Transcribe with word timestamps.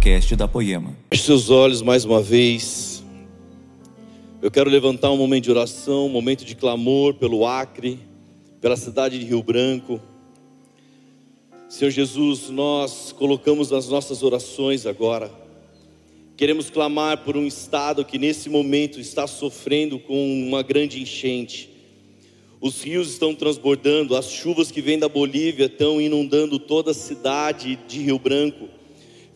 podcast 0.00 0.34
da 0.34 0.48
Poema. 0.48 0.96
Feche 1.10 1.24
seus 1.24 1.50
olhos 1.50 1.82
mais 1.82 2.06
uma 2.06 2.22
vez. 2.22 3.04
Eu 4.40 4.50
quero 4.50 4.70
levantar 4.70 5.10
um 5.10 5.16
momento 5.18 5.44
de 5.44 5.50
oração, 5.50 6.06
um 6.06 6.08
momento 6.08 6.42
de 6.42 6.54
clamor 6.54 7.12
pelo 7.12 7.46
Acre, 7.46 7.98
pela 8.62 8.78
cidade 8.78 9.18
de 9.18 9.26
Rio 9.26 9.42
Branco. 9.42 10.00
Senhor 11.68 11.90
Jesus, 11.90 12.48
nós 12.48 13.12
colocamos 13.12 13.70
nas 13.70 13.90
nossas 13.90 14.22
orações 14.22 14.86
agora. 14.86 15.30
Queremos 16.34 16.70
clamar 16.70 17.18
por 17.18 17.36
um 17.36 17.46
estado 17.46 18.02
que 18.02 18.18
nesse 18.18 18.48
momento 18.48 18.98
está 18.98 19.26
sofrendo 19.26 19.98
com 19.98 20.46
uma 20.48 20.62
grande 20.62 20.98
enchente. 20.98 21.68
Os 22.58 22.82
rios 22.82 23.10
estão 23.10 23.34
transbordando, 23.34 24.16
as 24.16 24.30
chuvas 24.30 24.70
que 24.70 24.80
vêm 24.80 24.98
da 24.98 25.10
Bolívia 25.10 25.66
estão 25.66 26.00
inundando 26.00 26.58
toda 26.58 26.92
a 26.92 26.94
cidade 26.94 27.78
de 27.86 28.00
Rio 28.00 28.18
Branco. 28.18 28.79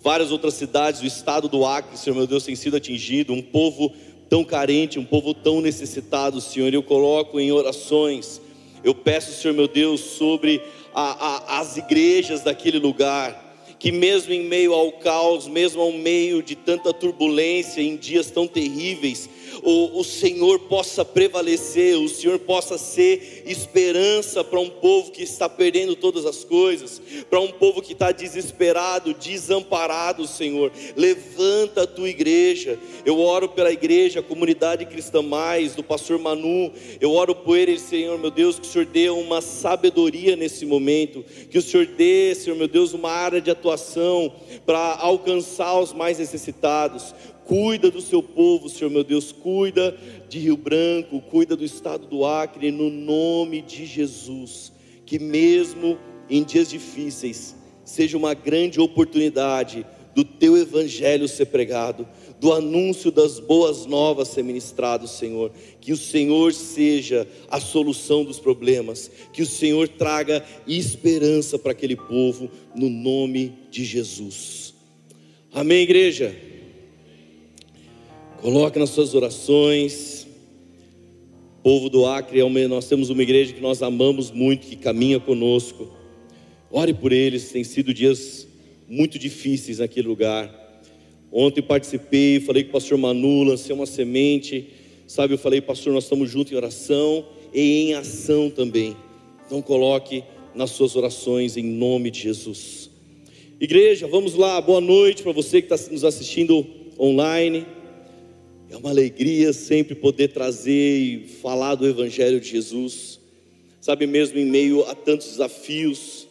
Várias 0.05 0.31
outras 0.31 0.53
cidades 0.53 1.01
do 1.01 1.07
estado 1.07 1.49
do 1.49 1.65
Acre, 1.65 1.97
Senhor 1.97 2.15
meu 2.15 2.27
Deus, 2.27 2.45
têm 2.45 2.55
sido 2.55 2.77
atingido. 2.77 3.33
Um 3.33 3.41
povo 3.41 3.91
tão 4.29 4.45
carente, 4.45 4.99
um 4.99 5.05
povo 5.05 5.33
tão 5.33 5.63
necessitado, 5.63 6.43
Senhor. 6.43 6.75
Eu 6.75 6.83
coloco 6.83 7.41
em 7.41 7.51
orações. 7.51 8.39
Eu 8.85 8.95
peço, 8.95 9.33
Senhor 9.33 9.55
meu 9.55 9.67
Deus, 9.67 10.01
sobre 10.03 10.61
a, 10.95 11.57
a, 11.57 11.61
as 11.61 11.79
igrejas 11.79 12.43
daquele 12.43 12.79
lugar 12.79 13.43
que 13.79 13.91
mesmo 13.91 14.33
em 14.33 14.45
meio 14.45 14.73
ao 14.75 14.93
caos, 14.93 15.47
mesmo 15.47 15.81
ao 15.81 15.93
meio 15.93 16.43
de 16.43 16.55
tanta 16.55 16.93
turbulência, 16.93 17.83
em 17.83 17.97
dias 17.97 18.31
tão 18.31 18.47
terríveis, 18.47 19.29
o, 19.63 20.01
o 20.01 20.05
Senhor 20.05 20.61
possa 20.61 21.05
prevalecer, 21.05 21.97
o 21.99 22.09
Senhor 22.09 22.39
possa 22.39 22.79
ser 22.79 23.43
esperança 23.47 24.43
para 24.43 24.61
um 24.61 24.71
povo 24.71 25.11
que 25.11 25.23
está 25.23 25.49
perdendo 25.49 25.95
todas 25.95 26.27
as 26.27 26.45
coisas, 26.45 27.01
para 27.29 27.41
um 27.41 27.51
povo 27.51 27.83
que 27.83 27.93
está 27.93 28.13
desesperado, 28.13 29.15
desamparado, 29.15 30.27
Senhor. 30.27 30.73
Levanta 30.97 31.83
a 31.83 31.87
tua 31.87 32.09
igreja. 32.09 32.79
Eu 33.05 33.21
oro 33.21 33.49
pela 33.49 33.73
igreja, 33.73 34.21
a 34.21 34.23
comunidade 34.23 34.87
cristã 34.87 35.23
mais, 35.23 35.75
do 35.75 35.83
pastor 35.83 36.19
Manu. 36.19 36.73
Eu 37.01 37.13
oro 37.13 37.35
por 37.35 37.57
ele, 37.57 37.79
Senhor, 37.79 38.19
meu 38.19 38.31
Deus, 38.31 38.59
que 38.59 38.67
o 38.67 38.71
Senhor 38.71 38.87
dê 38.87 39.11
uma 39.11 39.41
sabedoria 39.41 40.37
nesse 40.37 40.65
momento, 40.65 41.25
que 41.51 41.59
o 41.59 41.63
Senhor 41.63 41.87
dê, 41.87 42.35
Senhor, 42.35 42.57
meu 42.57 42.69
Deus, 42.69 42.93
uma 42.93 43.11
área 43.11 43.41
de 43.41 43.51
atuação 43.51 44.33
para 44.65 44.97
alcançar 44.97 45.79
os 45.79 45.93
mais 45.93 46.19
necessitados. 46.19 47.15
Cuida 47.45 47.91
do 47.91 48.01
seu 48.01 48.23
povo, 48.23 48.71
Senhor 48.71 48.91
meu 48.91 49.05
Deus, 49.05 49.31
cuida 49.31 49.97
de 50.29 50.39
Rio 50.39 50.57
Branco, 50.57 51.21
cuida 51.21 51.55
do 51.55 51.65
estado 51.65 52.07
do 52.07 52.25
Acre, 52.25 52.71
no 52.71 52.89
nome 52.89 53.61
de 53.61 53.85
Jesus. 53.85 54.73
Que 55.05 55.19
mesmo 55.19 55.99
em 56.29 56.43
dias 56.43 56.71
difíceis, 56.71 57.55
seja 57.85 58.17
uma 58.17 58.33
grande 58.33 58.81
oportunidade 58.81 59.85
do 60.15 60.25
teu 60.25 60.57
evangelho 60.57 61.29
ser 61.29 61.47
pregado, 61.47 62.09
do 62.41 62.53
anúncio 62.53 63.11
das 63.11 63.39
boas 63.39 63.85
novas 63.85 64.29
ser 64.29 64.43
ministrado, 64.43 65.07
Senhor. 65.07 65.51
Que 65.81 65.93
o 65.93 65.97
Senhor 65.97 66.55
seja 66.55 67.29
a 67.51 67.61
solução 67.61 68.25
dos 68.25 68.39
problemas, 68.39 69.11
que 69.33 69.43
o 69.43 69.47
Senhor 69.47 69.89
traga 69.89 70.43
esperança 70.67 71.59
para 71.59 71.73
aquele 71.73 71.97
povo, 71.97 72.51
no 72.75 72.89
nome 72.89 73.53
de 73.71 73.85
Jesus. 73.85 74.73
Amém, 75.53 75.83
igreja? 75.83 76.35
Coloque 78.45 78.79
nas 78.79 78.91
suas 78.91 79.15
orações. 79.15 80.27
Povo 81.63 81.89
do 81.89 82.05
Acre, 82.05 82.41
é 82.41 82.69
nós 82.69 82.87
temos 82.87 83.09
uma 83.09 83.23
igreja 83.23 83.55
que 83.55 83.61
nós 83.63 83.83
amamos 83.83 84.31
muito, 84.31 84.67
que 84.67 84.77
caminha 84.77 85.19
conosco. 85.19 85.91
Ore 86.71 86.93
por 86.93 87.11
eles, 87.11 87.51
tem 87.51 87.65
sido 87.65 87.95
dias 87.95 88.47
muito 88.87 89.19
difíceis 89.19 89.79
naquele 89.79 90.07
lugar. 90.07 90.83
Ontem 91.33 91.63
participei, 91.63 92.39
falei 92.39 92.65
com 92.65 92.69
o 92.69 92.73
pastor 92.73 92.99
Manu, 92.99 93.45
lancei 93.45 93.75
uma 93.75 93.87
semente. 93.87 94.69
Sabe, 95.07 95.33
eu 95.33 95.39
falei, 95.39 95.63
pastor, 95.63 95.95
nós 95.95 96.05
estamos 96.05 96.31
juntos 96.31 96.53
em 96.53 96.57
oração 96.57 97.25
e 97.51 97.81
em 97.81 97.95
ação 97.95 98.51
também. 98.51 98.95
Então 99.47 99.63
coloque 99.63 100.23
nas 100.55 100.69
suas 100.69 100.95
orações 100.97 101.57
em 101.57 101.65
nome 101.65 102.11
de 102.11 102.21
Jesus. 102.21 102.91
Igreja, 103.59 104.07
vamos 104.07 104.35
lá, 104.35 104.61
boa 104.61 104.83
noite 104.83 105.23
para 105.23 105.33
você 105.33 105.63
que 105.63 105.73
está 105.73 105.91
nos 105.91 106.05
assistindo 106.05 106.67
online. 107.01 107.67
É 108.75 108.77
uma 108.77 108.91
alegria 108.91 109.53
sempre 109.53 109.95
poder 109.95 110.33
trazer 110.33 110.99
e 110.99 111.29
falar 111.41 111.77
do 111.77 111.87
Evangelho 111.87 112.41
de 112.41 112.49
Jesus. 112.49 113.21
Sabe, 113.81 114.05
mesmo 114.05 114.37
em 114.37 114.47
meio 114.47 114.83
a 114.91 114.97
tantos 114.97 115.29
desafios. 115.29 116.27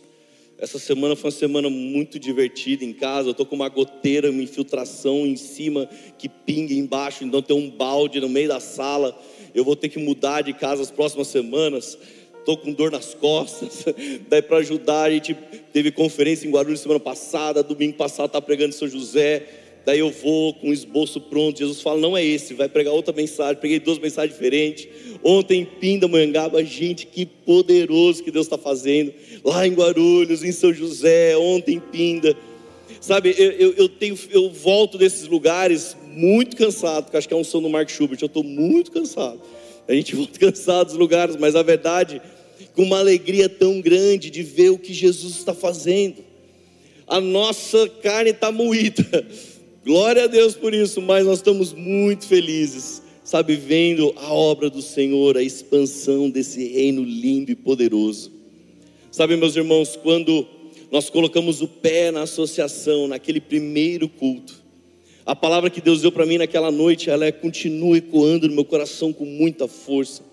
Essa 0.57 0.77
semana 0.77 1.15
foi 1.15 1.29
uma 1.29 1.37
semana 1.37 1.69
muito 1.69 2.19
divertida 2.19 2.83
em 2.83 2.91
casa. 2.91 3.29
Eu 3.29 3.31
estou 3.31 3.45
com 3.45 3.55
uma 3.55 3.69
goteira, 3.69 4.29
uma 4.29 4.43
infiltração 4.43 5.25
em 5.25 5.37
cima 5.37 5.89
que 6.17 6.27
pinga 6.27 6.73
embaixo, 6.73 7.23
então 7.23 7.41
tem 7.41 7.55
um 7.55 7.69
balde 7.69 8.19
no 8.19 8.27
meio 8.27 8.49
da 8.49 8.59
sala. 8.59 9.17
Eu 9.55 9.63
vou 9.63 9.77
ter 9.77 9.87
que 9.87 9.97
mudar 9.97 10.41
de 10.41 10.51
casa 10.51 10.81
as 10.81 10.91
próximas 10.91 11.29
semanas. 11.29 11.97
Estou 12.39 12.57
com 12.57 12.73
dor 12.73 12.91
nas 12.91 13.13
costas. 13.13 13.85
Daí 14.27 14.41
para 14.41 14.57
ajudar, 14.57 15.03
a 15.03 15.11
gente 15.11 15.33
teve 15.71 15.91
conferência 15.93 16.45
em 16.45 16.51
Guarulhos 16.51 16.81
semana 16.81 16.99
passada, 16.99 17.63
domingo 17.63 17.93
passado 17.93 18.27
está 18.27 18.41
pregando 18.41 18.75
em 18.75 18.77
São 18.77 18.89
José 18.89 19.62
Daí 19.85 19.99
eu 19.99 20.11
vou 20.11 20.53
com 20.53 20.69
um 20.69 20.73
esboço 20.73 21.19
pronto. 21.19 21.59
Jesus 21.59 21.81
fala: 21.81 21.99
não 21.99 22.15
é 22.15 22.23
esse, 22.23 22.53
vai 22.53 22.69
pregar 22.69 22.93
outra 22.93 23.13
mensagem. 23.13 23.61
Peguei 23.61 23.79
duas 23.79 23.99
mensagens 23.99 24.33
diferentes. 24.33 24.87
Ontem 25.21 25.61
em 25.61 25.65
Pindamonhangaba, 25.65 26.63
gente, 26.63 27.05
que 27.05 27.25
poderoso 27.25 28.23
que 28.23 28.31
Deus 28.31 28.45
está 28.45 28.57
fazendo. 28.57 29.13
Lá 29.43 29.67
em 29.67 29.73
Guarulhos, 29.73 30.43
em 30.43 30.51
São 30.51 30.73
José, 30.73 31.35
ontem 31.37 31.75
em 31.75 31.79
Pinda. 31.79 32.35
Sabe, 32.99 33.35
eu, 33.37 33.51
eu, 33.51 33.73
eu, 33.73 33.89
tenho, 33.89 34.17
eu 34.31 34.49
volto 34.49 34.97
desses 34.97 35.27
lugares 35.27 35.97
muito 36.13 36.55
cansado, 36.55 37.05
porque 37.05 37.17
acho 37.17 37.27
que 37.27 37.33
é 37.33 37.37
um 37.37 37.43
som 37.43 37.61
do 37.61 37.69
Mark 37.69 37.89
Schubert. 37.89 38.19
Eu 38.21 38.27
estou 38.27 38.43
muito 38.43 38.91
cansado. 38.91 39.41
A 39.87 39.93
gente 39.93 40.15
volta 40.15 40.39
cansado 40.39 40.87
dos 40.87 40.97
lugares, 40.97 41.35
mas 41.35 41.55
a 41.55 41.61
verdade, 41.61 42.21
com 42.73 42.83
uma 42.83 42.99
alegria 42.99 43.49
tão 43.49 43.81
grande 43.81 44.29
de 44.29 44.41
ver 44.43 44.69
o 44.69 44.77
que 44.77 44.93
Jesus 44.93 45.35
está 45.35 45.53
fazendo. 45.53 46.23
A 47.05 47.19
nossa 47.19 47.89
carne 48.01 48.29
está 48.29 48.51
moída 48.51 49.03
Glória 49.85 50.23
a 50.23 50.27
Deus 50.27 50.55
por 50.55 50.73
isso, 50.73 51.01
mas 51.01 51.25
nós 51.25 51.39
estamos 51.39 51.73
muito 51.73 52.25
felizes, 52.25 53.01
sabe, 53.21 53.57
vendo 53.57 54.13
a 54.15 54.33
obra 54.33 54.69
do 54.69 54.81
Senhor, 54.81 55.35
a 55.35 55.43
expansão 55.43 56.29
desse 56.29 56.65
reino 56.65 57.03
lindo 57.03 57.51
e 57.51 57.55
poderoso. 57.55 58.31
Sabe, 59.11 59.35
meus 59.35 59.57
irmãos, 59.57 59.97
quando 60.01 60.47
nós 60.89 61.09
colocamos 61.09 61.61
o 61.61 61.67
pé 61.67 62.11
na 62.11 62.21
associação, 62.21 63.09
naquele 63.09 63.41
primeiro 63.41 64.07
culto, 64.07 64.63
a 65.25 65.35
palavra 65.35 65.69
que 65.69 65.81
Deus 65.81 66.01
deu 66.01 66.13
para 66.13 66.25
mim 66.25 66.37
naquela 66.37 66.71
noite, 66.71 67.09
ela 67.09 67.25
é, 67.25 67.31
continua 67.31 67.97
ecoando 67.97 68.47
no 68.47 68.55
meu 68.55 68.65
coração 68.65 69.11
com 69.11 69.25
muita 69.25 69.67
força. 69.67 70.23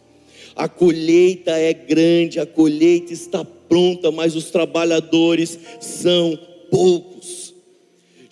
A 0.55 0.69
colheita 0.69 1.51
é 1.53 1.73
grande, 1.73 2.39
a 2.39 2.47
colheita 2.47 3.13
está 3.13 3.45
pronta, 3.45 4.13
mas 4.13 4.37
os 4.37 4.51
trabalhadores 4.51 5.59
são 5.81 6.39
poucos. 6.71 7.40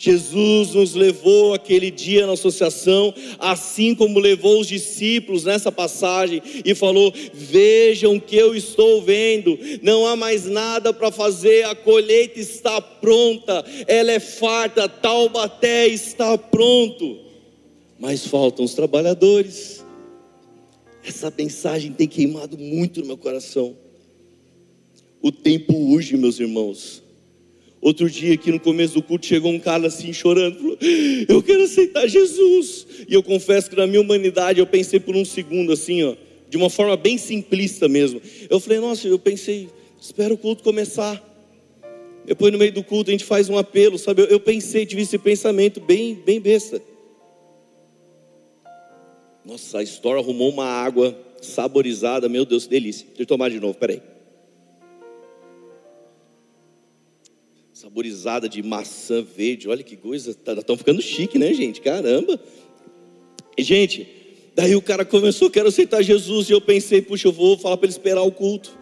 Jesus 0.01 0.75
nos 0.75 0.95
levou 0.95 1.53
aquele 1.53 1.91
dia 1.91 2.25
na 2.25 2.35
associação, 2.35 3.13
assim 3.37 3.97
como 3.97 4.21
levou 4.21 4.61
os 4.61 4.69
discípulos 4.69 5.43
nessa 5.43 5.73
passagem 5.73 6.41
e 6.65 6.73
falou: 6.73 7.13
Vejam 7.35 8.21
que 8.21 8.37
eu 8.37 8.55
estou 8.55 9.03
vendo, 9.03 9.59
não 9.83 10.07
há 10.07 10.15
mais 10.15 10.47
nada 10.47 10.95
para 10.95 11.11
fazer, 11.11 11.65
a 11.65 11.75
colheita 11.75 12.39
está 12.39 12.81
pronta, 12.81 13.65
ela 13.89 14.13
é 14.13 14.21
farta, 14.21 14.89
Taubaté 14.89 15.89
está 15.89 16.39
pronto, 16.39 17.19
mas 17.99 18.25
faltam 18.25 18.65
os 18.65 18.75
trabalhadores. 18.75 19.85
Essa 21.05 21.33
mensagem 21.37 21.91
tem 21.93 22.07
queimado 22.07 22.57
muito 22.57 23.01
no 23.01 23.07
meu 23.07 23.17
coração. 23.17 23.77
O 25.21 25.33
tempo 25.33 25.75
urge, 25.75 26.17
meus 26.17 26.39
irmãos. 26.39 27.03
Outro 27.81 28.11
dia, 28.11 28.35
aqui 28.35 28.51
no 28.51 28.59
começo 28.59 28.95
do 28.95 29.03
culto, 29.03 29.27
chegou 29.27 29.53
um 29.53 29.61
cara 29.61 29.87
assim 29.87 30.13
chorando, 30.13 30.57
falou: 30.57 30.79
Eu 31.29 31.43
quero 31.43 31.63
aceitar 31.63 32.07
Jesus. 32.09 32.87
E 33.09 33.15
eu 33.15 33.23
confesso 33.23 33.71
que 33.71 33.77
na 33.77 33.87
minha 33.87 34.01
humanidade 34.01 34.59
eu 34.59 34.67
pensei 34.67 34.99
por 34.99 35.15
um 35.15 35.25
segundo 35.25 35.73
assim, 35.73 36.03
ó, 36.03 36.15
de 36.49 36.57
uma 36.57 36.69
forma 36.69 36.97
bem 36.97 37.17
simplista 37.17 37.89
mesmo. 37.89 38.21
Eu 38.51 38.59
falei: 38.59 38.81
Nossa, 38.81 39.07
eu 39.07 39.19
pensei, 39.19 39.69
espero 40.01 40.35
o 40.35 40.39
culto 40.39 40.65
começar. 40.65 41.25
Depois 42.27 42.53
no 42.53 42.59
meio 42.59 42.73
do 42.73 42.83
culto 42.83 43.11
a 43.11 43.13
gente 43.13 43.25
faz 43.25 43.49
um 43.49 43.57
apelo, 43.57 43.97
sabe? 43.97 44.23
Eu, 44.23 44.27
eu 44.27 44.41
pensei, 44.41 44.85
tive 44.85 45.03
esse 45.03 45.17
pensamento 45.17 45.81
bem, 45.81 46.15
bem 46.15 46.41
besta. 46.41 46.83
Nossa, 49.45 49.79
a 49.79 49.83
história 49.83 50.21
arrumou 50.21 50.51
uma 50.51 50.67
água 50.67 51.17
saborizada, 51.41 52.29
meu 52.29 52.45
Deus, 52.45 52.67
delícia. 52.67 53.07
Deixa 53.07 53.23
eu 53.23 53.27
tomar 53.27 53.49
de 53.49 53.61
novo, 53.61 53.79
peraí. 53.79 54.03
Saborizada 57.81 58.49
de 58.49 58.61
maçã 58.61 59.23
verde. 59.23 59.69
Olha 59.69 59.85
que 59.85 59.97
coisa, 59.97 60.33
estão 60.33 60.57
tá, 60.57 60.77
ficando 60.77 61.01
chique, 61.01 61.39
né, 61.39 61.55
gente? 61.55 61.81
Caramba. 61.81 62.41
E, 63.57 63.63
gente, 63.63 64.09
daí 64.53 64.75
o 64.75 64.83
cara 64.83 65.05
começou, 65.05 65.49
quero 65.49 65.69
aceitar 65.69 66.03
Jesus, 66.03 66.51
e 66.51 66.53
eu 66.53 66.61
pensei, 66.61 67.01
puxa, 67.01 67.29
eu 67.29 67.33
vou 67.33 67.57
falar 67.57 67.77
para 67.77 67.87
ele 67.87 67.93
esperar 67.93 68.23
o 68.23 68.33
culto. 68.33 68.77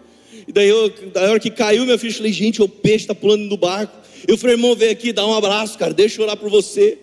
E 0.49 0.51
daí, 0.51 0.71
eu, 0.71 0.89
da 1.13 1.31
hora 1.31 1.39
que 1.39 1.51
caiu 1.51 1.85
minha 1.85 1.99
ficha, 1.99 2.15
eu 2.15 2.17
falei, 2.21 2.33
gente, 2.33 2.63
o 2.63 2.69
peixe 2.69 3.05
está 3.05 3.15
pulando 3.15 3.43
no 3.43 3.59
barco. 3.59 3.95
Eu 4.27 4.39
falei, 4.39 4.57
irmão, 4.57 4.75
vem 4.75 4.89
aqui, 4.89 5.13
dá 5.13 5.27
um 5.27 5.35
abraço, 5.35 5.77
cara, 5.77 5.93
deixa 5.93 6.19
eu 6.19 6.25
orar 6.25 6.39
por 6.39 6.49
você. 6.49 6.97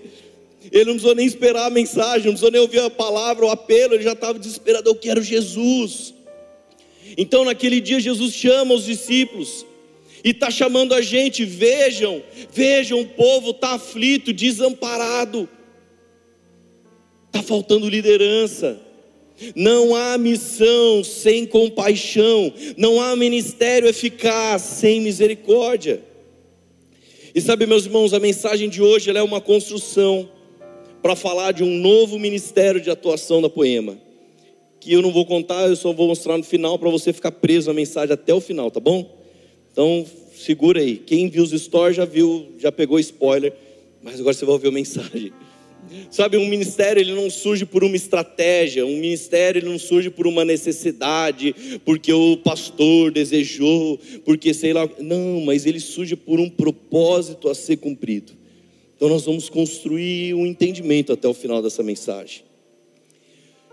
Ele 0.72 0.86
não 0.86 0.94
precisou 0.94 1.14
nem 1.14 1.28
esperar 1.28 1.68
a 1.68 1.70
mensagem, 1.70 2.26
não 2.26 2.32
precisou 2.32 2.50
nem 2.50 2.60
ouvir 2.60 2.80
a 2.80 2.90
palavra, 2.90 3.46
o 3.46 3.52
apelo, 3.52 3.94
ele 3.94 4.04
já 4.04 4.14
estava 4.14 4.40
desesperado, 4.40 4.90
eu 4.90 4.96
quero 4.96 5.22
Jesus. 5.22 6.12
Então 7.16 7.46
naquele 7.46 7.80
dia 7.80 8.00
Jesus 8.00 8.34
chama 8.34 8.74
os 8.74 8.86
discípulos 8.86 9.64
e 10.24 10.30
está 10.30 10.50
chamando 10.50 10.94
a 10.94 11.02
gente, 11.02 11.44
vejam, 11.44 12.24
vejam, 12.52 13.02
o 13.02 13.08
povo 13.08 13.52
está 13.52 13.72
aflito, 13.72 14.32
desamparado, 14.32 15.50
está 17.28 17.44
faltando 17.44 17.90
liderança. 17.90 18.80
Não 19.56 19.96
há 19.96 20.18
missão 20.18 21.04
sem 21.04 21.46
compaixão, 21.46 22.54
não 22.78 23.02
há 23.02 23.16
ministério 23.16 23.90
eficaz 23.90 24.62
sem 24.62 25.02
misericórdia. 25.02 26.02
E 27.36 27.42
sabe, 27.42 27.66
meus 27.66 27.86
irmãos, 27.86 28.14
a 28.14 28.20
mensagem 28.20 28.70
de 28.70 28.82
hoje 28.82 29.10
é 29.10 29.24
uma 29.24 29.42
construção 29.42 30.30
para 31.02 31.16
falar 31.16 31.52
de 31.52 31.64
um 31.64 31.80
novo 31.80 32.18
ministério 32.18 32.80
de 32.80 32.90
atuação 32.90 33.42
da 33.42 33.50
Poema. 33.50 33.98
Que 34.80 34.94
eu 34.94 35.02
não 35.02 35.12
vou 35.12 35.26
contar, 35.26 35.68
eu 35.68 35.76
só 35.76 35.92
vou 35.92 36.08
mostrar 36.08 36.38
no 36.38 36.44
final 36.44 36.80
para 36.80 36.90
você 36.90 37.12
ficar 37.12 37.32
preso 37.32 37.68
na 37.68 37.74
mensagem 37.74 38.14
até 38.14 38.34
o 38.34 38.40
final, 38.40 38.70
tá 38.72 38.80
bom? 38.80 39.23
Então, 39.74 40.06
segura 40.36 40.80
aí. 40.80 40.98
Quem 40.98 41.28
viu 41.30 41.44
os 41.44 41.50
stories 41.50 41.98
já 41.98 42.06
viu, 42.06 42.46
já 42.60 42.72
pegou 42.72 43.00
spoiler, 43.00 43.52
mas 44.04 44.20
agora 44.20 44.34
você 44.34 44.46
vai 44.46 44.54
ouvir 44.54 44.68
a 44.68 44.72
mensagem. 44.72 45.34
Sabe, 46.10 46.38
um 46.38 46.48
ministério 46.48 47.02
ele 47.02 47.14
não 47.14 47.30
surge 47.30 47.66
por 47.66 47.84
uma 47.84 47.96
estratégia, 47.96 48.86
um 48.86 48.96
ministério 48.96 49.60
ele 49.60 49.68
não 49.68 49.80
surge 49.80 50.10
por 50.10 50.28
uma 50.28 50.46
necessidade, 50.46 51.54
porque 51.84 52.14
o 52.14 52.38
pastor 52.38 53.12
desejou, 53.12 54.00
porque 54.24 54.54
sei 54.54 54.74
lá, 54.74 54.88
não, 55.00 55.42
mas 55.42 55.66
ele 55.66 55.80
surge 55.80 56.16
por 56.16 56.40
um 56.40 56.50
propósito 56.50 57.50
a 57.50 57.56
ser 57.56 57.78
cumprido. 57.78 58.32
Então 58.96 59.10
nós 59.10 59.26
vamos 59.26 59.50
construir 59.50 60.34
um 60.36 60.46
entendimento 60.46 61.12
até 61.12 61.28
o 61.28 61.34
final 61.34 61.62
dessa 61.62 61.84
mensagem. 61.84 62.44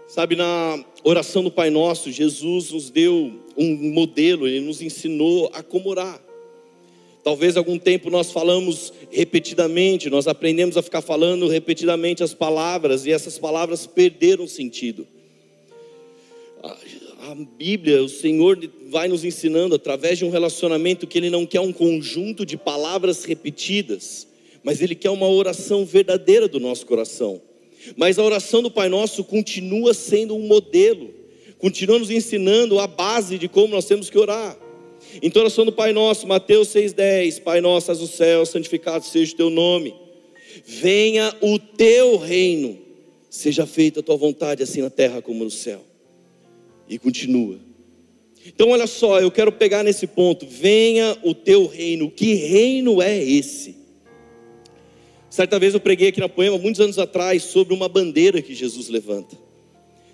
Sabe, 0.08 0.34
na 0.34 0.84
oração 1.04 1.44
do 1.44 1.52
Pai 1.52 1.70
Nosso, 1.70 2.10
Jesus 2.10 2.72
nos 2.72 2.90
deu 2.90 3.32
um 3.56 3.92
modelo, 3.92 4.46
ele 4.46 4.60
nos 4.60 4.80
ensinou 4.80 5.50
a 5.52 5.62
como 5.62 5.88
orar. 5.88 6.20
Talvez 7.22 7.56
algum 7.56 7.78
tempo 7.78 8.08
nós 8.08 8.32
falamos 8.32 8.92
repetidamente, 9.10 10.08
nós 10.08 10.26
aprendemos 10.26 10.76
a 10.76 10.82
ficar 10.82 11.02
falando 11.02 11.48
repetidamente 11.48 12.22
as 12.22 12.32
palavras 12.32 13.04
e 13.04 13.12
essas 13.12 13.38
palavras 13.38 13.86
perderam 13.86 14.46
sentido. 14.46 15.06
A 16.62 17.34
Bíblia, 17.34 18.02
o 18.02 18.08
Senhor 18.08 18.58
vai 18.88 19.06
nos 19.06 19.24
ensinando 19.24 19.74
através 19.74 20.18
de 20.18 20.24
um 20.24 20.30
relacionamento 20.30 21.06
que 21.06 21.18
Ele 21.18 21.28
não 21.28 21.44
quer 21.44 21.60
um 21.60 21.72
conjunto 21.72 22.46
de 22.46 22.56
palavras 22.56 23.24
repetidas, 23.24 24.26
mas 24.62 24.80
Ele 24.80 24.94
quer 24.94 25.10
uma 25.10 25.28
oração 25.28 25.84
verdadeira 25.84 26.48
do 26.48 26.58
nosso 26.58 26.86
coração. 26.86 27.40
Mas 27.96 28.18
a 28.18 28.24
oração 28.24 28.62
do 28.62 28.70
Pai 28.70 28.88
Nosso 28.88 29.24
continua 29.24 29.94
sendo 29.94 30.34
um 30.34 30.46
modelo, 30.46 31.14
continua 31.60 31.98
nos 31.98 32.10
ensinando 32.10 32.78
a 32.78 32.86
base 32.86 33.38
de 33.38 33.48
como 33.48 33.74
nós 33.74 33.84
temos 33.84 34.08
que 34.10 34.18
orar. 34.18 34.56
Então, 35.22 35.42
oração 35.42 35.64
do 35.64 35.72
Pai 35.72 35.92
Nosso, 35.92 36.26
Mateus 36.26 36.68
6,10: 36.68 37.42
Pai 37.42 37.60
Nosso, 37.60 37.90
estás 37.90 38.00
no 38.00 38.06
céu, 38.06 38.46
santificado 38.46 39.04
seja 39.04 39.32
o 39.34 39.36
teu 39.36 39.50
nome. 39.50 39.94
Venha 40.64 41.34
o 41.40 41.58
teu 41.58 42.16
reino, 42.16 42.78
seja 43.28 43.66
feita 43.66 44.00
a 44.00 44.02
tua 44.02 44.16
vontade, 44.16 44.62
assim 44.62 44.80
na 44.80 44.90
terra 44.90 45.22
como 45.22 45.44
no 45.44 45.50
céu. 45.50 45.84
E 46.88 46.98
continua. 46.98 47.58
Então, 48.46 48.70
olha 48.70 48.86
só, 48.86 49.20
eu 49.20 49.30
quero 49.30 49.52
pegar 49.52 49.82
nesse 49.82 50.06
ponto. 50.06 50.46
Venha 50.46 51.16
o 51.22 51.34
teu 51.34 51.66
reino. 51.66 52.10
Que 52.10 52.34
reino 52.34 53.02
é 53.02 53.22
esse? 53.22 53.76
Certa 55.28 55.58
vez 55.58 55.74
eu 55.74 55.80
preguei 55.80 56.08
aqui 56.08 56.20
na 56.20 56.28
poema, 56.28 56.58
muitos 56.58 56.80
anos 56.80 56.98
atrás, 56.98 57.44
sobre 57.44 57.74
uma 57.74 57.88
bandeira 57.88 58.42
que 58.42 58.54
Jesus 58.54 58.88
levanta. 58.88 59.36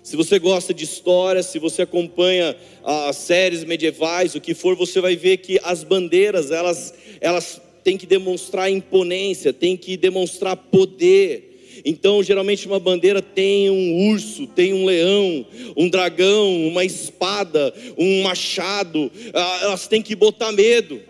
Se 0.07 0.15
você 0.15 0.39
gosta 0.39 0.73
de 0.73 0.85
história, 0.85 1.43
se 1.43 1.59
você 1.59 1.81
acompanha 1.81 2.55
as 2.81 3.17
séries 3.17 3.65
medievais, 3.65 4.35
o 4.35 4.39
que 4.39 4.53
for, 4.53 4.73
você 4.73 5.01
vai 5.01 5.17
ver 5.17 5.35
que 5.35 5.59
as 5.61 5.83
bandeiras, 5.83 6.49
elas, 6.49 6.93
elas 7.19 7.61
têm 7.83 7.97
que 7.97 8.05
demonstrar 8.05 8.71
imponência, 8.71 9.51
têm 9.51 9.75
que 9.75 9.97
demonstrar 9.97 10.55
poder. 10.55 11.81
Então, 11.83 12.23
geralmente, 12.23 12.65
uma 12.67 12.79
bandeira 12.79 13.21
tem 13.21 13.69
um 13.69 14.09
urso, 14.09 14.47
tem 14.47 14.73
um 14.73 14.85
leão, 14.85 15.45
um 15.75 15.89
dragão, 15.89 16.65
uma 16.65 16.85
espada, 16.85 17.73
um 17.97 18.21
machado, 18.21 19.11
ah, 19.33 19.59
elas 19.63 19.89
têm 19.89 20.01
que 20.01 20.15
botar 20.15 20.53
medo. 20.53 21.01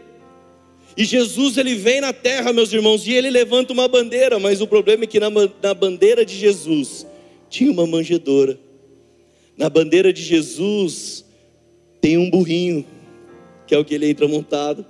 E 0.97 1.05
Jesus 1.05 1.57
ele 1.57 1.75
vem 1.75 2.01
na 2.01 2.13
terra, 2.13 2.51
meus 2.51 2.73
irmãos, 2.73 3.05
e 3.05 3.13
ele 3.13 3.29
levanta 3.29 3.73
uma 3.73 3.87
bandeira, 3.87 4.39
mas 4.39 4.59
o 4.59 4.65
problema 4.65 5.03
é 5.03 5.07
que 5.07 5.19
na, 5.19 5.29
na 5.61 5.75
bandeira 5.75 6.25
de 6.25 6.35
Jesus 6.35 7.05
tinha 7.47 7.71
uma 7.71 7.85
manjedoura. 7.85 8.65
Na 9.57 9.69
bandeira 9.69 10.13
de 10.13 10.21
Jesus 10.21 11.25
tem 11.99 12.17
um 12.17 12.29
burrinho, 12.29 12.85
que 13.65 13.73
é 13.73 13.77
o 13.77 13.83
que 13.83 13.95
ele 13.95 14.07
entra 14.07 14.27
montado. 14.27 14.85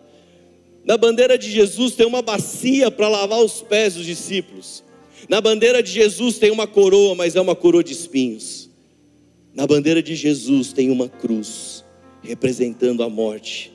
Na 0.84 0.98
bandeira 0.98 1.38
de 1.38 1.50
Jesus 1.50 1.96
tem 1.96 2.06
uma 2.06 2.22
bacia 2.22 2.92
para 2.92 3.08
lavar 3.08 3.40
os 3.40 3.62
pés 3.62 3.96
dos 3.96 4.06
discípulos. 4.06 4.84
Na 5.30 5.40
bandeira 5.40 5.82
de 5.82 5.90
Jesus 5.90 6.38
tem 6.38 6.52
uma 6.52 6.68
coroa, 6.68 7.16
mas 7.16 7.36
é 7.36 7.42
uma 7.42 7.56
coroa 7.56 7.84
de 7.84 7.94
espinhos. 7.94 8.70
Na 9.54 9.66
bandeira 9.66 10.04
de 10.04 10.16
Jesus 10.16 10.74
tem 10.74 10.92
uma 10.92 11.10
cruz, 11.10 11.84
representando 12.22 13.02
a 13.04 13.10
morte. 13.10 13.74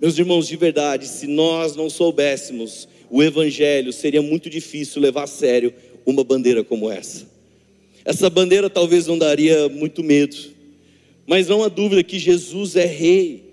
Meus 0.00 0.18
irmãos, 0.18 0.46
de 0.46 0.56
verdade, 0.56 1.08
se 1.08 1.26
nós 1.26 1.74
não 1.74 1.90
soubéssemos 1.90 2.88
o 3.10 3.22
Evangelho, 3.22 3.92
seria 3.92 4.22
muito 4.22 4.48
difícil 4.48 5.02
levar 5.02 5.24
a 5.24 5.26
sério 5.26 5.74
uma 6.06 6.22
bandeira 6.22 6.62
como 6.62 6.90
essa. 6.90 7.39
Essa 8.04 8.30
bandeira 8.30 8.70
talvez 8.70 9.06
não 9.06 9.18
daria 9.18 9.68
muito 9.68 10.02
medo, 10.02 10.36
mas 11.26 11.48
não 11.48 11.62
há 11.62 11.68
dúvida 11.68 12.02
que 12.02 12.18
Jesus 12.18 12.76
é 12.76 12.86
rei. 12.86 13.50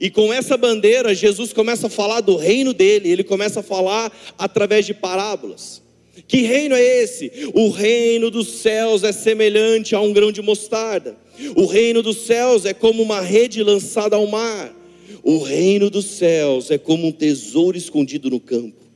E 0.00 0.10
com 0.10 0.32
essa 0.32 0.56
bandeira, 0.56 1.14
Jesus 1.14 1.52
começa 1.52 1.86
a 1.86 1.90
falar 1.90 2.20
do 2.20 2.36
reino 2.36 2.72
dele, 2.72 3.08
ele 3.08 3.24
começa 3.24 3.60
a 3.60 3.62
falar 3.62 4.12
através 4.36 4.84
de 4.84 4.94
parábolas. 4.94 5.82
Que 6.26 6.42
reino 6.42 6.74
é 6.74 7.02
esse? 7.02 7.30
O 7.54 7.70
reino 7.70 8.30
dos 8.30 8.60
céus 8.60 9.04
é 9.04 9.12
semelhante 9.12 9.94
a 9.94 10.00
um 10.00 10.12
grão 10.12 10.32
de 10.32 10.42
mostarda. 10.42 11.16
O 11.54 11.66
reino 11.66 12.02
dos 12.02 12.26
céus 12.26 12.64
é 12.64 12.74
como 12.74 13.02
uma 13.02 13.20
rede 13.20 13.62
lançada 13.62 14.16
ao 14.16 14.26
mar. 14.26 14.74
O 15.22 15.38
reino 15.38 15.88
dos 15.88 16.06
céus 16.06 16.70
é 16.70 16.78
como 16.78 17.06
um 17.06 17.12
tesouro 17.12 17.76
escondido 17.76 18.28
no 18.30 18.40
campo. 18.40 18.87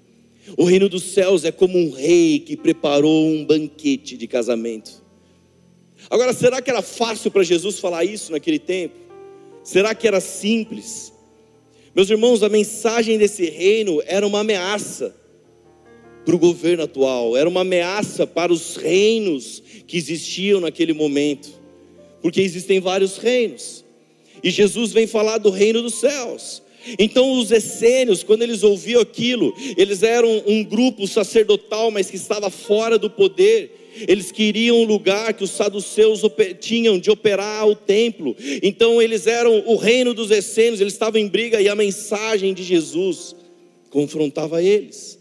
O 0.56 0.64
reino 0.64 0.88
dos 0.88 1.04
céus 1.04 1.44
é 1.44 1.52
como 1.52 1.78
um 1.78 1.90
rei 1.90 2.40
que 2.40 2.56
preparou 2.56 3.26
um 3.26 3.44
banquete 3.44 4.16
de 4.16 4.26
casamento. 4.26 5.02
Agora, 6.10 6.32
será 6.32 6.60
que 6.60 6.70
era 6.70 6.82
fácil 6.82 7.30
para 7.30 7.42
Jesus 7.42 7.78
falar 7.78 8.04
isso 8.04 8.32
naquele 8.32 8.58
tempo? 8.58 8.94
Será 9.62 9.94
que 9.94 10.06
era 10.06 10.20
simples? 10.20 11.12
Meus 11.94 12.10
irmãos, 12.10 12.42
a 12.42 12.48
mensagem 12.48 13.18
desse 13.18 13.48
reino 13.48 14.02
era 14.06 14.26
uma 14.26 14.40
ameaça 14.40 15.14
para 16.24 16.34
o 16.34 16.38
governo 16.38 16.84
atual, 16.84 17.36
era 17.36 17.48
uma 17.48 17.60
ameaça 17.60 18.26
para 18.26 18.52
os 18.52 18.76
reinos 18.76 19.62
que 19.86 19.96
existiam 19.96 20.60
naquele 20.60 20.92
momento, 20.92 21.50
porque 22.20 22.40
existem 22.40 22.80
vários 22.80 23.16
reinos, 23.16 23.84
e 24.42 24.50
Jesus 24.50 24.92
vem 24.92 25.06
falar 25.06 25.38
do 25.38 25.50
reino 25.50 25.82
dos 25.82 25.94
céus. 25.94 26.62
Então 26.98 27.38
os 27.38 27.50
essênios, 27.50 28.22
quando 28.22 28.42
eles 28.42 28.62
ouviam 28.62 29.00
aquilo, 29.00 29.54
eles 29.76 30.02
eram 30.02 30.42
um 30.46 30.64
grupo 30.64 31.06
sacerdotal, 31.06 31.90
mas 31.90 32.10
que 32.10 32.16
estava 32.16 32.50
fora 32.50 32.98
do 32.98 33.10
poder. 33.10 33.78
Eles 34.08 34.32
queriam 34.32 34.78
um 34.78 34.84
lugar 34.84 35.34
que 35.34 35.44
os 35.44 35.50
saduceus 35.50 36.22
tinham 36.60 36.98
de 36.98 37.10
operar 37.10 37.68
o 37.68 37.76
templo. 37.76 38.34
Então 38.62 39.02
eles 39.02 39.26
eram 39.26 39.62
o 39.66 39.76
reino 39.76 40.14
dos 40.14 40.30
essênios, 40.30 40.80
eles 40.80 40.94
estavam 40.94 41.20
em 41.20 41.28
briga 41.28 41.60
e 41.60 41.68
a 41.68 41.74
mensagem 41.74 42.54
de 42.54 42.62
Jesus 42.62 43.36
confrontava 43.90 44.62
eles. 44.62 45.18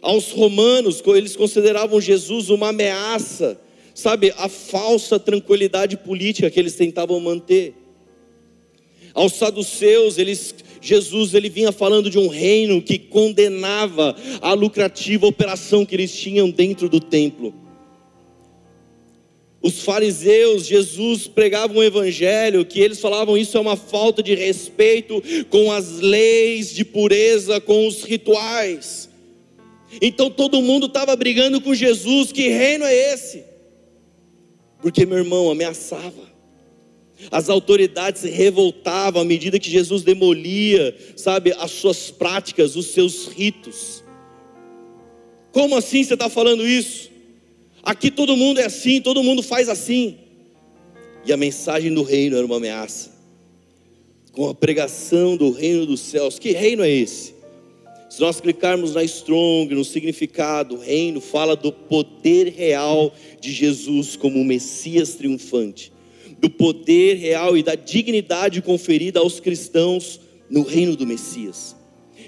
Aos 0.00 0.30
romanos, 0.32 1.02
eles 1.06 1.36
consideravam 1.36 2.00
Jesus 2.00 2.50
uma 2.50 2.68
ameaça, 2.68 3.58
sabe, 3.94 4.34
a 4.36 4.48
falsa 4.48 5.18
tranquilidade 5.18 5.96
política 5.96 6.50
que 6.50 6.60
eles 6.60 6.74
tentavam 6.74 7.18
manter. 7.20 7.74
Aos 9.14 9.34
saduceus, 9.34 10.18
eles, 10.18 10.52
Jesus 10.80 11.32
ele 11.34 11.48
vinha 11.48 11.70
falando 11.70 12.10
de 12.10 12.18
um 12.18 12.26
reino 12.26 12.82
que 12.82 12.98
condenava 12.98 14.16
a 14.42 14.52
lucrativa 14.52 15.26
operação 15.26 15.86
que 15.86 15.94
eles 15.94 16.12
tinham 16.14 16.50
dentro 16.50 16.88
do 16.88 16.98
templo. 16.98 17.54
Os 19.62 19.80
fariseus, 19.82 20.66
Jesus 20.66 21.26
pregava 21.26 21.72
um 21.72 21.82
evangelho 21.82 22.66
que 22.66 22.80
eles 22.80 23.00
falavam 23.00 23.38
isso 23.38 23.56
é 23.56 23.60
uma 23.60 23.76
falta 23.76 24.22
de 24.22 24.34
respeito 24.34 25.22
com 25.48 25.72
as 25.72 26.00
leis 26.00 26.74
de 26.74 26.84
pureza, 26.84 27.58
com 27.60 27.86
os 27.86 28.02
rituais. 28.02 29.08
Então 30.02 30.28
todo 30.28 30.60
mundo 30.60 30.84
estava 30.84 31.16
brigando 31.16 31.60
com 31.60 31.74
Jesus, 31.74 32.30
que 32.30 32.48
reino 32.48 32.84
é 32.84 33.14
esse? 33.14 33.44
Porque 34.82 35.06
meu 35.06 35.18
irmão 35.18 35.50
ameaçava. 35.50 36.33
As 37.30 37.48
autoridades 37.48 38.22
se 38.22 38.30
revoltavam 38.30 39.22
à 39.22 39.24
medida 39.24 39.58
que 39.58 39.70
Jesus 39.70 40.02
demolia, 40.02 40.96
sabe, 41.16 41.52
as 41.58 41.70
suas 41.70 42.10
práticas, 42.10 42.76
os 42.76 42.86
seus 42.86 43.26
ritos. 43.26 44.02
Como 45.52 45.76
assim 45.76 46.02
você 46.02 46.14
está 46.14 46.28
falando 46.28 46.66
isso? 46.66 47.10
Aqui 47.82 48.10
todo 48.10 48.36
mundo 48.36 48.58
é 48.60 48.64
assim, 48.64 49.00
todo 49.00 49.22
mundo 49.22 49.42
faz 49.42 49.68
assim. 49.68 50.18
E 51.24 51.32
a 51.32 51.36
mensagem 51.36 51.92
do 51.92 52.02
reino 52.02 52.36
era 52.36 52.44
uma 52.44 52.56
ameaça. 52.56 53.12
Com 54.32 54.48
a 54.48 54.54
pregação 54.54 55.36
do 55.36 55.50
reino 55.50 55.86
dos 55.86 56.00
céus. 56.00 56.38
Que 56.38 56.50
reino 56.50 56.82
é 56.82 56.90
esse? 56.90 57.34
Se 58.14 58.20
nós 58.20 58.40
clicarmos 58.40 58.94
na 58.94 59.02
Strong, 59.02 59.74
no 59.74 59.84
significado, 59.84 60.76
reino 60.76 61.20
fala 61.20 61.56
do 61.56 61.72
poder 61.72 62.48
real 62.48 63.12
de 63.40 63.52
Jesus 63.52 64.14
como 64.14 64.40
o 64.40 64.44
Messias 64.44 65.14
triunfante, 65.14 65.92
do 66.44 66.50
poder 66.50 67.14
real 67.14 67.56
e 67.56 67.62
da 67.62 67.74
dignidade 67.74 68.60
conferida 68.60 69.18
aos 69.18 69.40
cristãos 69.40 70.20
no 70.50 70.60
reino 70.60 70.94
do 70.94 71.06
Messias. 71.06 71.74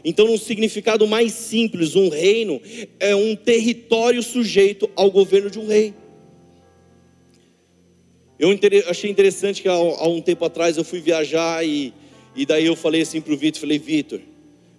Então, 0.03 0.27
num 0.27 0.39
significado 0.39 1.07
mais 1.07 1.35
simples, 1.35 1.95
um 1.95 2.09
reino 2.09 2.59
é 2.99 3.15
um 3.15 3.37
território 3.37 4.23
sujeito 4.23 4.89
ao 4.97 5.11
governo 5.11 5.51
de 5.51 5.59
um 5.59 5.67
rei. 5.67 5.93
Eu 8.39 8.49
achei 8.89 9.11
interessante 9.11 9.61
que 9.61 9.69
há 9.69 10.09
um 10.09 10.23
tempo 10.23 10.47
atrás 10.47 10.79
eu 10.79 10.85
fui 10.85 11.01
viajar 11.01 11.63
e, 11.63 11.93
e 12.35 12.47
daí 12.47 12.65
eu 12.65 12.75
falei 12.75 13.03
assim 13.03 13.21
para 13.21 13.35
o 13.35 13.37
Vitor, 13.37 13.61
falei, 13.61 13.79
Vitor, 13.79 14.21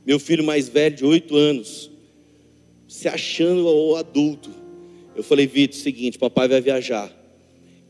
meu 0.03 0.17
filho 0.17 0.43
mais 0.43 0.67
velho, 0.67 0.95
de 0.95 1.05
oito 1.05 1.35
anos, 1.35 1.91
se 2.87 3.07
achando 3.07 3.67
o 3.67 3.95
adulto. 3.95 4.49
Eu 5.15 5.21
falei, 5.21 5.45
Vitor, 5.45 5.77
seguinte, 5.77 6.17
papai 6.17 6.47
vai 6.47 6.59
viajar. 6.59 7.16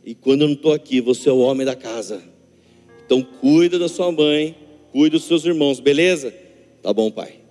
E 0.08 0.16
quando 0.16 0.44
eu 0.44 0.48
não 0.48 0.54
estou 0.54 0.72
aqui, 0.72 1.02
você 1.02 1.28
é 1.28 1.34
o 1.34 1.40
homem 1.40 1.66
da 1.66 1.76
casa. 1.76 2.24
Então 3.06 3.22
cuida 3.22 3.78
da 3.78 3.90
sua 3.90 4.10
mãe, 4.10 4.56
cuida 4.94 5.18
dos 5.18 5.28
seus 5.28 5.44
irmãos, 5.44 5.82
beleza? 5.82 6.34
Tá 6.82 6.94
bom, 6.94 7.12
pai. 7.12 7.42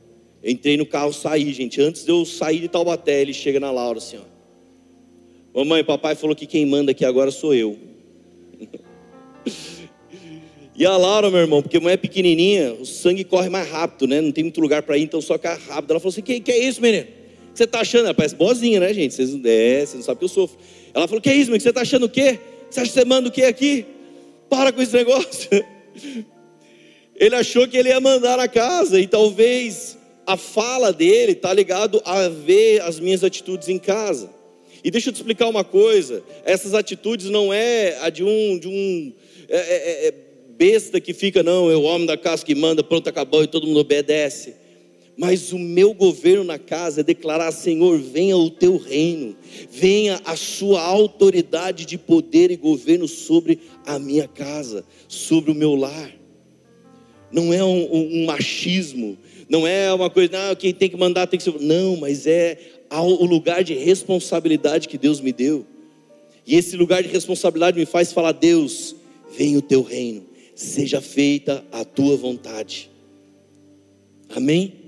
entrei 0.43 0.79
no 0.79 0.87
carro, 0.87 1.13
saí, 1.13 1.53
gente. 1.53 1.79
Antes 1.83 2.03
de 2.03 2.11
eu 2.11 2.25
sair 2.25 2.61
de 2.61 2.69
Taubaté, 2.69 3.21
ele 3.21 3.35
chega 3.35 3.61
na 3.61 3.71
Laura 3.71 3.99
assim, 3.99 4.17
ó. 4.17 5.59
Mamãe, 5.59 5.85
papai 5.85 6.15
falou 6.15 6.35
que 6.35 6.47
quem 6.47 6.65
manda 6.65 6.93
aqui 6.93 7.05
agora 7.05 7.31
sou 7.31 7.55
eu. 7.55 7.79
E 10.79 10.85
a 10.85 10.95
Laura, 10.95 11.31
meu 11.31 11.41
irmão, 11.41 11.63
porque 11.63 11.79
a 11.79 11.81
mulher 11.81 11.97
pequenininha, 11.97 12.75
o 12.75 12.85
sangue 12.85 13.25
corre 13.25 13.49
mais 13.49 13.67
rápido, 13.67 14.07
né? 14.07 14.21
Não 14.21 14.31
tem 14.31 14.45
muito 14.45 14.61
lugar 14.61 14.83
para 14.83 14.99
ir, 14.99 15.05
então 15.05 15.23
só 15.23 15.39
cai 15.39 15.57
rápido. 15.57 15.93
Ela 15.93 15.99
falou 15.99 16.11
assim: 16.11 16.21
que, 16.21 16.39
que 16.39 16.53
é 16.53 16.59
isso, 16.59 16.83
menino? 16.83 17.05
O 17.05 17.53
que 17.53 17.59
você 17.59 17.65
está 17.65 17.81
achando? 17.81 18.05
Ela 18.05 18.13
parece 18.13 18.35
boazinha, 18.35 18.79
né, 18.79 18.93
gente? 18.93 19.15
Vocês, 19.15 19.43
é, 19.43 19.87
você 19.87 19.97
não 19.97 20.05
sabe 20.05 20.19
que 20.19 20.25
eu 20.27 20.29
sofro. 20.29 20.59
Ela 20.97 21.07
falou: 21.07 21.21
que 21.21 21.29
é 21.29 21.35
isso, 21.35 21.51
menino? 21.51 21.61
Você 21.61 21.69
está 21.69 21.83
achando 21.83 22.07
o 22.07 22.09
quê? 22.09 22.41
Você 22.71 22.81
acha 22.81 22.91
que 22.91 22.99
você 22.99 23.05
manda 23.05 23.29
o 23.29 23.31
quê 23.31 23.43
aqui? 23.43 23.85
Para 24.49 24.73
com 24.73 24.81
esse 24.81 24.95
negócio. 24.95 25.51
Ele 27.15 27.35
achou 27.35 27.67
que 27.67 27.79
ele 27.79 27.89
ia 27.89 27.99
mandar 27.99 28.37
na 28.37 28.47
casa, 28.47 29.01
e 29.01 29.07
talvez 29.07 29.97
a 30.27 30.37
fala 30.37 30.93
dele 30.93 31.33
está 31.33 31.51
ligado 31.51 32.03
a 32.05 32.29
ver 32.29 32.83
as 32.83 33.01
minhas 33.01 33.25
atitudes 33.25 33.71
em 33.71 33.79
casa. 33.79 34.29
E 34.85 34.91
deixa 34.91 35.09
eu 35.09 35.15
te 35.15 35.17
explicar 35.17 35.49
uma 35.49 35.65
coisa: 35.65 36.23
essas 36.45 36.75
atitudes 36.75 37.31
não 37.31 37.53
é 37.53 37.97
a 38.03 38.11
de 38.11 38.23
um, 38.23 38.59
de 38.59 38.69
um 38.69 39.13
é, 39.49 39.57
é, 39.57 40.09
é 40.09 40.15
besta 40.59 41.01
que 41.01 41.15
fica, 41.15 41.43
não, 41.43 41.71
é 41.71 41.77
o 41.77 41.83
homem 41.83 42.07
da 42.07 42.19
casa 42.19 42.45
que 42.45 42.55
manda, 42.55 42.83
pronto, 42.83 43.09
acabou 43.09 43.43
e 43.43 43.47
todo 43.47 43.67
mundo 43.67 43.81
obedece. 43.81 44.55
Mas 45.17 45.53
o 45.53 45.59
meu 45.59 45.95
governo 45.95 46.45
na 46.45 46.59
casa 46.59 47.01
é 47.01 47.05
declarar: 47.05 47.51
Senhor, 47.53 47.99
venha 47.99 48.37
o 48.37 48.51
teu 48.51 48.77
reino, 48.77 49.35
venha 49.71 50.21
a 50.25 50.37
sua 50.37 50.83
autoridade 50.83 51.87
de 51.87 51.97
poder 51.97 52.51
e 52.51 52.57
governo 52.57 53.09
sobre 53.09 53.61
a 53.87 53.99
minha 53.99 54.29
casa, 54.29 54.85
sobre 55.09 55.51
o 55.51 55.55
meu 55.55 55.75
lar. 55.75 56.13
Não 57.33 57.53
é 57.53 57.65
um, 57.65 57.95
um, 57.95 58.23
um 58.23 58.27
machismo, 58.27 59.17
não 59.49 59.67
é 59.67 59.93
uma 59.93 60.11
coisa, 60.11 60.33
não, 60.33 60.55
quem 60.55 60.73
tem 60.73 60.89
que 60.89 60.97
mandar 60.97 61.27
tem 61.27 61.39
que 61.39 61.45
ser. 61.45 61.59
Não, 61.61 61.97
mas 61.97 62.27
é 62.27 62.59
o 62.91 63.25
lugar 63.25 63.65
de 63.65 63.75
responsabilidade 63.75 64.87
que 64.87 64.99
Deus 64.99 65.21
me 65.21 65.33
deu. 65.33 65.67
E 66.47 66.55
esse 66.55 66.77
lugar 66.77 67.03
de 67.03 67.09
responsabilidade 67.09 67.79
me 67.79 67.87
faz 67.87 68.13
falar: 68.13 68.33
Deus, 68.33 68.95
venha 69.37 69.59
o 69.59 69.63
teu 69.63 69.83
reino 69.83 70.37
seja 70.57 71.03
feita 71.03 71.63
a 71.71 71.85
tua 71.85 72.17
vontade. 72.17 72.91
Amém? 74.35 74.86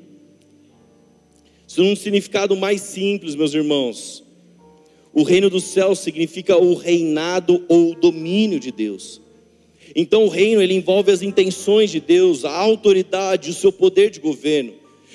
Num 1.78 1.94
significado 1.94 2.56
mais 2.56 2.80
simples, 2.80 3.36
meus 3.36 3.54
irmãos. 3.54 4.24
O 5.12 5.22
reino 5.22 5.48
dos 5.48 5.62
céus 5.62 6.00
significa 6.00 6.56
o 6.58 6.74
reinado 6.74 7.64
ou 7.68 7.92
o 7.92 7.94
domínio 7.94 8.58
de 8.58 8.72
Deus. 8.72 9.20
Então 9.94 10.24
o 10.24 10.28
reino 10.28 10.60
ele 10.60 10.74
envolve 10.74 11.12
as 11.12 11.22
intenções 11.22 11.88
de 11.92 12.00
Deus, 12.00 12.44
a 12.44 12.50
autoridade, 12.50 13.50
o 13.50 13.54
seu 13.54 13.70
poder 13.70 14.10
de 14.10 14.18
governo. 14.18 14.74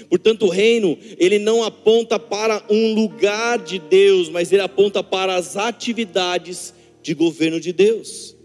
Portanto, 0.09 0.45
o 0.45 0.49
reino, 0.49 0.97
ele 1.17 1.37
não 1.37 1.63
aponta 1.65 2.17
para 2.17 2.65
um 2.69 2.93
lugar 2.93 3.59
de 3.59 3.77
Deus, 3.77 4.29
mas 4.29 4.53
ele 4.53 4.61
aponta 4.61 5.03
para 5.03 5.35
as 5.35 5.57
atividades 5.57 6.73
de 7.01 7.13
governo 7.13 7.59
de 7.59 7.73
Deus. 7.73 8.37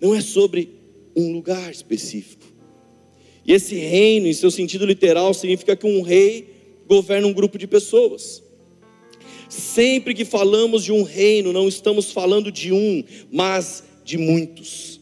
Não 0.00 0.12
é 0.12 0.20
sobre 0.20 0.68
um 1.14 1.32
lugar 1.32 1.70
específico. 1.70 2.44
E 3.46 3.52
esse 3.52 3.76
reino, 3.76 4.26
em 4.26 4.32
seu 4.32 4.50
sentido 4.50 4.84
literal, 4.84 5.32
significa 5.32 5.76
que 5.76 5.86
um 5.86 6.02
rei 6.02 6.55
governa 6.86 7.26
um 7.26 7.32
grupo 7.32 7.58
de 7.58 7.66
pessoas. 7.66 8.42
Sempre 9.48 10.14
que 10.14 10.24
falamos 10.24 10.84
de 10.84 10.92
um 10.92 11.02
reino, 11.02 11.52
não 11.52 11.68
estamos 11.68 12.10
falando 12.10 12.50
de 12.50 12.72
um, 12.72 13.04
mas 13.30 13.84
de 14.04 14.18
muitos. 14.18 15.00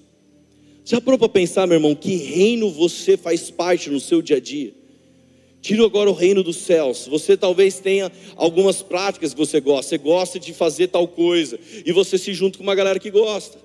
Já 0.84 1.00
parou 1.00 1.18
para 1.18 1.28
pensar, 1.28 1.66
meu 1.66 1.76
irmão, 1.76 1.94
que 1.94 2.14
reino 2.14 2.70
você 2.70 3.16
faz 3.16 3.50
parte 3.50 3.88
no 3.88 3.98
seu 3.98 4.20
dia 4.20 4.36
a 4.36 4.40
dia? 4.40 4.74
Tiro 5.62 5.82
agora 5.82 6.10
o 6.10 6.12
reino 6.12 6.42
dos 6.42 6.58
céus. 6.58 7.06
Você 7.06 7.38
talvez 7.38 7.80
tenha 7.80 8.12
algumas 8.36 8.82
práticas 8.82 9.32
que 9.32 9.38
você 9.38 9.60
gosta. 9.60 9.88
Você 9.88 9.98
gosta 9.98 10.38
de 10.38 10.52
fazer 10.52 10.88
tal 10.88 11.08
coisa. 11.08 11.58
E 11.86 11.90
você 11.90 12.18
se 12.18 12.34
junta 12.34 12.58
com 12.58 12.62
uma 12.62 12.74
galera 12.74 12.98
que 12.98 13.10
gosta. 13.10 13.56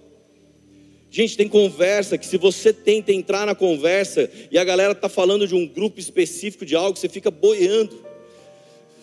Gente, 1.12 1.36
tem 1.36 1.50
conversa 1.50 2.18
que 2.18 2.26
se 2.26 2.38
você 2.38 2.72
tenta 2.72 3.12
entrar 3.12 3.46
na 3.46 3.54
conversa 3.54 4.32
e 4.50 4.58
a 4.58 4.64
galera 4.64 4.94
está 4.94 5.10
falando 5.10 5.46
de 5.46 5.54
um 5.54 5.68
grupo 5.68 6.00
específico 6.00 6.66
de 6.66 6.74
algo, 6.74 6.98
você 6.98 7.10
fica 7.10 7.30
boiando. 7.30 8.09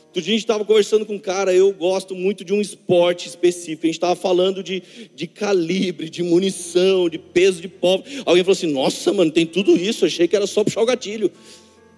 Outro 0.06 0.22
dia 0.22 0.32
a 0.32 0.36
gente 0.36 0.44
estava 0.44 0.64
conversando 0.64 1.04
com 1.04 1.14
um 1.14 1.18
cara, 1.18 1.52
eu 1.52 1.72
gosto 1.72 2.14
muito 2.14 2.42
de 2.44 2.52
um 2.52 2.60
esporte 2.60 3.28
específico. 3.28 3.84
A 3.84 3.86
gente 3.86 3.96
estava 3.96 4.16
falando 4.16 4.62
de, 4.62 4.82
de 5.14 5.26
calibre, 5.26 6.08
de 6.08 6.22
munição, 6.22 7.08
de 7.08 7.18
peso 7.18 7.60
de 7.60 7.68
pó. 7.68 8.02
Alguém 8.24 8.42
falou 8.42 8.56
assim: 8.56 8.72
Nossa, 8.72 9.12
mano, 9.12 9.30
tem 9.30 9.44
tudo 9.44 9.76
isso. 9.76 10.06
achei 10.06 10.26
que 10.26 10.34
era 10.34 10.46
só 10.46 10.64
puxar 10.64 10.82
o 10.82 10.86
gatilho. 10.86 11.30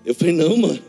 Eu 0.05 0.15
falei: 0.15 0.35
Não, 0.35 0.57
mano, 0.57 0.81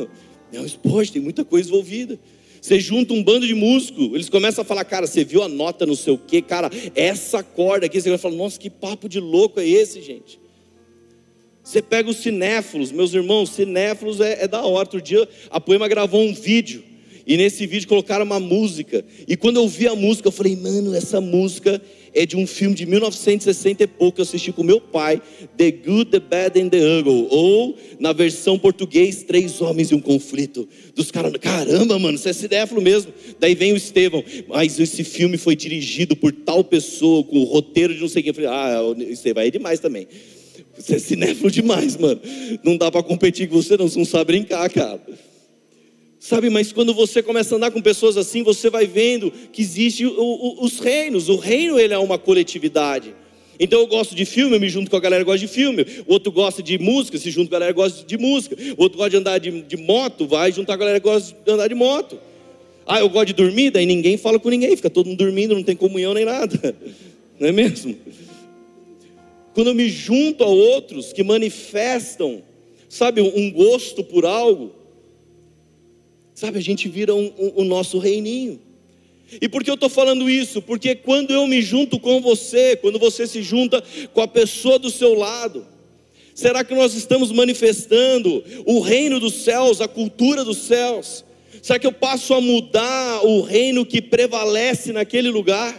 é 0.52 0.60
um 0.60 0.66
esporte, 0.66 1.12
tem 1.12 1.22
muita 1.22 1.46
coisa 1.46 1.70
envolvida. 1.70 2.20
Você 2.62 2.80
junta 2.80 3.14
um 3.14 3.24
bando 3.24 3.48
de 3.48 3.54
músicos, 3.54 4.12
eles 4.14 4.30
começam 4.30 4.62
a 4.64 4.66
falar, 4.66 4.84
cara, 4.84 5.08
você 5.08 5.24
viu 5.24 5.42
a 5.42 5.48
nota 5.48 5.86
não 5.86 5.96
sei 5.96 6.14
o 6.14 6.18
quê, 6.18 6.42
cara, 6.42 6.70
essa 6.94 7.42
corda 7.42 7.86
aqui, 7.86 8.02
você 8.02 8.10
vai 8.10 8.18
falar, 8.18 8.36
nossa, 8.36 8.60
que 8.60 8.70
papo 8.70 9.08
de 9.08 9.20
louco 9.20 9.62
é 9.62 9.68
esse, 9.68 10.02
gente? 10.02 10.40
Você 11.64 11.82
pega 11.82 12.10
os 12.10 12.18
cinéfilos, 12.18 12.92
meus 12.92 13.14
irmãos, 13.14 13.52
cinéfilos 13.52 14.20
é, 14.20 14.44
é 14.44 14.48
da 14.48 14.62
hora. 14.64 14.80
Outro 14.80 15.02
dia 15.02 15.28
a 15.52 15.62
Poema 15.62 15.88
gravou 15.88 16.22
um 16.22 16.34
vídeo, 16.34 16.84
e 17.30 17.38
nesse 17.38 17.68
vídeo 17.68 17.88
colocaram 17.88 18.26
uma 18.26 18.40
música. 18.40 19.06
E 19.28 19.38
quando 19.38 19.58
eu 19.58 19.68
vi 19.68 19.88
a 19.88 19.94
música, 19.94 20.28
eu 20.28 20.32
falei, 20.32 20.56
mano, 20.56 20.96
essa 20.96 21.22
música 21.22 21.80
é 22.12 22.26
de 22.26 22.36
um 22.36 22.48
filme 22.48 22.76
de 22.76 22.88
1960 22.88 23.84
e 23.84 23.86
pouco 23.88 24.16
que 24.16 24.22
eu 24.22 24.24
assisti 24.24 24.52
com 24.52 24.64
meu 24.64 24.82
pai, 24.82 25.22
The 25.56 25.70
Good, 25.70 26.10
The 26.10 26.20
Bad 26.20 26.60
and 26.60 26.70
The 26.70 26.80
Ugly, 26.98 27.28
ou 27.30 27.78
na 28.00 28.14
versão 28.14 28.58
português, 28.58 29.22
Três 29.22 29.62
Homens 29.62 29.92
e 29.92 29.96
um 29.96 30.02
Conflito. 30.02 30.68
Dos 30.96 31.12
caras, 31.12 31.32
caramba, 31.40 32.00
mano, 32.00 32.18
você 32.18 32.30
é 32.30 32.34
cinéfilo 32.34 32.82
mesmo. 32.82 33.14
Daí 33.40 33.54
vem 33.54 33.74
o 33.74 33.78
Estevão, 33.78 34.24
mas 34.48 34.80
esse 34.80 35.04
filme 35.04 35.38
foi 35.38 35.56
dirigido 35.56 36.16
por 36.16 36.32
tal 36.32 36.64
pessoa, 36.64 37.24
com 37.24 37.38
o 37.38 37.44
roteiro 37.44 37.94
de 37.94 38.02
não 38.02 38.10
sei 38.10 38.24
quem. 38.24 38.32
Eu 38.32 38.34
falei, 38.34 38.50
ah, 38.50 38.82
Estevão, 39.08 39.44
é 39.44 39.52
demais 39.52 39.80
também. 39.80 40.08
Você 40.76 40.96
é 40.96 41.00
cinéfilo 41.00 41.52
demais, 41.52 41.96
mano. 41.96 42.20
Não 42.64 42.76
dá 42.76 42.90
para 42.90 43.04
competir 43.04 43.48
com 43.48 43.62
você, 43.62 43.78
não, 43.78 43.88
você 43.88 44.00
não 44.00 44.06
sabe 44.06 44.26
brincar, 44.26 44.68
cara. 44.72 45.00
Sabe, 46.30 46.48
mas 46.48 46.72
quando 46.72 46.94
você 46.94 47.24
começa 47.24 47.56
a 47.56 47.58
andar 47.58 47.72
com 47.72 47.82
pessoas 47.82 48.16
assim, 48.16 48.44
você 48.44 48.70
vai 48.70 48.86
vendo 48.86 49.32
que 49.52 49.64
existe 49.64 50.06
os 50.06 50.78
reinos. 50.78 51.28
O 51.28 51.38
reino 51.38 51.80
ele 51.80 51.92
é 51.92 51.98
uma 51.98 52.20
coletividade. 52.20 53.16
Então 53.60 53.80
eu 53.80 53.88
gosto 53.88 54.14
de 54.14 54.26
filme, 54.26 54.56
eu 54.56 54.60
me 54.60 54.70
junto 54.70 54.92
com 54.92 54.96
a 54.96 55.00
galera 55.00 55.24
que 55.24 55.26
gosta 55.26 55.48
de 55.48 55.52
filme. 55.52 55.84
O 56.06 56.14
outro 56.14 56.32
gosta 56.32 56.62
de 56.62 56.78
música, 56.78 57.18
se 57.18 57.32
junta 57.32 57.50
com 57.50 57.56
a 57.56 57.60
galera 57.60 57.74
que 57.74 57.80
gosta 57.80 58.06
de 58.06 58.16
música. 58.16 58.56
O 58.78 58.84
outro 58.84 59.00
gosta 59.00 59.10
de 59.10 59.18
andar 59.18 59.40
de, 59.40 59.64
de 59.64 59.76
moto, 59.76 60.28
vai 60.28 60.52
juntar 60.52 60.78
com 60.78 60.84
a 60.84 60.86
galera 60.86 61.00
que 61.00 61.10
gosta 61.10 61.36
de 61.44 61.52
andar 61.52 61.68
de 61.68 61.74
moto. 61.74 62.20
Ah, 62.86 63.00
eu 63.00 63.10
gosto 63.10 63.26
de 63.26 63.34
dormir, 63.34 63.72
daí 63.72 63.88
ninguém 63.88 64.16
fala 64.16 64.38
com 64.38 64.52
ninguém, 64.52 64.76
fica 64.76 64.88
todo 64.92 65.08
mundo 65.08 65.18
dormindo, 65.18 65.56
não 65.56 65.64
tem 65.64 65.76
comunhão 65.76 66.14
nem 66.14 66.26
nada. 66.26 66.76
Não 67.40 67.48
é 67.48 67.52
mesmo? 67.52 67.98
Quando 69.56 69.68
eu 69.70 69.74
me 69.74 69.90
junto 69.90 70.44
a 70.44 70.48
outros 70.48 71.12
que 71.12 71.24
manifestam, 71.24 72.44
sabe, 72.88 73.20
um 73.20 73.50
gosto 73.50 74.04
por 74.04 74.26
algo, 74.26 74.79
Sabe, 76.40 76.58
a 76.58 76.62
gente 76.62 76.88
vira 76.88 77.14
o 77.14 77.20
um, 77.20 77.54
um, 77.58 77.66
nosso 77.66 77.98
reininho. 77.98 78.62
E 79.42 79.50
por 79.50 79.62
que 79.62 79.70
eu 79.70 79.74
estou 79.74 79.90
falando 79.90 80.30
isso? 80.30 80.62
Porque 80.62 80.96
quando 80.96 81.32
eu 81.32 81.46
me 81.46 81.62
junto 81.62 82.00
com 82.00 82.22
você, 82.22 82.78
quando 82.78 82.98
você 82.98 83.28
se 83.28 83.44
junta 83.44 83.84
com 84.14 84.22
a 84.22 84.28
pessoa 84.28 84.80
do 84.80 84.90
seu 84.90 85.16
lado, 85.16 85.68
será 86.34 86.64
que 86.64 86.74
nós 86.74 86.94
estamos 86.94 87.30
manifestando 87.34 88.42
o 88.66 88.80
reino 88.80 89.20
dos 89.20 89.34
céus, 89.44 89.82
a 89.82 89.88
cultura 89.90 90.46
dos 90.46 90.60
céus? 90.60 91.26
Será 91.62 91.78
que 91.78 91.86
eu 91.86 91.92
passo 91.92 92.34
a 92.34 92.40
mudar 92.40 93.26
o 93.26 93.42
reino 93.42 93.86
que 93.86 94.02
prevalece 94.02 94.94
naquele 94.94 95.30
lugar? 95.30 95.78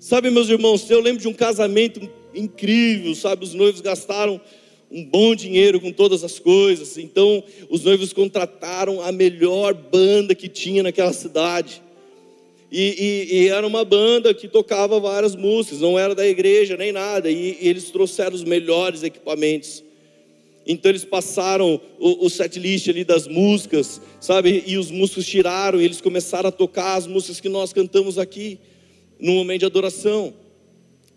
Sabe, 0.00 0.28
meus 0.28 0.48
irmãos, 0.48 0.90
eu 0.90 1.00
lembro 1.00 1.22
de 1.22 1.28
um 1.28 1.32
casamento 1.32 2.00
incrível, 2.34 3.14
sabe? 3.14 3.44
Os 3.44 3.54
noivos 3.54 3.80
gastaram 3.80 4.40
um 4.90 5.04
bom 5.04 5.34
dinheiro 5.34 5.80
com 5.80 5.92
todas 5.92 6.24
as 6.24 6.38
coisas. 6.38 6.98
Então, 6.98 7.42
os 7.68 7.84
noivos 7.84 8.12
contrataram 8.12 9.00
a 9.00 9.12
melhor 9.12 9.72
banda 9.72 10.34
que 10.34 10.48
tinha 10.48 10.82
naquela 10.82 11.12
cidade. 11.12 11.80
E, 12.72 13.28
e, 13.30 13.36
e, 13.36 13.48
era 13.48 13.66
uma 13.66 13.84
banda 13.84 14.32
que 14.32 14.46
tocava 14.46 15.00
várias 15.00 15.34
músicas, 15.34 15.80
não 15.80 15.98
era 15.98 16.14
da 16.14 16.26
igreja 16.26 16.76
nem 16.76 16.92
nada. 16.92 17.30
E, 17.30 17.58
e 17.60 17.68
eles 17.68 17.90
trouxeram 17.90 18.34
os 18.34 18.44
melhores 18.44 19.02
equipamentos. 19.02 19.82
Então 20.66 20.90
eles 20.90 21.04
passaram 21.04 21.80
o, 21.98 22.26
o 22.26 22.30
set 22.30 22.58
list 22.58 22.88
ali 22.88 23.02
das 23.02 23.26
músicas, 23.26 24.00
sabe? 24.20 24.62
E 24.66 24.76
os 24.76 24.90
músicos 24.90 25.26
tiraram 25.26 25.80
e 25.80 25.84
eles 25.84 26.00
começaram 26.00 26.48
a 26.48 26.52
tocar 26.52 26.96
as 26.96 27.06
músicas 27.06 27.40
que 27.40 27.48
nós 27.48 27.72
cantamos 27.72 28.18
aqui 28.18 28.58
no 29.18 29.32
momento 29.32 29.60
de 29.60 29.66
adoração. 29.66 30.32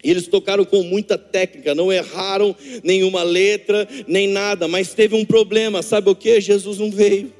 Eles 0.03 0.27
tocaram 0.27 0.65
com 0.65 0.83
muita 0.83 1.17
técnica, 1.17 1.73
não 1.73 1.91
erraram 1.91 2.55
nenhuma 2.83 3.23
letra, 3.23 3.87
nem 4.05 4.27
nada, 4.27 4.67
mas 4.67 4.93
teve 4.93 5.15
um 5.15 5.23
problema, 5.23 5.81
sabe 5.81 6.09
o 6.09 6.15
que? 6.15 6.41
Jesus 6.41 6.77
não 6.77 6.91
veio. 6.91 7.31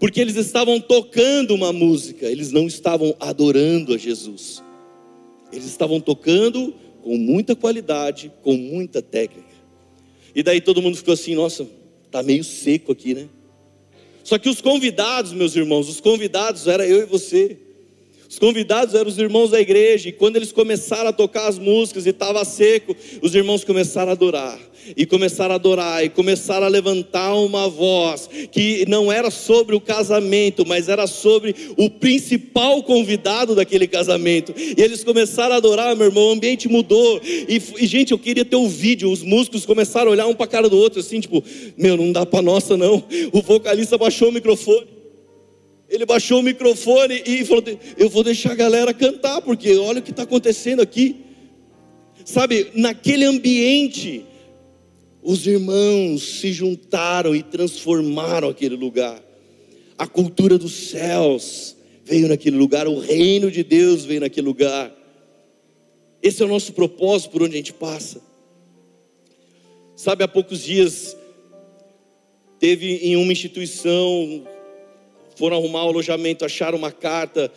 Porque 0.00 0.20
eles 0.20 0.34
estavam 0.34 0.80
tocando 0.80 1.54
uma 1.54 1.72
música, 1.72 2.26
eles 2.26 2.50
não 2.50 2.66
estavam 2.66 3.14
adorando 3.20 3.94
a 3.94 3.96
Jesus. 3.96 4.60
Eles 5.52 5.66
estavam 5.66 6.00
tocando 6.00 6.74
com 7.02 7.16
muita 7.16 7.54
qualidade, 7.54 8.32
com 8.42 8.56
muita 8.56 9.00
técnica. 9.00 9.52
E 10.34 10.42
daí 10.42 10.60
todo 10.60 10.82
mundo 10.82 10.96
ficou 10.96 11.14
assim: 11.14 11.36
nossa, 11.36 11.68
tá 12.10 12.20
meio 12.20 12.42
seco 12.42 12.90
aqui, 12.90 13.14
né? 13.14 13.28
Só 14.24 14.38
que 14.38 14.48
os 14.48 14.60
convidados, 14.60 15.32
meus 15.32 15.54
irmãos, 15.54 15.88
os 15.88 16.00
convidados 16.00 16.66
era 16.66 16.86
eu 16.86 17.02
e 17.02 17.06
você. 17.06 17.58
Os 18.32 18.38
convidados 18.38 18.94
eram 18.94 19.10
os 19.10 19.18
irmãos 19.18 19.50
da 19.50 19.60
igreja, 19.60 20.08
e 20.08 20.12
quando 20.12 20.36
eles 20.36 20.50
começaram 20.50 21.10
a 21.10 21.12
tocar 21.12 21.48
as 21.48 21.58
músicas 21.58 22.06
e 22.06 22.08
estava 22.08 22.42
seco, 22.46 22.96
os 23.20 23.34
irmãos 23.34 23.62
começaram 23.62 24.08
a 24.08 24.12
adorar, 24.12 24.58
e 24.96 25.04
começaram 25.04 25.52
a 25.52 25.56
adorar, 25.56 26.02
e 26.02 26.08
começaram 26.08 26.64
a 26.64 26.68
levantar 26.70 27.34
uma 27.34 27.68
voz 27.68 28.30
que 28.50 28.86
não 28.88 29.12
era 29.12 29.30
sobre 29.30 29.76
o 29.76 29.80
casamento, 29.82 30.64
mas 30.66 30.88
era 30.88 31.06
sobre 31.06 31.54
o 31.76 31.90
principal 31.90 32.82
convidado 32.82 33.54
daquele 33.54 33.86
casamento. 33.86 34.54
E 34.56 34.80
eles 34.80 35.04
começaram 35.04 35.52
a 35.52 35.58
adorar, 35.58 35.94
meu 35.94 36.06
irmão, 36.06 36.28
o 36.28 36.32
ambiente 36.32 36.70
mudou. 36.70 37.20
E, 37.22 37.60
e 37.80 37.86
gente, 37.86 38.12
eu 38.12 38.18
queria 38.18 38.46
ter 38.46 38.56
o 38.56 38.62
um 38.62 38.68
vídeo, 38.68 39.12
os 39.12 39.22
músicos 39.22 39.66
começaram 39.66 40.08
a 40.08 40.12
olhar 40.12 40.26
um 40.26 40.34
para 40.34 40.46
a 40.46 40.48
cara 40.48 40.70
do 40.70 40.78
outro, 40.78 41.00
assim, 41.00 41.20
tipo, 41.20 41.44
meu, 41.76 41.98
não 41.98 42.10
dá 42.10 42.24
para 42.24 42.40
nossa 42.40 42.78
não. 42.78 43.04
O 43.30 43.42
vocalista 43.42 43.98
baixou 43.98 44.30
o 44.30 44.32
microfone 44.32 45.01
ele 45.92 46.06
baixou 46.06 46.40
o 46.40 46.42
microfone 46.42 47.22
e 47.26 47.44
falou: 47.44 47.62
Eu 47.98 48.08
vou 48.08 48.24
deixar 48.24 48.52
a 48.52 48.54
galera 48.54 48.94
cantar, 48.94 49.42
porque 49.42 49.76
olha 49.76 50.00
o 50.00 50.02
que 50.02 50.10
está 50.10 50.22
acontecendo 50.22 50.80
aqui. 50.80 51.16
Sabe, 52.24 52.70
naquele 52.74 53.26
ambiente, 53.26 54.24
os 55.22 55.46
irmãos 55.46 56.40
se 56.40 56.50
juntaram 56.50 57.36
e 57.36 57.42
transformaram 57.42 58.48
aquele 58.48 58.74
lugar. 58.74 59.22
A 59.98 60.06
cultura 60.06 60.56
dos 60.56 60.72
céus 60.72 61.76
veio 62.06 62.26
naquele 62.26 62.56
lugar, 62.56 62.88
o 62.88 62.98
reino 62.98 63.50
de 63.50 63.62
Deus 63.62 64.06
veio 64.06 64.20
naquele 64.22 64.46
lugar. 64.46 64.90
Esse 66.22 66.42
é 66.42 66.46
o 66.46 66.48
nosso 66.48 66.72
propósito 66.72 67.32
por 67.32 67.42
onde 67.42 67.52
a 67.52 67.58
gente 67.58 67.74
passa. 67.74 68.22
Sabe, 69.94 70.24
há 70.24 70.28
poucos 70.28 70.62
dias, 70.62 71.14
teve 72.58 72.94
em 72.96 73.16
uma 73.16 73.30
instituição 73.30 74.46
foram 75.36 75.56
arrumar 75.56 75.84
o 75.84 75.88
alojamento, 75.88 76.44
acharam 76.44 76.78
uma 76.78 76.90
carta 76.90 77.52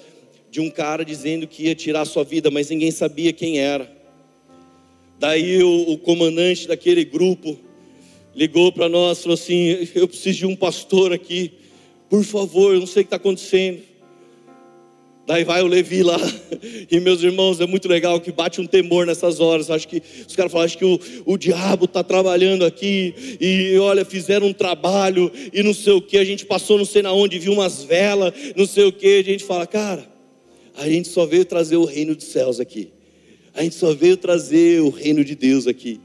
de 0.49 0.61
um 0.61 0.69
cara 0.69 1.03
dizendo 1.03 1.47
que 1.47 1.63
ia 1.63 1.75
tirar 1.75 2.01
a 2.01 2.05
sua 2.05 2.23
vida, 2.23 2.49
mas 2.49 2.69
ninguém 2.69 2.91
sabia 2.91 3.33
quem 3.33 3.59
era. 3.59 3.91
Daí 5.19 5.63
o, 5.63 5.91
o 5.91 5.97
comandante 5.97 6.67
daquele 6.67 7.03
grupo 7.03 7.57
ligou 8.33 8.71
para 8.71 8.89
nós, 8.89 9.21
falou 9.21 9.33
assim: 9.33 9.88
Eu 9.95 10.07
preciso 10.07 10.39
de 10.39 10.45
um 10.45 10.55
pastor 10.55 11.13
aqui, 11.13 11.53
por 12.09 12.23
favor, 12.23 12.73
eu 12.73 12.79
não 12.79 12.88
sei 12.88 13.01
o 13.01 13.05
que 13.05 13.07
está 13.07 13.17
acontecendo. 13.17 13.81
Daí 15.27 15.43
vai 15.43 15.63
o 15.63 15.67
Levi 15.67 16.03
lá, 16.03 16.19
e 16.91 16.99
meus 16.99 17.23
irmãos, 17.23 17.59
é 17.59 17.65
muito 17.65 17.88
legal 17.88 18.21
que 18.21 18.31
bate 18.31 18.61
um 18.61 18.67
temor 18.67 19.07
nessas 19.07 19.39
horas. 19.39 19.71
Acho 19.71 19.88
que 19.88 20.01
os 20.27 20.35
caras 20.35 20.51
falam, 20.51 20.65
acho 20.65 20.77
que 20.77 20.85
o, 20.85 20.99
o 21.25 21.35
diabo 21.35 21.85
está 21.85 22.03
trabalhando 22.03 22.63
aqui, 22.63 23.38
e 23.41 23.75
olha, 23.79 24.05
fizeram 24.05 24.47
um 24.47 24.53
trabalho, 24.53 25.31
e 25.51 25.63
não 25.63 25.73
sei 25.73 25.93
o 25.93 26.01
que, 26.01 26.19
a 26.19 26.23
gente 26.23 26.45
passou 26.45 26.77
não 26.77 26.85
sei 26.85 27.01
na 27.01 27.11
onde, 27.11 27.39
viu 27.39 27.53
umas 27.53 27.83
velas, 27.83 28.33
não 28.55 28.67
sei 28.67 28.83
o 28.83 28.91
que, 28.91 29.17
a 29.17 29.23
gente 29.23 29.43
fala, 29.43 29.65
cara, 29.65 30.07
a 30.75 30.88
gente 30.88 31.07
só 31.07 31.25
veio 31.25 31.43
trazer 31.43 31.77
o 31.77 31.85
reino 31.85 32.13
dos 32.13 32.25
céus 32.25 32.59
aqui, 32.59 32.89
a 33.55 33.63
gente 33.63 33.73
só 33.73 33.95
veio 33.95 34.17
trazer 34.17 34.81
o 34.81 34.89
reino 34.89 35.25
de 35.25 35.33
Deus 35.33 35.65
aqui. 35.65 35.99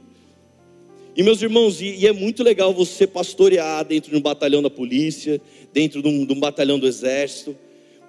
E 1.15 1.21
meus 1.21 1.43
irmãos, 1.43 1.79
e, 1.79 2.07
é 2.07 2.11
muito 2.11 2.41
legal 2.41 2.73
você 2.73 3.05
pastorear 3.05 3.85
dentro 3.85 4.09
de 4.09 4.17
um 4.17 4.21
batalhão 4.21 4.63
da 4.63 4.69
polícia, 4.69 5.39
dentro 5.71 6.01
de 6.01 6.07
um, 6.07 6.25
de 6.25 6.33
um 6.33 6.39
batalhão 6.39 6.79
do 6.79 6.87
exército 6.87 7.55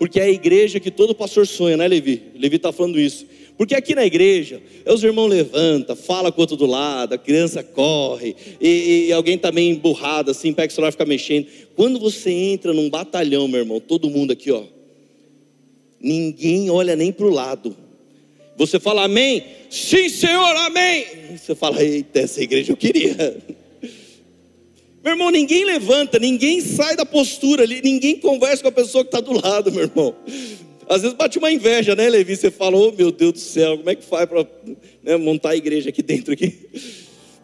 porque 0.03 0.19
é 0.19 0.25
a 0.25 0.29
igreja 0.29 0.81
que 0.81 0.91
todo 0.91 1.15
pastor 1.15 1.47
sonha, 1.47 1.77
né, 1.77 1.87
Levi? 1.87 2.21
Levi 2.35 2.57
está 2.57 2.73
falando 2.73 2.99
isso. 2.99 3.25
Porque 3.57 3.73
aqui 3.73 3.95
na 3.95 4.05
igreja, 4.05 4.61
é 4.85 4.93
os 4.93 5.05
irmãos 5.05 5.29
levanta, 5.29 5.95
fala 5.95 6.33
com 6.33 6.41
o 6.41 6.43
outro 6.43 6.57
do 6.57 6.67
lado, 6.67 7.13
a 7.13 7.19
criança 7.19 7.63
corre, 7.63 8.35
e, 8.61 9.07
e 9.07 9.13
alguém 9.13 9.37
está 9.37 9.53
meio 9.53 9.73
emburrado, 9.73 10.33
assim, 10.33 10.53
pega 10.53 10.73
o 10.73 10.75
celular 10.75 10.89
e 10.89 10.93
fica 10.93 11.05
mexendo. 11.05 11.47
Quando 11.77 12.01
você 12.01 12.33
entra 12.33 12.73
num 12.73 12.91
batalhão, 12.91 13.47
meu 13.47 13.61
irmão, 13.61 13.79
todo 13.79 14.11
mundo 14.11 14.33
aqui, 14.33 14.51
ó, 14.51 14.65
ninguém 16.01 16.69
olha 16.69 16.97
nem 16.97 17.13
para 17.13 17.27
o 17.27 17.31
lado. 17.31 17.77
Você 18.57 18.81
fala 18.81 19.05
amém? 19.05 19.45
Sim, 19.71 20.09
Senhor, 20.09 20.57
amém. 20.67 21.07
Você 21.37 21.55
fala, 21.55 21.81
eita, 21.81 22.19
essa 22.19 22.43
igreja 22.43 22.73
eu 22.73 22.77
queria. 22.77 23.37
Meu 25.03 25.15
irmão, 25.15 25.31
ninguém 25.31 25.65
levanta, 25.65 26.19
ninguém 26.19 26.61
sai 26.61 26.95
da 26.95 27.05
postura 27.05 27.65
ali, 27.65 27.81
ninguém 27.83 28.17
conversa 28.17 28.63
com 28.63 28.69
a 28.69 28.73
pessoa 28.73 29.03
que 29.03 29.09
está 29.09 29.21
do 29.21 29.33
lado, 29.33 29.73
meu 29.73 29.83
irmão. 29.83 30.15
Às 30.89 31.03
vezes 31.03 31.17
bate 31.17 31.39
uma 31.39 31.51
inveja, 31.51 31.97
né, 31.97 32.09
Levi? 32.09 32.37
Você 32.37 32.51
fala, 32.51 32.77
oh 32.77 32.93
meu 32.93 33.11
Deus 33.11 33.33
do 33.33 33.39
céu, 33.39 33.79
como 33.79 33.91
é 33.91 33.97
que 33.97 34.05
faz 34.05 34.29
para 34.29 34.47
né, 35.03 35.17
montar 35.17 35.51
a 35.51 35.57
igreja 35.57 35.89
aqui 35.89 36.03
dentro? 36.03 36.33
Aqui? 36.33 36.57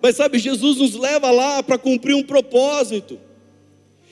Mas 0.00 0.14
sabe, 0.14 0.38
Jesus 0.38 0.76
nos 0.76 0.94
leva 0.94 1.30
lá 1.32 1.60
para 1.62 1.76
cumprir 1.76 2.14
um 2.14 2.22
propósito. 2.22 3.18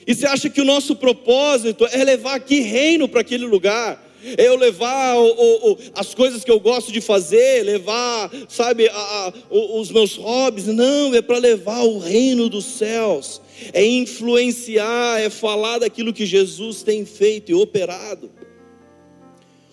E 0.05 0.13
você 0.13 0.25
acha 0.25 0.49
que 0.49 0.59
o 0.59 0.65
nosso 0.65 0.95
propósito 0.95 1.87
é 1.91 2.03
levar 2.03 2.35
aqui 2.35 2.59
reino 2.59 3.07
para 3.07 3.21
aquele 3.21 3.45
lugar? 3.45 4.06
Eu 4.37 4.55
levar 4.55 5.17
o, 5.17 5.71
o, 5.71 5.77
as 5.93 6.13
coisas 6.13 6.43
que 6.43 6.51
eu 6.51 6.59
gosto 6.59 6.91
de 6.91 6.99
fazer, 7.01 7.63
levar, 7.63 8.31
sabe, 8.49 8.87
a, 8.87 8.93
a, 8.93 9.33
os 9.49 9.91
meus 9.91 10.15
hobbies. 10.15 10.67
Não, 10.67 11.13
é 11.13 11.21
para 11.21 11.37
levar 11.37 11.81
o 11.83 11.99
reino 11.99 12.49
dos 12.49 12.65
céus, 12.65 13.41
é 13.73 13.85
influenciar, 13.85 15.21
é 15.21 15.29
falar 15.29 15.79
daquilo 15.79 16.13
que 16.13 16.25
Jesus 16.25 16.81
tem 16.83 17.05
feito 17.05 17.51
e 17.51 17.55
operado. 17.55 18.31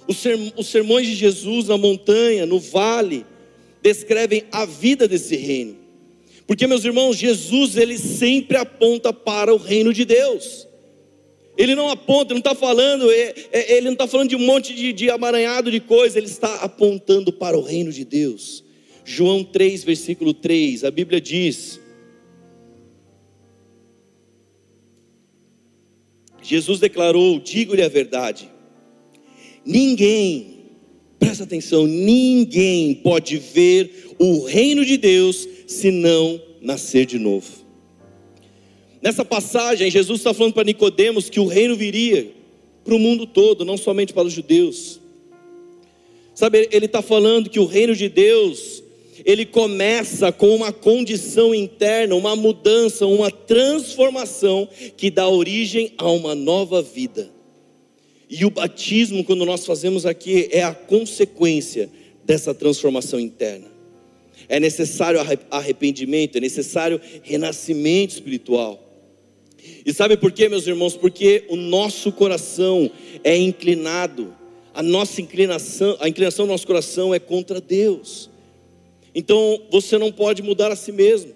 Os 0.06 0.66
sermões 0.66 1.06
de 1.06 1.14
Jesus 1.14 1.68
na 1.68 1.78
montanha, 1.78 2.44
no 2.44 2.60
vale, 2.60 3.24
descrevem 3.82 4.44
a 4.52 4.66
vida 4.66 5.08
desse 5.08 5.36
reino. 5.36 5.76
Porque, 6.46 6.66
meus 6.66 6.84
irmãos, 6.84 7.16
Jesus 7.16 7.76
ele 7.76 7.96
sempre 7.96 8.58
aponta 8.58 9.12
para 9.12 9.54
o 9.54 9.56
reino 9.56 9.92
de 9.94 10.04
Deus. 10.04 10.68
Ele 11.56 11.74
não 11.74 11.88
aponta, 11.88 12.34
não 12.34 12.38
está 12.38 12.54
falando, 12.54 13.10
é, 13.10 13.34
é, 13.52 13.76
ele 13.76 13.86
não 13.86 13.92
está 13.92 14.08
falando 14.08 14.30
de 14.30 14.36
um 14.36 14.40
monte 14.40 14.74
de, 14.74 14.92
de 14.92 15.08
amaranhado 15.08 15.70
de 15.70 15.78
coisa, 15.78 16.18
ele 16.18 16.26
está 16.26 16.56
apontando 16.56 17.32
para 17.32 17.56
o 17.56 17.62
reino 17.62 17.92
de 17.92 18.04
Deus. 18.04 18.64
João 19.04 19.44
3, 19.44 19.84
versículo 19.84 20.34
3, 20.34 20.82
a 20.82 20.90
Bíblia 20.90 21.20
diz: 21.20 21.80
Jesus 26.42 26.80
declarou: 26.80 27.38
digo-lhe 27.38 27.82
a 27.82 27.88
verdade, 27.88 28.50
ninguém, 29.64 30.58
presta 31.20 31.44
atenção, 31.44 31.86
ninguém 31.86 32.94
pode 32.96 33.38
ver 33.38 34.14
o 34.18 34.44
reino 34.44 34.84
de 34.84 34.96
Deus 34.96 35.48
se 35.68 35.90
não 35.90 36.40
nascer 36.60 37.06
de 37.06 37.18
novo. 37.18 37.63
Nessa 39.04 39.22
passagem, 39.22 39.90
Jesus 39.90 40.20
está 40.20 40.32
falando 40.32 40.54
para 40.54 40.64
Nicodemos 40.64 41.28
que 41.28 41.38
o 41.38 41.44
reino 41.44 41.76
viria 41.76 42.32
para 42.82 42.94
o 42.94 42.98
mundo 42.98 43.26
todo, 43.26 43.62
não 43.62 43.76
somente 43.76 44.14
para 44.14 44.26
os 44.26 44.32
judeus. 44.32 44.98
Sabe, 46.34 46.70
ele 46.72 46.86
está 46.86 47.02
falando 47.02 47.50
que 47.50 47.60
o 47.60 47.66
reino 47.66 47.94
de 47.94 48.08
Deus, 48.08 48.82
ele 49.22 49.44
começa 49.44 50.32
com 50.32 50.56
uma 50.56 50.72
condição 50.72 51.54
interna, 51.54 52.14
uma 52.14 52.34
mudança, 52.34 53.04
uma 53.04 53.30
transformação 53.30 54.66
que 54.96 55.10
dá 55.10 55.28
origem 55.28 55.92
a 55.98 56.10
uma 56.10 56.34
nova 56.34 56.80
vida. 56.80 57.30
E 58.30 58.46
o 58.46 58.50
batismo, 58.50 59.22
quando 59.22 59.44
nós 59.44 59.66
fazemos 59.66 60.06
aqui, 60.06 60.48
é 60.50 60.62
a 60.62 60.72
consequência 60.72 61.90
dessa 62.24 62.54
transformação 62.54 63.20
interna. 63.20 63.66
É 64.48 64.58
necessário 64.58 65.20
arrependimento, 65.50 66.38
é 66.38 66.40
necessário 66.40 66.98
renascimento 67.22 68.14
espiritual. 68.14 68.83
E 69.84 69.92
sabe 69.92 70.16
por 70.16 70.32
quê, 70.32 70.48
meus 70.48 70.66
irmãos? 70.66 70.96
Porque 70.96 71.44
o 71.48 71.56
nosso 71.56 72.10
coração 72.12 72.90
é 73.22 73.36
inclinado, 73.36 74.34
a 74.72 74.82
nossa 74.82 75.20
inclinação, 75.20 75.96
a 76.00 76.08
inclinação 76.08 76.46
do 76.46 76.50
nosso 76.50 76.66
coração 76.66 77.14
é 77.14 77.18
contra 77.18 77.60
Deus. 77.60 78.30
Então 79.14 79.62
você 79.70 79.96
não 79.96 80.10
pode 80.10 80.42
mudar 80.42 80.72
a 80.72 80.76
si 80.76 80.90
mesmo. 80.90 81.32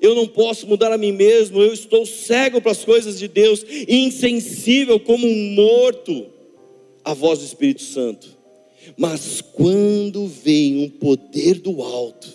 Eu 0.00 0.14
não 0.14 0.26
posso 0.26 0.66
mudar 0.66 0.92
a 0.92 0.98
mim 0.98 1.12
mesmo, 1.12 1.62
eu 1.62 1.72
estou 1.72 2.04
cego 2.04 2.60
para 2.60 2.72
as 2.72 2.84
coisas 2.84 3.18
de 3.18 3.26
Deus, 3.26 3.64
insensível 3.88 5.00
como 5.00 5.26
um 5.26 5.54
morto 5.54 6.26
à 7.02 7.14
voz 7.14 7.38
do 7.38 7.46
Espírito 7.46 7.82
Santo. 7.82 8.36
Mas 8.98 9.40
quando 9.40 10.26
vem 10.26 10.84
um 10.84 10.90
poder 10.90 11.54
do 11.54 11.82
alto, 11.82 12.28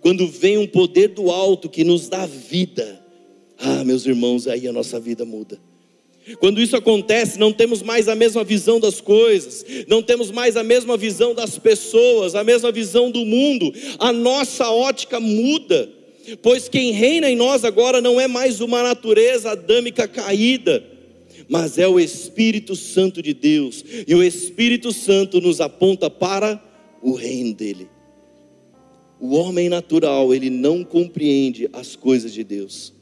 quando 0.00 0.26
vem 0.26 0.58
um 0.58 0.66
poder 0.66 1.08
do 1.08 1.30
alto 1.30 1.68
que 1.68 1.84
nos 1.84 2.08
dá 2.08 2.26
vida, 2.26 3.05
ah, 3.58 3.84
meus 3.84 4.06
irmãos, 4.06 4.46
aí 4.46 4.66
a 4.68 4.72
nossa 4.72 5.00
vida 5.00 5.24
muda. 5.24 5.58
Quando 6.40 6.60
isso 6.60 6.76
acontece, 6.76 7.38
não 7.38 7.52
temos 7.52 7.82
mais 7.82 8.08
a 8.08 8.14
mesma 8.16 8.42
visão 8.42 8.80
das 8.80 9.00
coisas, 9.00 9.64
não 9.86 10.02
temos 10.02 10.32
mais 10.32 10.56
a 10.56 10.62
mesma 10.64 10.96
visão 10.96 11.32
das 11.32 11.56
pessoas, 11.56 12.34
a 12.34 12.42
mesma 12.42 12.72
visão 12.72 13.12
do 13.12 13.24
mundo, 13.24 13.72
a 13.98 14.12
nossa 14.12 14.68
ótica 14.70 15.20
muda, 15.20 15.88
pois 16.42 16.68
quem 16.68 16.90
reina 16.90 17.30
em 17.30 17.36
nós 17.36 17.64
agora 17.64 18.00
não 18.00 18.20
é 18.20 18.26
mais 18.26 18.60
uma 18.60 18.82
natureza 18.82 19.52
adâmica 19.52 20.08
caída, 20.08 20.84
mas 21.48 21.78
é 21.78 21.86
o 21.86 22.00
Espírito 22.00 22.74
Santo 22.74 23.22
de 23.22 23.32
Deus, 23.32 23.84
e 24.06 24.12
o 24.12 24.22
Espírito 24.22 24.92
Santo 24.92 25.40
nos 25.40 25.60
aponta 25.60 26.10
para 26.10 26.60
o 27.00 27.12
reino 27.12 27.54
dele. 27.54 27.88
O 29.20 29.36
homem 29.36 29.68
natural, 29.68 30.34
ele 30.34 30.50
não 30.50 30.82
compreende 30.82 31.70
as 31.72 31.94
coisas 31.94 32.34
de 32.34 32.42
Deus. 32.42 32.95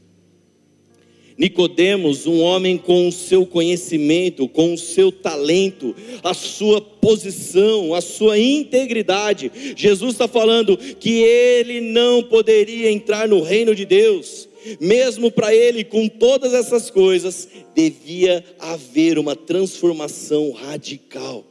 Nicodemos, 1.36 2.26
um 2.26 2.40
homem 2.40 2.78
com 2.78 3.08
o 3.08 3.12
seu 3.12 3.44
conhecimento, 3.44 4.48
com 4.48 4.74
o 4.74 4.78
seu 4.78 5.10
talento, 5.10 5.94
a 6.22 6.32
sua 6.32 6.80
posição, 6.80 7.92
a 7.92 8.00
sua 8.00 8.38
integridade. 8.38 9.50
Jesus 9.76 10.12
está 10.12 10.28
falando 10.28 10.76
que 10.76 11.22
ele 11.22 11.80
não 11.80 12.22
poderia 12.22 12.90
entrar 12.90 13.26
no 13.26 13.42
reino 13.42 13.74
de 13.74 13.84
Deus. 13.84 14.48
Mesmo 14.80 15.30
para 15.30 15.54
ele, 15.54 15.84
com 15.84 16.08
todas 16.08 16.54
essas 16.54 16.88
coisas, 16.88 17.48
devia 17.74 18.42
haver 18.58 19.18
uma 19.18 19.34
transformação 19.34 20.52
radical. 20.52 21.44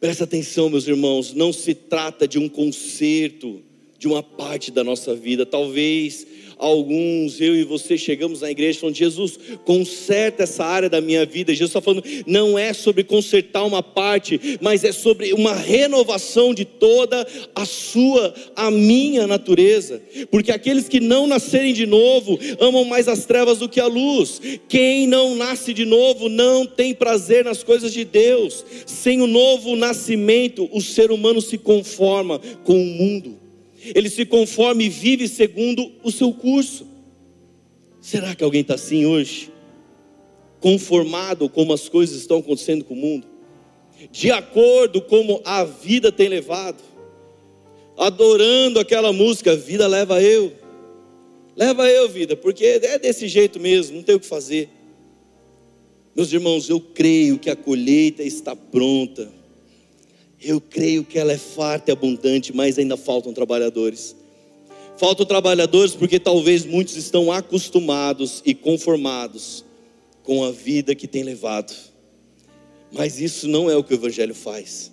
Presta 0.00 0.24
atenção, 0.24 0.70
meus 0.70 0.88
irmãos, 0.88 1.34
não 1.34 1.52
se 1.52 1.74
trata 1.74 2.26
de 2.26 2.38
um 2.38 2.48
conserto 2.48 3.62
de 3.98 4.08
uma 4.08 4.22
parte 4.22 4.70
da 4.70 4.82
nossa 4.82 5.14
vida. 5.14 5.44
Talvez 5.44 6.26
alguns, 6.60 7.40
eu 7.40 7.56
e 7.56 7.64
você, 7.64 7.96
chegamos 7.96 8.42
na 8.42 8.50
igreja 8.50 8.78
falando: 8.78 8.94
Jesus, 8.94 9.38
conserta 9.64 10.42
essa 10.42 10.64
área 10.64 10.88
da 10.88 11.00
minha 11.00 11.24
vida. 11.24 11.52
Jesus 11.52 11.70
está 11.70 11.80
falando, 11.80 12.04
não 12.26 12.58
é 12.58 12.72
sobre 12.72 13.02
consertar 13.02 13.64
uma 13.64 13.82
parte, 13.82 14.58
mas 14.60 14.84
é 14.84 14.92
sobre 14.92 15.32
uma 15.32 15.54
renovação 15.54 16.54
de 16.54 16.64
toda 16.64 17.26
a 17.54 17.64
sua, 17.64 18.34
a 18.54 18.70
minha 18.70 19.26
natureza. 19.26 20.00
Porque 20.30 20.52
aqueles 20.52 20.88
que 20.88 21.00
não 21.00 21.26
nascerem 21.26 21.72
de 21.72 21.86
novo 21.86 22.38
amam 22.60 22.84
mais 22.84 23.08
as 23.08 23.24
trevas 23.24 23.58
do 23.58 23.68
que 23.68 23.80
a 23.80 23.86
luz. 23.86 24.40
Quem 24.68 25.06
não 25.06 25.34
nasce 25.34 25.72
de 25.72 25.84
novo 25.84 26.28
não 26.28 26.66
tem 26.66 26.94
prazer 26.94 27.44
nas 27.44 27.62
coisas 27.62 27.92
de 27.92 28.04
Deus. 28.04 28.64
Sem 28.84 29.22
o 29.22 29.26
novo 29.26 29.74
nascimento, 29.74 30.68
o 30.72 30.80
ser 30.80 31.10
humano 31.10 31.40
se 31.40 31.56
conforma 31.56 32.38
com 32.64 32.74
o 32.74 32.84
mundo 32.84 33.39
ele 33.82 34.10
se 34.10 34.26
conforma 34.26 34.82
e 34.82 34.88
vive 34.88 35.26
segundo 35.26 35.90
o 36.02 36.12
seu 36.12 36.32
curso. 36.32 36.86
Será 38.00 38.34
que 38.34 38.44
alguém 38.44 38.60
está 38.60 38.74
assim 38.74 39.06
hoje? 39.06 39.50
Conformado 40.60 41.48
como 41.48 41.72
as 41.72 41.88
coisas 41.88 42.18
estão 42.18 42.38
acontecendo 42.38 42.84
com 42.84 42.94
o 42.94 42.96
mundo? 42.96 43.26
De 44.10 44.30
acordo 44.30 45.00
como 45.00 45.40
a 45.44 45.64
vida 45.64 46.12
tem 46.12 46.28
levado? 46.28 46.82
Adorando 47.96 48.78
aquela 48.78 49.12
música, 49.12 49.56
vida 49.56 49.86
leva 49.86 50.22
eu. 50.22 50.52
Leva 51.56 51.88
eu, 51.88 52.08
vida, 52.08 52.36
porque 52.36 52.64
é 52.64 52.98
desse 52.98 53.28
jeito 53.28 53.60
mesmo, 53.60 53.96
não 53.96 54.02
tem 54.02 54.14
o 54.14 54.20
que 54.20 54.26
fazer. 54.26 54.68
Meus 56.14 56.32
irmãos, 56.32 56.68
eu 56.68 56.80
creio 56.80 57.38
que 57.38 57.50
a 57.50 57.56
colheita 57.56 58.22
está 58.22 58.56
pronta 58.56 59.39
eu 60.42 60.60
creio 60.60 61.04
que 61.04 61.18
ela 61.18 61.32
é 61.32 61.38
farta 61.38 61.90
e 61.90 61.92
abundante, 61.92 62.54
mas 62.54 62.78
ainda 62.78 62.96
faltam 62.96 63.32
trabalhadores. 63.32 64.16
Faltam 64.96 65.24
trabalhadores 65.26 65.94
porque 65.94 66.18
talvez 66.18 66.64
muitos 66.64 66.96
estão 66.96 67.30
acostumados 67.32 68.42
e 68.44 68.54
conformados 68.54 69.64
com 70.22 70.44
a 70.44 70.50
vida 70.50 70.94
que 70.94 71.06
tem 71.08 71.22
levado. 71.22 71.74
Mas 72.92 73.20
isso 73.20 73.48
não 73.48 73.70
é 73.70 73.76
o 73.76 73.84
que 73.84 73.94
o 73.94 73.96
Evangelho 73.96 74.34
faz. 74.34 74.90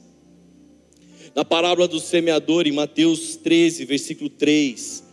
Na 1.35 1.43
parábola 1.43 1.87
do 1.87 1.99
semeador, 1.99 2.67
em 2.67 2.71
Mateus 2.71 3.35
13, 3.35 3.85
versículo 3.85 4.29
3, 4.29 5.03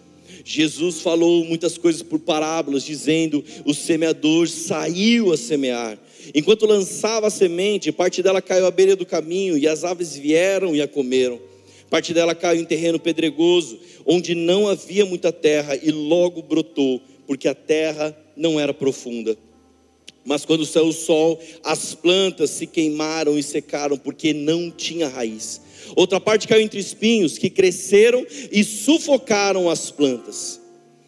Jesus 0.44 1.00
falou 1.00 1.44
muitas 1.44 1.78
coisas 1.78 2.02
por 2.02 2.18
parábolas, 2.18 2.84
dizendo: 2.84 3.44
o 3.64 3.74
semeador 3.74 4.48
saiu 4.48 5.32
a 5.32 5.36
semear. 5.36 5.98
Enquanto 6.32 6.66
lançava 6.66 7.26
a 7.26 7.30
semente, 7.30 7.90
parte 7.90 8.22
dela 8.22 8.40
caiu 8.40 8.66
à 8.66 8.70
beira 8.70 8.94
do 8.94 9.04
caminho, 9.04 9.58
e 9.58 9.66
as 9.66 9.82
aves 9.82 10.16
vieram 10.16 10.74
e 10.74 10.80
a 10.80 10.86
comeram. 10.86 11.40
Parte 11.90 12.14
dela 12.14 12.34
caiu 12.34 12.60
em 12.60 12.64
terreno 12.64 12.98
pedregoso, 12.98 13.78
onde 14.06 14.34
não 14.34 14.68
havia 14.68 15.04
muita 15.04 15.32
terra, 15.32 15.76
e 15.76 15.90
logo 15.90 16.42
brotou, 16.42 17.00
porque 17.26 17.48
a 17.48 17.54
terra 17.54 18.16
não 18.36 18.58
era 18.58 18.72
profunda. 18.72 19.36
Mas 20.24 20.44
quando 20.44 20.64
saiu 20.64 20.86
o 20.86 20.92
sol, 20.92 21.38
as 21.62 21.94
plantas 21.94 22.50
se 22.50 22.66
queimaram 22.66 23.38
e 23.38 23.42
secaram, 23.42 23.98
porque 23.98 24.32
não 24.32 24.70
tinha 24.70 25.08
raiz. 25.08 25.60
Outra 25.94 26.18
parte 26.18 26.48
caiu 26.48 26.62
entre 26.62 26.80
espinhos, 26.80 27.36
que 27.36 27.50
cresceram 27.50 28.26
e 28.50 28.64
sufocaram 28.64 29.68
as 29.68 29.90
plantas. 29.90 30.60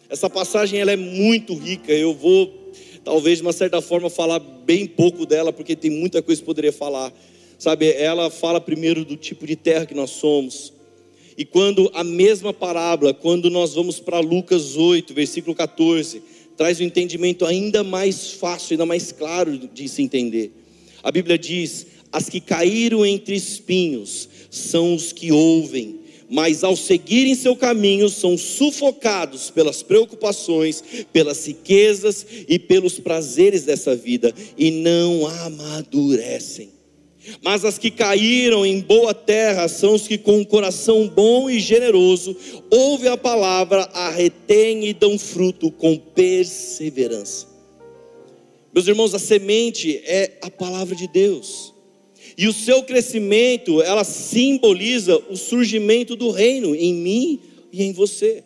Essa 0.09 0.29
passagem 0.29 0.79
ela 0.79 0.91
é 0.91 0.95
muito 0.95 1.53
rica, 1.55 1.91
eu 1.91 2.13
vou 2.13 2.66
talvez 3.07 3.37
de 3.37 3.41
uma 3.41 3.53
certa 3.53 3.81
forma 3.81 4.09
falar 4.09 4.37
bem 4.37 4.85
pouco 4.85 5.25
dela, 5.25 5.53
porque 5.53 5.77
tem 5.77 5.89
muita 5.89 6.21
coisa 6.21 6.41
que 6.41 6.45
poderia 6.45 6.73
falar. 6.73 7.13
Sabe, 7.57 7.89
ela 7.93 8.29
fala 8.29 8.59
primeiro 8.59 9.05
do 9.05 9.15
tipo 9.15 9.47
de 9.47 9.55
terra 9.55 9.85
que 9.85 9.93
nós 9.93 10.09
somos. 10.09 10.73
E 11.37 11.45
quando 11.45 11.89
a 11.93 12.03
mesma 12.03 12.51
parábola, 12.51 13.13
quando 13.13 13.49
nós 13.49 13.73
vamos 13.73 13.97
para 13.97 14.19
Lucas 14.19 14.75
8, 14.75 15.13
versículo 15.13 15.55
14, 15.55 16.21
traz 16.57 16.81
um 16.81 16.83
entendimento 16.83 17.45
ainda 17.45 17.81
mais 17.81 18.33
fácil, 18.33 18.73
ainda 18.73 18.85
mais 18.85 19.13
claro 19.13 19.57
de 19.57 19.87
se 19.87 20.01
entender. 20.01 20.51
A 21.01 21.09
Bíblia 21.09 21.37
diz: 21.37 21.87
As 22.11 22.27
que 22.27 22.41
caíram 22.41 23.05
entre 23.05 23.35
espinhos 23.37 24.27
são 24.51 24.93
os 24.93 25.13
que 25.13 25.31
ouvem, 25.31 26.01
mas 26.29 26.63
ao 26.63 26.75
seguirem 26.75 27.35
seu 27.35 27.55
caminho 27.55 28.09
são 28.09 28.37
sufocados 28.37 29.49
pelas 29.49 29.81
preocupações, 29.81 30.83
pelas 31.13 31.45
riquezas 31.45 32.25
e 32.47 32.59
pelos 32.59 32.99
prazeres 32.99 33.63
dessa 33.63 33.95
vida 33.95 34.33
e 34.57 34.71
não 34.71 35.25
amadurecem. 35.27 36.77
Mas 37.41 37.65
as 37.65 37.77
que 37.77 37.91
caíram 37.91 38.65
em 38.65 38.79
boa 38.79 39.13
terra 39.13 39.67
são 39.67 39.95
os 39.95 40.07
que 40.07 40.17
com 40.17 40.37
um 40.37 40.45
coração 40.45 41.07
bom 41.07 41.49
e 41.49 41.59
generoso 41.59 42.35
ouvem 42.69 43.09
a 43.09 43.17
palavra, 43.17 43.81
a 43.93 44.09
retêm 44.09 44.87
e 44.87 44.93
dão 44.93 45.19
fruto 45.19 45.69
com 45.71 45.97
perseverança. 45.97 47.47
Meus 48.73 48.87
irmãos, 48.87 49.13
a 49.13 49.19
semente 49.19 50.01
é 50.05 50.37
a 50.41 50.49
palavra 50.49 50.95
de 50.95 51.07
Deus. 51.07 51.73
E 52.37 52.47
o 52.47 52.53
seu 52.53 52.83
crescimento, 52.83 53.81
ela 53.81 54.03
simboliza 54.03 55.17
o 55.27 55.35
surgimento 55.35 56.15
do 56.15 56.29
reino 56.29 56.75
em 56.75 56.93
mim 56.93 57.39
e 57.73 57.83
em 57.83 57.91
você. 57.91 58.43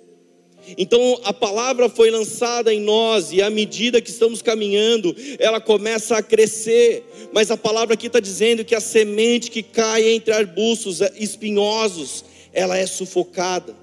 Então 0.78 1.20
a 1.26 1.34
palavra 1.34 1.90
foi 1.90 2.10
lançada 2.10 2.74
em 2.74 2.80
nós, 2.80 3.34
e 3.34 3.42
à 3.42 3.50
medida 3.50 4.00
que 4.00 4.10
estamos 4.10 4.42
caminhando, 4.42 5.14
ela 5.38 5.60
começa 5.60 6.16
a 6.16 6.24
crescer. 6.24 7.04
Mas 7.34 7.52
a 7.52 7.58
palavra 7.58 7.96
aqui 7.96 8.08
está 8.08 8.22
dizendo 8.22 8.64
que 8.64 8.76
a 8.76 8.80
semente 8.80 9.52
que 9.52 9.62
cai 9.62 10.08
entre 10.08 10.34
arbustos 10.34 11.02
espinhosos, 11.20 12.24
ela 12.54 12.78
é 12.78 12.88
sufocada. 12.88 13.76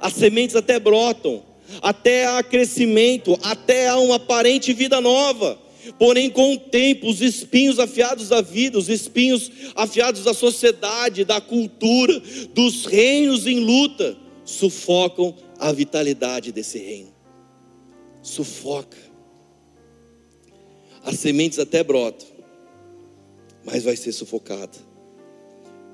As 0.00 0.14
sementes 0.14 0.56
até 0.56 0.78
brotam, 0.80 1.42
até 1.82 2.26
há 2.26 2.42
crescimento, 2.42 3.38
até 3.42 3.88
há 3.88 3.98
uma 3.98 4.14
aparente 4.14 4.72
vida 4.72 4.98
nova 4.98 5.58
Porém, 5.98 6.30
com 6.30 6.54
o 6.54 6.58
tempo, 6.58 7.08
os 7.08 7.20
espinhos 7.20 7.78
afiados 7.78 8.28
da 8.28 8.40
vida, 8.40 8.78
os 8.78 8.88
espinhos 8.88 9.50
afiados 9.74 10.24
da 10.24 10.34
sociedade, 10.34 11.24
da 11.24 11.40
cultura, 11.40 12.20
dos 12.52 12.84
reinos 12.86 13.46
em 13.46 13.60
luta, 13.60 14.16
sufocam 14.44 15.34
a 15.58 15.72
vitalidade 15.72 16.52
desse 16.52 16.78
reino. 16.78 17.14
Sufoca. 18.22 18.98
as 21.02 21.18
sementes 21.18 21.58
até 21.58 21.82
brotam, 21.82 22.28
mas 23.64 23.82
vai 23.84 23.96
ser 23.96 24.12
sufocada. 24.12 24.76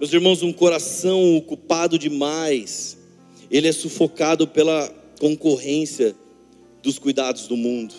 Meus 0.00 0.12
irmãos, 0.12 0.42
um 0.42 0.52
coração 0.52 1.36
ocupado 1.36 1.98
demais, 1.98 2.98
ele 3.50 3.68
é 3.68 3.72
sufocado 3.72 4.46
pela 4.48 4.88
concorrência 5.20 6.14
dos 6.82 6.98
cuidados 6.98 7.46
do 7.46 7.56
mundo. 7.56 7.94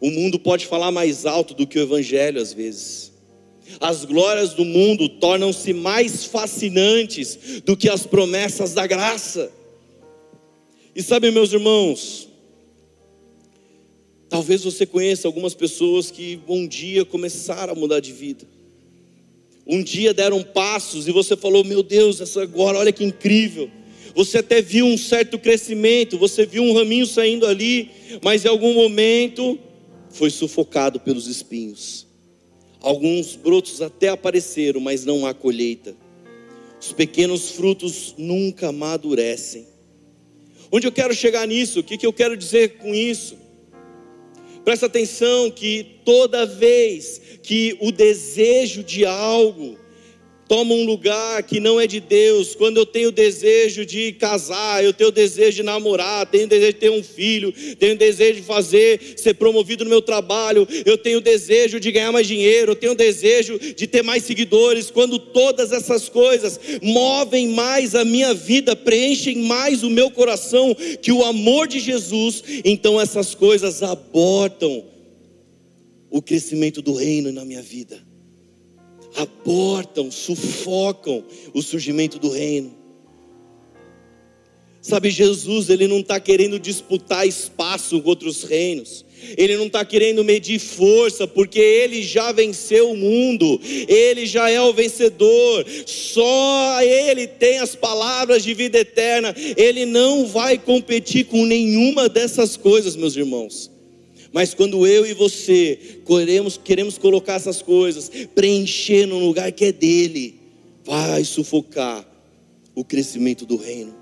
O 0.00 0.10
mundo 0.10 0.38
pode 0.38 0.66
falar 0.66 0.92
mais 0.92 1.26
alto 1.26 1.54
do 1.54 1.66
que 1.66 1.78
o 1.78 1.82
evangelho 1.82 2.40
às 2.40 2.52
vezes. 2.52 3.12
As 3.80 4.04
glórias 4.04 4.54
do 4.54 4.64
mundo 4.64 5.08
tornam-se 5.08 5.72
mais 5.72 6.24
fascinantes 6.24 7.60
do 7.64 7.76
que 7.76 7.88
as 7.88 8.06
promessas 8.06 8.72
da 8.72 8.86
graça. 8.86 9.52
E 10.94 11.02
sabe, 11.02 11.30
meus 11.30 11.52
irmãos, 11.52 12.28
talvez 14.28 14.64
você 14.64 14.86
conheça 14.86 15.28
algumas 15.28 15.54
pessoas 15.54 16.10
que 16.10 16.40
um 16.48 16.66
dia 16.66 17.04
começaram 17.04 17.72
a 17.72 17.76
mudar 17.76 18.00
de 18.00 18.12
vida. 18.12 18.46
Um 19.66 19.82
dia 19.82 20.14
deram 20.14 20.42
passos 20.42 21.06
e 21.06 21.12
você 21.12 21.36
falou: 21.36 21.62
Meu 21.62 21.82
Deus, 21.82 22.20
essa 22.20 22.42
agora, 22.42 22.78
olha 22.78 22.92
que 22.92 23.04
incrível. 23.04 23.70
Você 24.14 24.38
até 24.38 24.62
viu 24.62 24.86
um 24.86 24.96
certo 24.96 25.38
crescimento, 25.38 26.18
você 26.18 26.46
viu 26.46 26.62
um 26.62 26.72
raminho 26.72 27.06
saindo 27.06 27.46
ali, 27.46 27.90
mas 28.22 28.44
em 28.44 28.48
algum 28.48 28.72
momento 28.72 29.58
foi 30.10 30.30
sufocado 30.30 31.00
pelos 31.00 31.26
espinhos. 31.26 32.06
Alguns 32.80 33.34
brotos 33.34 33.82
até 33.82 34.08
apareceram, 34.08 34.80
mas 34.80 35.04
não 35.04 35.26
há 35.26 35.34
colheita. 35.34 35.96
Os 36.80 36.92
pequenos 36.92 37.50
frutos 37.50 38.14
nunca 38.16 38.68
amadurecem. 38.68 39.66
Onde 40.70 40.86
eu 40.86 40.92
quero 40.92 41.14
chegar 41.14 41.46
nisso? 41.46 41.80
O 41.80 41.82
que, 41.82 41.96
que 41.96 42.06
eu 42.06 42.12
quero 42.12 42.36
dizer 42.36 42.78
com 42.78 42.94
isso? 42.94 43.36
Presta 44.64 44.86
atenção 44.86 45.50
que 45.50 46.00
toda 46.04 46.44
vez 46.44 47.20
que 47.42 47.76
o 47.80 47.90
desejo 47.90 48.84
de 48.84 49.04
algo 49.04 49.78
toma 50.48 50.72
um 50.72 50.84
lugar 50.84 51.42
que 51.42 51.60
não 51.60 51.78
é 51.78 51.86
de 51.86 52.00
Deus, 52.00 52.54
quando 52.54 52.78
eu 52.78 52.86
tenho 52.86 53.12
desejo 53.12 53.84
de 53.84 54.12
casar, 54.12 54.82
eu 54.82 54.94
tenho 54.94 55.12
desejo 55.12 55.58
de 55.58 55.62
namorar, 55.62 56.26
tenho 56.26 56.48
desejo 56.48 56.72
de 56.72 56.78
ter 56.78 56.90
um 56.90 57.02
filho, 57.02 57.52
tenho 57.78 57.96
desejo 57.96 58.40
de 58.40 58.46
fazer, 58.46 59.14
ser 59.16 59.34
promovido 59.34 59.84
no 59.84 59.90
meu 59.90 60.00
trabalho, 60.00 60.66
eu 60.86 60.96
tenho 60.96 61.20
desejo 61.20 61.78
de 61.78 61.92
ganhar 61.92 62.10
mais 62.10 62.26
dinheiro, 62.26 62.72
eu 62.72 62.76
tenho 62.76 62.94
desejo 62.94 63.58
de 63.58 63.86
ter 63.86 64.02
mais 64.02 64.24
seguidores, 64.24 64.90
quando 64.90 65.18
todas 65.18 65.70
essas 65.70 66.08
coisas 66.08 66.58
movem 66.82 67.48
mais 67.48 67.94
a 67.94 68.04
minha 68.04 68.32
vida, 68.32 68.74
preenchem 68.74 69.42
mais 69.42 69.82
o 69.82 69.90
meu 69.90 70.10
coração 70.10 70.74
que 71.02 71.12
o 71.12 71.22
amor 71.22 71.68
de 71.68 71.78
Jesus, 71.78 72.42
então 72.64 72.98
essas 72.98 73.34
coisas 73.34 73.82
abortam 73.82 74.84
o 76.10 76.22
crescimento 76.22 76.80
do 76.80 76.94
reino 76.94 77.30
na 77.30 77.44
minha 77.44 77.60
vida 77.60 78.07
abortam, 79.18 80.10
sufocam 80.10 81.24
o 81.52 81.60
surgimento 81.60 82.18
do 82.18 82.30
reino. 82.30 82.78
Sabe, 84.80 85.10
Jesus, 85.10 85.68
ele 85.68 85.86
não 85.86 85.98
está 85.98 86.20
querendo 86.20 86.58
disputar 86.58 87.26
espaço 87.26 88.00
com 88.00 88.08
outros 88.08 88.44
reinos, 88.44 89.04
ele 89.36 89.56
não 89.56 89.66
está 89.66 89.84
querendo 89.84 90.24
medir 90.24 90.60
força, 90.60 91.26
porque 91.26 91.58
ele 91.58 92.02
já 92.02 92.30
venceu 92.30 92.92
o 92.92 92.96
mundo, 92.96 93.60
ele 93.88 94.24
já 94.24 94.48
é 94.48 94.60
o 94.62 94.72
vencedor, 94.72 95.66
só 95.84 96.80
ele 96.80 97.26
tem 97.26 97.58
as 97.58 97.74
palavras 97.74 98.44
de 98.44 98.54
vida 98.54 98.78
eterna, 98.78 99.34
ele 99.56 99.84
não 99.84 100.26
vai 100.26 100.56
competir 100.56 101.26
com 101.26 101.44
nenhuma 101.44 102.08
dessas 102.08 102.56
coisas, 102.56 102.94
meus 102.94 103.16
irmãos. 103.16 103.77
Mas 104.32 104.52
quando 104.54 104.86
eu 104.86 105.06
e 105.06 105.14
você 105.14 106.00
queremos, 106.06 106.58
queremos 106.62 106.98
colocar 106.98 107.34
essas 107.34 107.62
coisas, 107.62 108.10
preencher 108.34 109.06
no 109.06 109.18
lugar 109.18 109.50
que 109.52 109.66
é 109.66 109.72
dele, 109.72 110.38
vai 110.84 111.24
sufocar 111.24 112.06
o 112.74 112.84
crescimento 112.84 113.46
do 113.46 113.56
reino. 113.56 113.94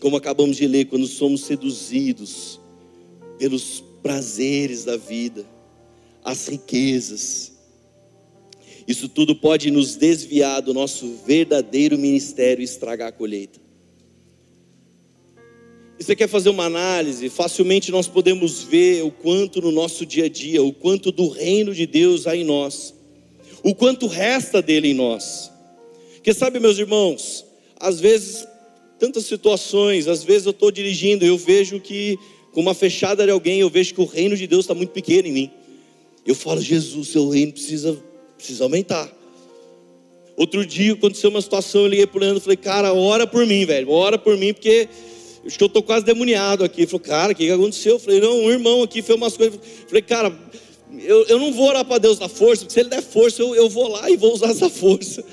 Como 0.00 0.16
acabamos 0.16 0.56
de 0.56 0.66
ler, 0.66 0.86
quando 0.86 1.06
somos 1.06 1.42
seduzidos 1.42 2.60
pelos 3.38 3.82
prazeres 4.02 4.84
da 4.84 4.96
vida, 4.96 5.44
as 6.22 6.46
riquezas, 6.46 7.52
isso 8.86 9.08
tudo 9.08 9.34
pode 9.34 9.70
nos 9.70 9.96
desviar 9.96 10.62
do 10.62 10.72
nosso 10.72 11.14
verdadeiro 11.26 11.98
ministério 11.98 12.62
e 12.62 12.64
estragar 12.64 13.08
a 13.08 13.12
colheita. 13.12 13.67
E 15.98 16.04
você 16.04 16.14
quer 16.14 16.28
fazer 16.28 16.48
uma 16.48 16.64
análise, 16.64 17.28
facilmente 17.28 17.90
nós 17.90 18.06
podemos 18.06 18.62
ver 18.62 19.02
o 19.02 19.10
quanto 19.10 19.60
no 19.60 19.72
nosso 19.72 20.06
dia 20.06 20.26
a 20.26 20.28
dia, 20.28 20.62
o 20.62 20.72
quanto 20.72 21.10
do 21.10 21.26
reino 21.28 21.74
de 21.74 21.86
Deus 21.86 22.26
há 22.28 22.36
em 22.36 22.44
nós, 22.44 22.94
o 23.64 23.74
quanto 23.74 24.06
resta 24.06 24.62
dele 24.62 24.90
em 24.90 24.94
nós. 24.94 25.50
Porque 26.14 26.32
sabe, 26.32 26.60
meus 26.60 26.78
irmãos, 26.78 27.44
às 27.80 27.98
vezes, 27.98 28.46
tantas 28.96 29.24
situações, 29.24 30.06
às 30.06 30.22
vezes 30.22 30.46
eu 30.46 30.52
estou 30.52 30.70
dirigindo 30.70 31.24
e 31.24 31.28
eu 31.28 31.36
vejo 31.36 31.80
que, 31.80 32.16
com 32.52 32.60
uma 32.60 32.74
fechada 32.74 33.24
de 33.24 33.32
alguém, 33.32 33.58
eu 33.58 33.68
vejo 33.68 33.92
que 33.92 34.00
o 34.00 34.04
reino 34.04 34.36
de 34.36 34.46
Deus 34.46 34.64
está 34.64 34.74
muito 34.74 34.90
pequeno 34.90 35.26
em 35.26 35.32
mim. 35.32 35.50
Eu 36.24 36.36
falo, 36.36 36.60
Jesus, 36.60 37.08
seu 37.08 37.28
reino 37.28 37.52
precisa, 37.52 38.00
precisa 38.36 38.62
aumentar. 38.62 39.10
Outro 40.36 40.64
dia 40.64 40.92
aconteceu 40.92 41.30
uma 41.30 41.42
situação, 41.42 41.80
eu 41.80 41.88
liguei 41.88 42.06
para 42.06 42.18
o 42.18 42.20
Leandro 42.20 42.38
e 42.38 42.42
falei, 42.42 42.56
cara, 42.56 42.92
ora 42.92 43.26
por 43.26 43.44
mim, 43.44 43.64
velho, 43.64 43.90
ora 43.90 44.16
por 44.16 44.36
mim, 44.36 44.52
porque 44.54 44.88
Acho 45.48 45.56
que 45.56 45.64
eu 45.64 45.68
estou 45.68 45.82
quase 45.82 46.04
demoniado 46.04 46.62
aqui. 46.62 46.82
Ele 46.82 46.86
falou, 46.86 47.00
cara, 47.00 47.32
o 47.32 47.34
que, 47.34 47.46
que 47.46 47.50
aconteceu? 47.50 47.94
Eu 47.94 47.98
falei, 47.98 48.20
não, 48.20 48.44
um 48.44 48.50
irmão 48.50 48.82
aqui 48.82 49.00
fez 49.00 49.16
umas 49.16 49.34
coisas. 49.34 49.54
Eu 49.54 49.88
falei, 49.88 50.02
cara, 50.02 50.38
eu, 50.98 51.24
eu 51.24 51.38
não 51.38 51.54
vou 51.54 51.68
orar 51.68 51.86
para 51.86 51.96
Deus 51.96 52.18
dar 52.18 52.28
força, 52.28 52.66
porque 52.66 52.74
se 52.74 52.80
Ele 52.80 52.90
der 52.90 53.02
força, 53.02 53.40
eu, 53.40 53.54
eu 53.54 53.66
vou 53.66 53.88
lá 53.88 54.10
e 54.10 54.16
vou 54.18 54.34
usar 54.34 54.50
essa 54.50 54.68
força. 54.68 55.24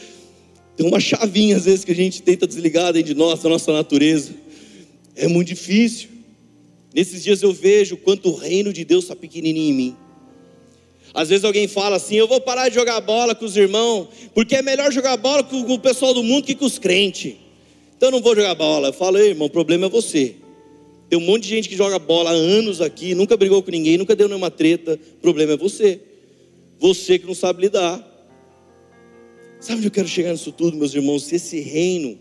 Tem 0.77 0.87
uma 0.87 1.01
chavinha, 1.01 1.57
às 1.57 1.65
vezes, 1.65 1.83
que 1.83 1.91
a 1.91 1.95
gente 1.95 2.21
tenta 2.21 2.47
desligar 2.47 2.93
dentro 2.93 3.13
de 3.13 3.19
nós, 3.19 3.43
da 3.43 3.49
nossa 3.49 3.73
natureza. 3.73 4.33
É 5.17 5.27
muito 5.27 5.49
difícil. 5.49 6.07
Nesses 6.93 7.21
dias 7.21 7.43
eu 7.43 7.51
vejo 7.51 7.97
quanto 7.97 8.29
o 8.29 8.35
reino 8.35 8.71
de 8.71 8.85
Deus 8.85 9.03
está 9.03 9.17
pequenininho 9.17 9.73
em 9.73 9.73
mim. 9.73 9.97
Às 11.13 11.27
vezes 11.27 11.43
alguém 11.43 11.67
fala 11.67 11.97
assim: 11.97 12.15
eu 12.15 12.27
vou 12.27 12.39
parar 12.39 12.69
de 12.69 12.75
jogar 12.75 13.01
bola 13.01 13.35
com 13.35 13.43
os 13.43 13.57
irmãos, 13.57 14.07
porque 14.33 14.55
é 14.55 14.61
melhor 14.61 14.93
jogar 14.93 15.17
bola 15.17 15.43
com 15.43 15.59
o 15.59 15.79
pessoal 15.79 16.13
do 16.13 16.23
mundo 16.23 16.45
que 16.45 16.55
com 16.55 16.63
os 16.63 16.79
crentes. 16.79 17.35
Então 17.95 18.09
eu 18.09 18.11
não 18.11 18.21
vou 18.21 18.35
jogar 18.35 18.55
bola. 18.55 18.89
Eu 18.89 18.93
falo, 18.93 19.17
irmão, 19.17 19.47
o 19.47 19.49
problema 19.49 19.85
é 19.85 19.89
você. 19.89 20.35
Tem 21.09 21.19
um 21.19 21.21
monte 21.21 21.43
de 21.43 21.49
gente 21.49 21.69
que 21.69 21.75
joga 21.75 21.99
bola 21.99 22.31
há 22.31 22.33
anos 22.33 22.81
aqui, 22.81 23.13
nunca 23.13 23.37
brigou 23.37 23.61
com 23.61 23.71
ninguém, 23.71 23.97
nunca 23.97 24.15
deu 24.15 24.27
nenhuma 24.27 24.49
treta. 24.49 24.99
O 25.17 25.21
problema 25.21 25.53
é 25.53 25.57
você. 25.57 26.01
Você 26.79 27.19
que 27.19 27.27
não 27.27 27.35
sabe 27.35 27.61
lidar. 27.61 28.03
Sabe 29.59 29.77
onde 29.77 29.87
eu 29.87 29.91
quero 29.91 30.07
chegar 30.07 30.31
nisso 30.31 30.51
tudo, 30.51 30.77
meus 30.77 30.93
irmãos? 30.93 31.23
Se 31.23 31.35
esse 31.35 31.59
reino 31.59 32.19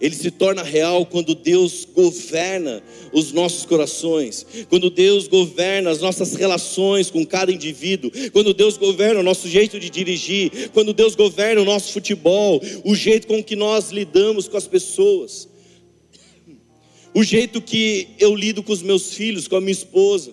ele 0.00 0.14
se 0.14 0.30
torna 0.30 0.62
real 0.62 1.04
quando 1.04 1.34
Deus 1.34 1.86
governa 1.94 2.82
os 3.12 3.32
nossos 3.32 3.66
corações, 3.66 4.46
quando 4.68 4.88
Deus 4.88 5.28
governa 5.28 5.90
as 5.90 6.00
nossas 6.00 6.34
relações 6.34 7.10
com 7.10 7.24
cada 7.26 7.52
indivíduo, 7.52 8.10
quando 8.32 8.54
Deus 8.54 8.78
governa 8.78 9.20
o 9.20 9.22
nosso 9.22 9.46
jeito 9.46 9.78
de 9.78 9.90
dirigir, 9.90 10.70
quando 10.72 10.94
Deus 10.94 11.14
governa 11.14 11.60
o 11.60 11.64
nosso 11.64 11.92
futebol, 11.92 12.62
o 12.84 12.94
jeito 12.94 13.26
com 13.26 13.42
que 13.42 13.54
nós 13.54 13.90
lidamos 13.90 14.48
com 14.48 14.56
as 14.56 14.66
pessoas, 14.66 15.48
o 17.12 17.22
jeito 17.22 17.60
que 17.60 18.08
eu 18.18 18.34
lido 18.34 18.62
com 18.62 18.72
os 18.72 18.82
meus 18.82 19.12
filhos, 19.12 19.46
com 19.46 19.56
a 19.56 19.60
minha 19.60 19.72
esposa, 19.72 20.32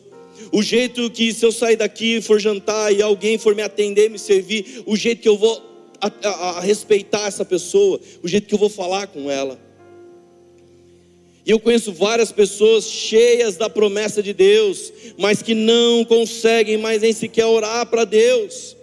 o 0.52 0.62
jeito 0.62 1.10
que 1.10 1.34
se 1.34 1.46
eu 1.46 1.52
sair 1.52 1.76
daqui 1.76 2.22
for 2.22 2.40
jantar 2.40 2.94
e 2.94 3.02
alguém 3.02 3.38
for 3.38 3.54
me 3.56 3.62
atender, 3.62 4.10
me 4.10 4.20
servir, 4.20 4.84
o 4.86 4.96
jeito 4.96 5.22
que 5.22 5.28
eu 5.28 5.38
vou 5.38 5.67
a, 6.02 6.12
a, 6.28 6.50
a 6.58 6.60
respeitar 6.60 7.28
essa 7.28 7.46
pessoa, 7.46 8.00
o 8.24 8.28
jeito 8.28 8.48
que 8.48 8.54
eu 8.54 8.60
vou 8.60 8.70
falar 8.70 9.08
com 9.08 9.30
ela. 9.30 9.60
E 11.46 11.52
eu 11.52 11.60
conheço 11.60 11.94
várias 11.94 12.30
pessoas 12.32 12.86
cheias 12.86 13.56
da 13.56 13.70
promessa 13.70 14.22
de 14.22 14.34
Deus, 14.34 14.92
mas 15.18 15.42
que 15.42 15.54
não 15.54 16.04
conseguem 16.04 16.78
mais 16.78 17.02
nem 17.02 17.14
sequer 17.14 17.46
orar 17.46 17.86
para 17.86 18.04
Deus. 18.04 18.76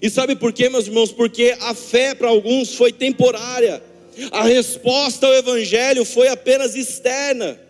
E 0.00 0.08
sabe 0.08 0.34
por 0.34 0.52
quê, 0.52 0.70
meus 0.70 0.86
irmãos? 0.86 1.12
Porque 1.12 1.54
a 1.60 1.74
fé 1.74 2.14
para 2.14 2.28
alguns 2.28 2.74
foi 2.74 2.92
temporária, 2.92 3.82
a 4.30 4.42
resposta 4.42 5.26
ao 5.26 5.34
Evangelho 5.34 6.04
foi 6.04 6.28
apenas 6.28 6.74
externa. 6.74 7.60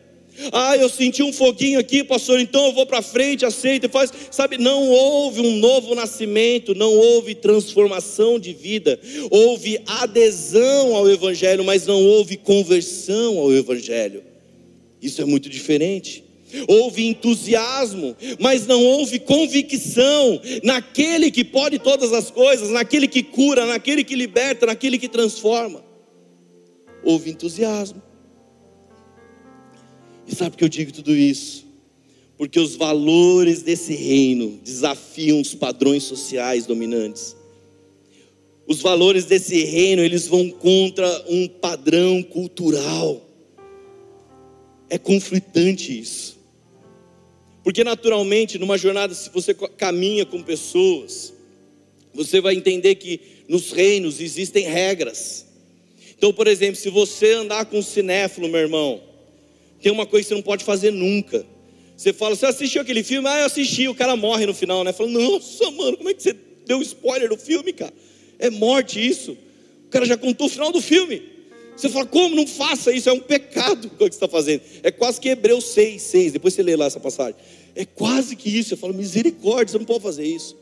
Ah, 0.51 0.77
eu 0.77 0.89
senti 0.89 1.23
um 1.23 1.33
foguinho 1.33 1.79
aqui, 1.79 2.03
pastor, 2.03 2.41
então 2.41 2.67
eu 2.67 2.73
vou 2.73 2.87
para 2.87 3.03
frente, 3.03 3.45
aceita 3.45 3.87
e 3.87 3.89
faz. 3.89 4.11
Sabe, 4.31 4.59
não 4.59 4.89
houve 4.89 5.41
um 5.41 5.57
novo 5.59 5.95
nascimento, 5.95 6.75
não 6.75 6.93
houve 6.93 7.35
transformação 7.35 8.39
de 8.39 8.53
vida, 8.53 8.99
houve 9.31 9.81
adesão 9.87 10.97
ao 10.97 11.09
Evangelho, 11.09 11.65
mas 11.65 11.87
não 11.87 12.03
houve 12.05 12.37
conversão 12.37 13.39
ao 13.39 13.53
Evangelho. 13.53 14.23
Isso 15.01 15.21
é 15.21 15.25
muito 15.25 15.49
diferente. 15.49 16.25
Houve 16.69 17.07
entusiasmo, 17.07 18.15
mas 18.39 18.67
não 18.67 18.85
houve 18.85 19.19
convicção 19.19 20.41
naquele 20.63 21.31
que 21.31 21.45
pode 21.45 21.79
todas 21.79 22.13
as 22.13 22.31
coisas, 22.31 22.69
naquele 22.71 23.09
que 23.09 23.23
cura, 23.23 23.65
naquele 23.65 24.05
que 24.05 24.15
liberta, 24.15 24.67
naquele 24.67 24.99
que 24.99 25.09
transforma. 25.09 25.83
Houve 27.03 27.31
entusiasmo. 27.31 28.03
E 30.27 30.35
sabe 30.35 30.51
por 30.51 30.59
que 30.59 30.65
eu 30.65 30.69
digo 30.69 30.93
tudo 30.93 31.15
isso? 31.15 31.67
Porque 32.37 32.59
os 32.59 32.75
valores 32.75 33.63
desse 33.63 33.95
reino 33.95 34.61
desafiam 34.65 35.41
os 35.41 35.55
padrões 35.55 36.03
sociais 36.05 36.67
dominantes. 36.67 37.37
Os 38.67 38.81
valores 38.81 39.25
desse 39.25 39.65
reino, 39.65 40.03
eles 40.03 40.27
vão 40.27 40.51
contra 40.51 41.25
um 41.29 41.49
padrão 41.49 42.23
cultural. 42.23 43.29
É 44.89 44.99
conflitante 44.99 45.99
isso. 45.99 46.39
Porque 47.63 47.85
naturalmente, 47.85 48.59
numa 48.59 48.77
jornada, 48.77 49.15
se 49.15 49.31
você 49.31 49.55
caminha 49.55 50.27
com 50.27 50.43
pessoas, 50.43 51.33
você 52.13 52.41
vai 52.41 52.55
entender 52.55 52.97
que 52.97 53.21
nos 53.49 53.73
reinos 53.73 54.21
existem 54.21 54.67
regras. 54.67 55.47
Então, 56.17 56.33
por 56.33 56.47
exemplo, 56.47 56.77
se 56.77 56.89
você 56.89 57.33
andar 57.33 57.67
com 57.67 57.79
um 57.79 57.83
cinéfilo, 57.83 58.49
meu 58.49 58.61
irmão, 58.61 59.01
tem 59.83 59.91
uma 59.91 60.07
coisa 60.07 60.25
que 60.25 60.29
você 60.29 60.35
não 60.35 60.43
pode 60.43 60.65
fazer 60.65 60.93
nunca. 60.93 61.45
Você 61.97 62.13
fala, 62.13 62.35
você 62.35 62.47
assistiu 62.47 62.81
aquele 62.81 63.03
filme? 63.03 63.29
Ah, 63.29 63.41
eu 63.41 63.47
assisti, 63.47 63.89
o 63.89 63.95
cara 63.95 64.17
morre 64.17 64.47
no 64.47 64.55
final, 64.55 64.83
né? 64.85 64.93
Fala, 64.93 65.11
nossa, 65.11 65.71
mano, 65.73 65.97
como 65.97 66.09
é 66.09 66.15
que 66.15 66.23
você 66.23 66.35
deu 66.67 66.81
spoiler 66.81 67.29
do 67.29 67.37
filme, 67.37 67.73
cara? 67.73 67.93
É 68.39 68.49
morte 68.49 69.05
isso. 69.05 69.37
O 69.87 69.91
cara 69.91 70.07
já 70.07 70.17
contou 70.17 70.47
o 70.47 70.51
final 70.51 70.73
do 70.73 70.81
filme. 70.81 71.23
Você 71.77 71.89
fala, 71.89 72.07
como? 72.07 72.35
Não 72.37 72.47
faça 72.47 72.93
isso, 72.93 73.09
é 73.09 73.13
um 73.13 73.21
pecado 73.21 73.87
o 73.87 73.91
que 73.91 74.05
você 74.05 74.11
está 74.11 74.29
fazendo. 74.29 74.63
É 74.83 74.91
quase 74.91 75.21
que 75.21 75.29
Hebreus 75.29 75.65
6, 75.67 76.01
6. 76.03 76.33
Depois 76.33 76.55
você 76.55 76.63
lê 76.63 76.77
lá 76.77 76.87
essa 76.87 77.01
passagem. 77.01 77.35
É 77.75 77.85
quase 77.85 78.37
que 78.37 78.49
isso. 78.49 78.75
Eu 78.75 78.79
falo, 78.79 78.95
misericórdia, 78.95 79.73
você 79.73 79.79
não 79.79 79.85
pode 79.85 80.03
fazer 80.03 80.25
isso. 80.25 80.57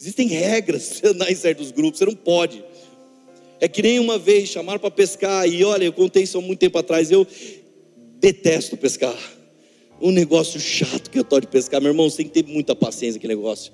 Existem 0.00 0.28
regras 0.28 0.88
para 0.88 0.98
você 0.98 1.06
andar 1.08 1.30
em 1.30 1.34
certos 1.34 1.70
grupos, 1.70 1.98
você 1.98 2.06
não 2.06 2.14
pode. 2.14 2.64
É 3.60 3.68
que 3.68 3.82
nem 3.82 3.98
uma 3.98 4.18
vez 4.18 4.48
chamaram 4.48 4.78
para 4.78 4.90
pescar, 4.90 5.48
e 5.48 5.64
olha, 5.64 5.84
eu 5.84 5.92
contei 5.92 6.24
isso 6.24 6.36
há 6.36 6.40
muito 6.40 6.58
tempo 6.58 6.76
atrás, 6.76 7.10
eu 7.10 7.26
detesto 8.24 8.74
pescar. 8.74 9.14
Um 10.00 10.10
negócio 10.10 10.58
chato 10.58 11.10
que 11.10 11.18
eu 11.18 11.24
tô 11.24 11.38
de 11.38 11.46
pescar, 11.46 11.80
meu 11.80 11.90
irmão, 11.90 12.08
você 12.08 12.18
tem 12.18 12.26
que 12.26 12.42
ter 12.42 12.50
muita 12.50 12.74
paciência 12.74 13.20
com 13.20 13.28
negócio. 13.28 13.70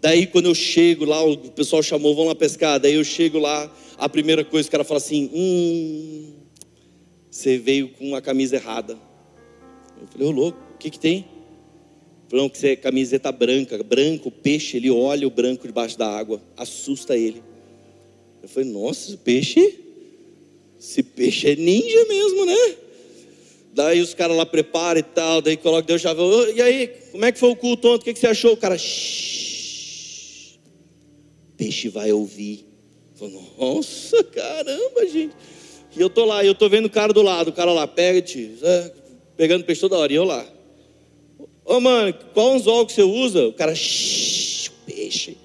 Daí 0.00 0.26
quando 0.26 0.46
eu 0.46 0.54
chego 0.54 1.04
lá, 1.04 1.22
o 1.24 1.36
pessoal 1.50 1.82
chamou, 1.82 2.14
vamos 2.14 2.28
lá 2.28 2.34
pescar. 2.36 2.78
Daí 2.78 2.94
eu 2.94 3.02
chego 3.02 3.40
lá, 3.40 3.74
a 3.98 4.08
primeira 4.08 4.44
coisa 4.44 4.68
que 4.68 4.70
o 4.70 4.72
cara 4.78 4.84
fala 4.84 4.98
assim: 4.98 5.28
Hum, 5.34 6.32
você 7.28 7.58
veio 7.58 7.88
com 7.88 8.06
uma 8.06 8.22
camisa 8.22 8.54
errada. 8.54 8.96
Eu 10.00 10.06
falei, 10.06 10.28
ô 10.28 10.30
louco, 10.30 10.58
o 10.74 10.78
que 10.78 10.90
que 10.90 10.98
tem? 10.98 11.24
Falou 12.28 12.48
que 12.48 12.58
você 12.58 12.70
é 12.70 12.76
camiseta 12.76 13.30
branca, 13.32 13.82
branco, 13.82 14.30
peixe, 14.30 14.76
ele 14.76 14.90
olha 14.90 15.26
o 15.26 15.30
branco 15.30 15.66
debaixo 15.66 15.98
da 15.98 16.08
água, 16.08 16.40
assusta 16.56 17.16
ele. 17.16 17.42
Eu 18.42 18.48
falei, 18.48 18.70
nossa, 18.70 19.16
peixe? 19.18 19.78
Esse 20.78 21.02
peixe 21.02 21.50
é 21.50 21.56
ninja 21.56 22.04
mesmo, 22.06 22.46
né? 22.46 22.81
Daí 23.72 24.00
os 24.00 24.12
caras 24.12 24.36
lá 24.36 24.44
preparam 24.44 25.00
e 25.00 25.02
tal, 25.02 25.40
daí 25.40 25.56
coloca, 25.56 25.86
Deus 25.86 26.02
já 26.02 26.12
e 26.54 26.60
aí, 26.60 26.88
como 27.10 27.24
é 27.24 27.32
que 27.32 27.38
foi 27.38 27.50
o 27.50 27.56
culto 27.56 27.88
ontem? 27.88 28.02
O 28.02 28.04
que, 28.04 28.12
que 28.12 28.20
você 28.20 28.26
achou? 28.26 28.52
O 28.52 28.56
cara, 28.56 28.76
peixe 31.56 31.88
vai 31.88 32.12
ouvir. 32.12 32.66
Nossa, 33.58 34.22
caramba, 34.24 35.06
gente. 35.06 35.34
E 35.96 36.00
eu 36.00 36.10
tô 36.10 36.24
lá, 36.24 36.44
eu 36.44 36.54
tô 36.54 36.68
vendo 36.68 36.86
o 36.86 36.90
cara 36.90 37.12
do 37.12 37.22
lado, 37.22 37.48
o 37.48 37.52
cara 37.52 37.72
lá, 37.72 37.86
pega-te, 37.86 38.56
é, 38.62 38.92
pegando 39.36 39.64
peixe 39.64 39.80
toda 39.80 39.96
hora, 39.96 40.12
e 40.12 40.16
eu 40.16 40.24
lá. 40.24 40.44
Ô 41.64 41.80
mano, 41.80 42.12
qual 42.34 42.54
anzol 42.54 42.84
que 42.84 42.92
você 42.92 43.02
usa? 43.02 43.46
O 43.46 43.52
cara, 43.52 43.74
shh, 43.74 44.70
peixe. 44.84 45.36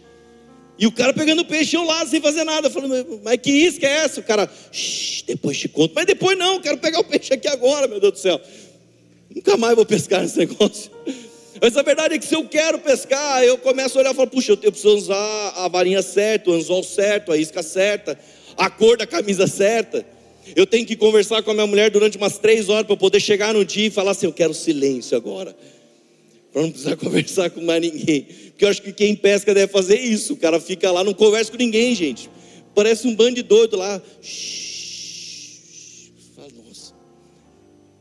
E 0.79 0.85
o 0.85 0.91
cara 0.91 1.13
pegando 1.13 1.43
peixe 1.43 1.75
eu 1.75 1.83
lá 1.83 2.05
sem 2.05 2.21
fazer 2.21 2.43
nada. 2.43 2.69
Falando, 2.69 3.21
mas 3.23 3.37
que 3.37 3.51
isso 3.51 3.79
que 3.79 3.85
é 3.85 4.03
essa? 4.03 4.19
O 4.19 4.23
cara, 4.23 4.49
depois 5.25 5.57
te 5.57 5.67
conto. 5.67 5.93
Mas 5.95 6.05
depois 6.05 6.37
não, 6.37 6.59
quero 6.61 6.77
pegar 6.77 6.99
o 6.99 7.03
peixe 7.03 7.33
aqui 7.33 7.47
agora, 7.47 7.87
meu 7.87 7.99
Deus 7.99 8.13
do 8.13 8.19
céu. 8.19 8.39
Nunca 9.33 9.57
mais 9.57 9.75
vou 9.75 9.85
pescar 9.85 10.21
nesse 10.21 10.37
negócio. 10.39 10.91
Mas 11.59 11.75
a 11.75 11.81
verdade 11.81 12.15
é 12.15 12.19
que 12.19 12.25
se 12.25 12.35
eu 12.35 12.47
quero 12.47 12.77
pescar, 12.79 13.43
eu 13.43 13.57
começo 13.57 13.97
a 13.97 14.01
olhar 14.01 14.11
e 14.11 14.15
falo, 14.15 14.29
puxa, 14.29 14.51
eu 14.51 14.71
preciso 14.71 14.95
usar 14.95 15.53
a 15.55 15.67
varinha 15.67 16.01
certa, 16.03 16.51
o 16.51 16.53
anzol 16.53 16.83
certo, 16.83 17.31
a 17.31 17.37
isca 17.37 17.63
certa, 17.63 18.17
a 18.55 18.69
cor 18.69 18.97
da 18.97 19.07
camisa 19.07 19.47
certa. 19.47 20.05
Eu 20.55 20.67
tenho 20.67 20.85
que 20.85 20.95
conversar 20.95 21.41
com 21.41 21.51
a 21.51 21.53
minha 21.53 21.67
mulher 21.67 21.89
durante 21.89 22.17
umas 22.17 22.37
três 22.37 22.69
horas 22.69 22.85
para 22.85 22.95
poder 22.95 23.19
chegar 23.19 23.53
no 23.53 23.65
dia 23.65 23.87
e 23.87 23.89
falar 23.89 24.11
assim, 24.11 24.27
eu 24.27 24.33
quero 24.33 24.53
silêncio 24.53 25.17
agora. 25.17 25.55
Para 26.57 26.63
não 26.63 26.71
precisar 26.71 26.97
conversar 26.97 27.49
com 27.51 27.61
mais 27.61 27.79
ninguém. 27.79 28.23
Porque 28.23 28.65
eu 28.65 28.69
acho 28.69 28.81
que 28.81 28.91
quem 28.91 29.15
pesca 29.15 29.53
deve 29.53 29.71
fazer 29.71 29.99
isso. 29.99 30.33
O 30.33 30.37
cara 30.37 30.59
fica 30.59 30.91
lá, 30.91 31.03
não 31.03 31.13
conversa 31.13 31.51
com 31.51 31.57
ninguém, 31.57 31.93
gente. 31.93 32.31
Parece 32.73 33.07
um 33.07 33.13
bando 33.13 33.35
de 33.35 33.43
doido 33.43 33.77
lá. 33.77 34.01
Fala, 36.35 36.47
nossa, 36.65 36.95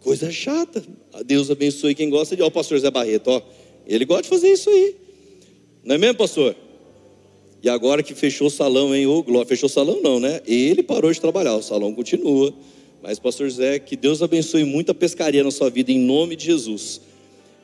coisa 0.00 0.32
chata. 0.32 0.82
Deus 1.26 1.50
abençoe 1.50 1.94
quem 1.94 2.08
gosta 2.08 2.34
de. 2.34 2.40
Ó, 2.40 2.46
o 2.46 2.50
pastor 2.50 2.78
Zé 2.78 2.90
Barreto, 2.90 3.28
ó. 3.28 3.42
Ele 3.86 4.06
gosta 4.06 4.22
de 4.22 4.30
fazer 4.30 4.48
isso 4.48 4.70
aí. 4.70 4.96
Não 5.84 5.96
é 5.96 5.98
mesmo, 5.98 6.16
pastor? 6.16 6.56
E 7.62 7.68
agora 7.68 8.02
que 8.02 8.14
fechou 8.14 8.46
o 8.46 8.50
salão, 8.50 8.94
hein? 8.94 9.06
Ô, 9.06 9.22
Glória, 9.22 9.46
fechou 9.46 9.66
o 9.66 9.70
salão 9.70 10.00
não, 10.00 10.18
né? 10.18 10.40
Ele 10.46 10.82
parou 10.82 11.12
de 11.12 11.20
trabalhar, 11.20 11.56
o 11.56 11.62
salão 11.62 11.94
continua. 11.94 12.54
Mas, 13.02 13.18
pastor 13.18 13.50
Zé, 13.50 13.78
que 13.78 13.96
Deus 13.96 14.22
abençoe 14.22 14.64
muito 14.64 14.92
a 14.92 14.94
pescaria 14.94 15.44
na 15.44 15.50
sua 15.50 15.68
vida, 15.68 15.92
em 15.92 15.98
nome 15.98 16.36
de 16.36 16.46
Jesus. 16.46 17.02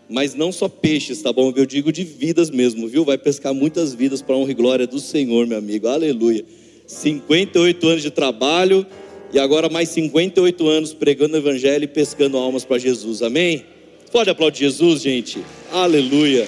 Mas 0.08 0.34
não 0.34 0.52
só 0.52 0.68
peixes, 0.68 1.22
tá 1.22 1.32
bom? 1.32 1.52
Eu 1.54 1.64
digo 1.64 1.92
de 1.92 2.04
vidas 2.04 2.50
mesmo, 2.50 2.86
viu? 2.88 3.04
Vai 3.04 3.16
pescar 3.16 3.54
muitas 3.54 3.94
vidas 3.94 4.20
para 4.20 4.36
honra 4.36 4.50
e 4.50 4.54
glória 4.54 4.86
do 4.86 4.98
Senhor, 4.98 5.46
meu 5.46 5.58
amigo. 5.58 5.88
Aleluia. 5.88 6.44
58 6.86 7.86
anos 7.86 8.02
de 8.02 8.10
trabalho 8.10 8.86
e 9.32 9.38
agora 9.38 9.68
mais 9.68 9.88
58 9.88 10.68
anos 10.68 10.92
pregando 10.92 11.34
o 11.34 11.38
evangelho 11.38 11.84
e 11.84 11.88
pescando 11.88 12.36
almas 12.36 12.64
para 12.64 12.78
Jesus. 12.78 13.22
Amém? 13.22 13.64
Pode 14.10 14.28
aplaudir 14.28 14.64
Jesus, 14.64 15.00
gente. 15.00 15.42
Aleluia. 15.70 16.46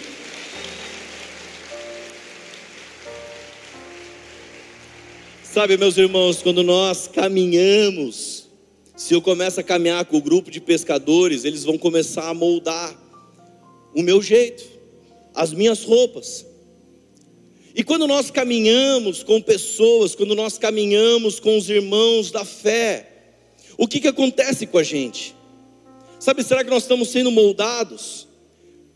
Sabe, 5.42 5.76
meus 5.76 5.96
irmãos, 5.96 6.42
quando 6.42 6.62
nós 6.62 7.06
caminhamos, 7.06 8.48
se 8.96 9.14
eu 9.14 9.22
começo 9.22 9.60
a 9.60 9.62
caminhar 9.62 10.04
com 10.04 10.16
o 10.16 10.20
grupo 10.20 10.50
de 10.50 10.60
pescadores, 10.60 11.44
eles 11.44 11.64
vão 11.64 11.78
começar 11.78 12.28
a 12.28 12.34
moldar 12.34 12.92
o 13.94 14.02
meu 14.02 14.20
jeito, 14.20 14.64
as 15.34 15.52
minhas 15.52 15.84
roupas. 15.84 16.46
E 17.74 17.82
quando 17.82 18.06
nós 18.06 18.30
caminhamos 18.30 19.22
com 19.22 19.40
pessoas, 19.40 20.14
quando 20.14 20.34
nós 20.34 20.58
caminhamos 20.58 21.40
com 21.40 21.56
os 21.58 21.68
irmãos 21.68 22.30
da 22.30 22.44
fé, 22.44 23.10
o 23.76 23.88
que, 23.88 24.00
que 24.00 24.08
acontece 24.08 24.66
com 24.66 24.78
a 24.78 24.82
gente? 24.82 25.34
Sabe, 26.20 26.42
será 26.44 26.62
que 26.62 26.70
nós 26.70 26.84
estamos 26.84 27.08
sendo 27.08 27.30
moldados? 27.30 28.28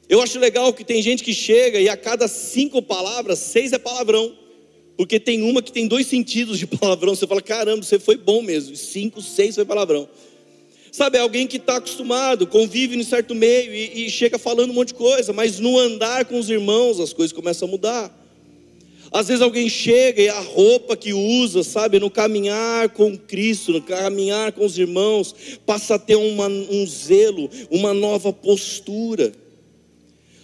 Eu 0.09 0.23
acho 0.23 0.39
legal 0.39 0.73
que 0.73 0.85
tem 0.85 1.03
gente 1.03 1.23
que 1.23 1.35
chega 1.35 1.81
e 1.81 1.89
a 1.89 1.97
cada 1.97 2.27
cinco 2.29 2.81
palavras, 2.81 3.39
seis 3.39 3.73
é 3.73 3.79
palavrão. 3.79 4.35
Porque 4.97 5.21
tem 5.21 5.43
uma 5.43 5.63
que 5.63 5.71
tem 5.71 5.87
dois 5.87 6.07
sentidos 6.07 6.59
de 6.59 6.67
palavrão. 6.67 7.15
Você 7.15 7.27
fala, 7.27 7.41
caramba, 7.41 7.85
você 7.85 7.99
foi 7.99 8.17
bom 8.17 8.43
mesmo. 8.43 8.75
Cinco, 8.75 9.23
seis 9.23 9.55
foi 9.55 9.65
palavrão. 9.65 10.09
Sabe, 10.91 11.19
é 11.19 11.21
alguém 11.21 11.47
que 11.47 11.59
está 11.59 11.77
acostumado, 11.77 12.47
convive 12.47 12.97
em 12.97 13.05
certo 13.05 13.35
meio 13.35 13.75
e, 13.75 14.07
e 14.07 14.11
chega 14.11 14.39
falando 14.39 14.71
um 14.71 14.75
monte 14.75 14.89
de 14.89 14.95
coisa, 14.95 15.33
mas 15.33 15.59
no 15.59 15.79
andar 15.79 16.25
com 16.25 16.39
os 16.39 16.49
irmãos 16.49 16.99
as 17.01 17.13
coisas 17.13 17.33
começam 17.33 17.69
a 17.69 17.71
mudar. 17.71 18.19
Às 19.11 19.29
vezes 19.29 19.43
alguém 19.43 19.69
chega 19.69 20.21
e 20.21 20.29
a 20.29 20.41
roupa 20.41 20.97
que 20.97 21.13
usa, 21.13 21.63
sabe, 21.63 21.99
no 21.99 22.11
caminhar 22.11 22.91
com 22.91 23.17
Cristo, 23.17 23.73
no 23.73 23.81
caminhar 23.81 24.53
com 24.53 24.65
os 24.65 24.79
irmãos, 24.79 25.35
passa 25.65 25.95
a 25.95 25.99
ter 25.99 26.17
uma, 26.17 26.47
um 26.47 26.87
zelo, 26.87 27.49
uma 27.71 27.95
nova 27.95 28.33
postura. 28.33 29.33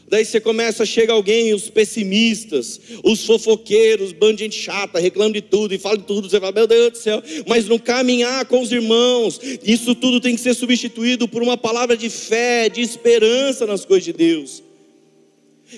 Daí 0.08 0.24
você 0.24 0.38
começa, 0.38 0.84
chega 0.84 1.12
alguém, 1.12 1.54
os 1.54 1.70
pessimistas, 1.70 2.80
os 3.02 3.24
fofoqueiros, 3.24 4.12
bando 4.12 4.36
de 4.36 4.44
gente 4.44 4.60
chata, 4.60 5.00
reclama 5.00 5.32
de 5.32 5.40
tudo 5.40 5.74
e 5.74 5.78
fala 5.78 5.96
de 5.96 6.04
tudo. 6.04 6.28
Você 6.28 6.38
fala, 6.38 6.52
meu 6.52 6.66
Deus 6.66 6.92
do 6.92 6.98
céu, 6.98 7.22
mas 7.46 7.66
no 7.66 7.78
caminhar 7.78 8.44
com 8.44 8.60
os 8.60 8.70
irmãos, 8.70 9.40
isso 9.62 9.94
tudo 9.94 10.20
tem 10.20 10.34
que 10.34 10.40
ser 10.40 10.54
substituído 10.54 11.26
por 11.26 11.42
uma 11.42 11.56
palavra 11.56 11.96
de 11.96 12.10
fé, 12.10 12.68
de 12.68 12.82
esperança 12.82 13.66
nas 13.66 13.84
coisas 13.84 14.04
de 14.04 14.12
Deus. 14.12 14.62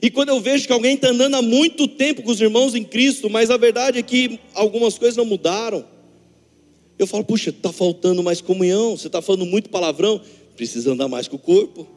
E 0.03 0.11
quando 0.11 0.31
eu 0.31 0.41
vejo 0.41 0.67
que 0.67 0.73
alguém 0.73 0.95
está 0.95 1.09
andando 1.09 1.37
há 1.37 1.43
muito 1.43 1.87
tempo 1.87 2.23
com 2.23 2.31
os 2.31 2.41
irmãos 2.41 2.75
em 2.75 2.83
Cristo, 2.83 3.31
mas 3.31 3.51
a 3.51 3.57
verdade 3.57 3.99
é 3.99 4.03
que 4.03 4.41
algumas 4.55 4.99
coisas 4.99 5.17
não 5.17 5.25
mudaram, 5.25 5.85
eu 6.99 7.07
falo, 7.07 7.25
puxa, 7.25 7.51
está 7.51 7.73
faltando 7.73 8.23
mais 8.23 8.41
comunhão, 8.41 8.97
você 8.97 9.07
está 9.07 9.23
falando 9.23 9.47
muito 9.47 9.71
palavrão, 9.71 10.21
precisa 10.57 10.93
andar 10.93 11.09
mais 11.09 11.29
com 11.29 11.37
o 11.37 11.39
corpo 11.39 11.96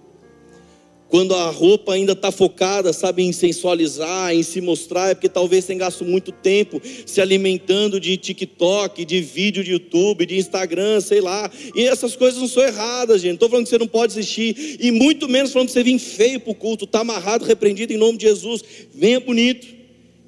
quando 1.10 1.34
a 1.34 1.49
roupa 1.49 1.93
ainda 1.93 2.14
está 2.14 2.32
focada, 2.32 2.93
sabe, 2.93 3.24
em 3.24 3.34
sensualizar, 3.34 4.34
em 4.34 4.43
se 4.43 4.62
mostrar, 4.62 5.10
é 5.10 5.16
porque 5.16 5.28
talvez 5.28 5.66
tenha 5.66 5.80
gasto 5.80 6.05
muito 6.05 6.32
tempo 6.32 6.80
se 7.03 7.20
alimentando 7.20 7.99
de 7.99 8.16
TikTok, 8.16 9.03
de 9.03 9.20
vídeo 9.20 9.64
de 9.64 9.72
YouTube, 9.72 10.28
de 10.28 10.38
Instagram, 10.38 11.01
sei 11.01 11.20
lá. 11.20 11.51
E 11.74 11.82
essas 11.82 12.16
coisas 12.16 12.39
não 12.39 12.47
são 12.47 12.62
erradas, 12.62 13.22
gente. 13.22 13.30
Não 13.30 13.34
estou 13.36 13.49
falando 13.49 13.66
que 13.66 13.72
você 13.72 13.80
não 13.80 13.88
pode 13.88 14.12
assistir, 14.12 14.78
e 14.80 14.91
muito 14.91 15.28
menos 15.28 15.51
falando 15.51 15.70
que 15.70 15.74
você 15.74 15.84
vem 15.84 15.97
feio 15.97 16.39
para 16.39 16.51
o 16.51 16.55
culto, 16.55 16.86
está 16.86 16.99
amarrado, 16.99 17.43
repreendido 17.43 17.91
em 17.91 17.97
nome 17.97 18.20
de 18.20 18.28
Jesus. 18.28 18.64
Venha 18.93 19.20
bonito. 19.20 19.80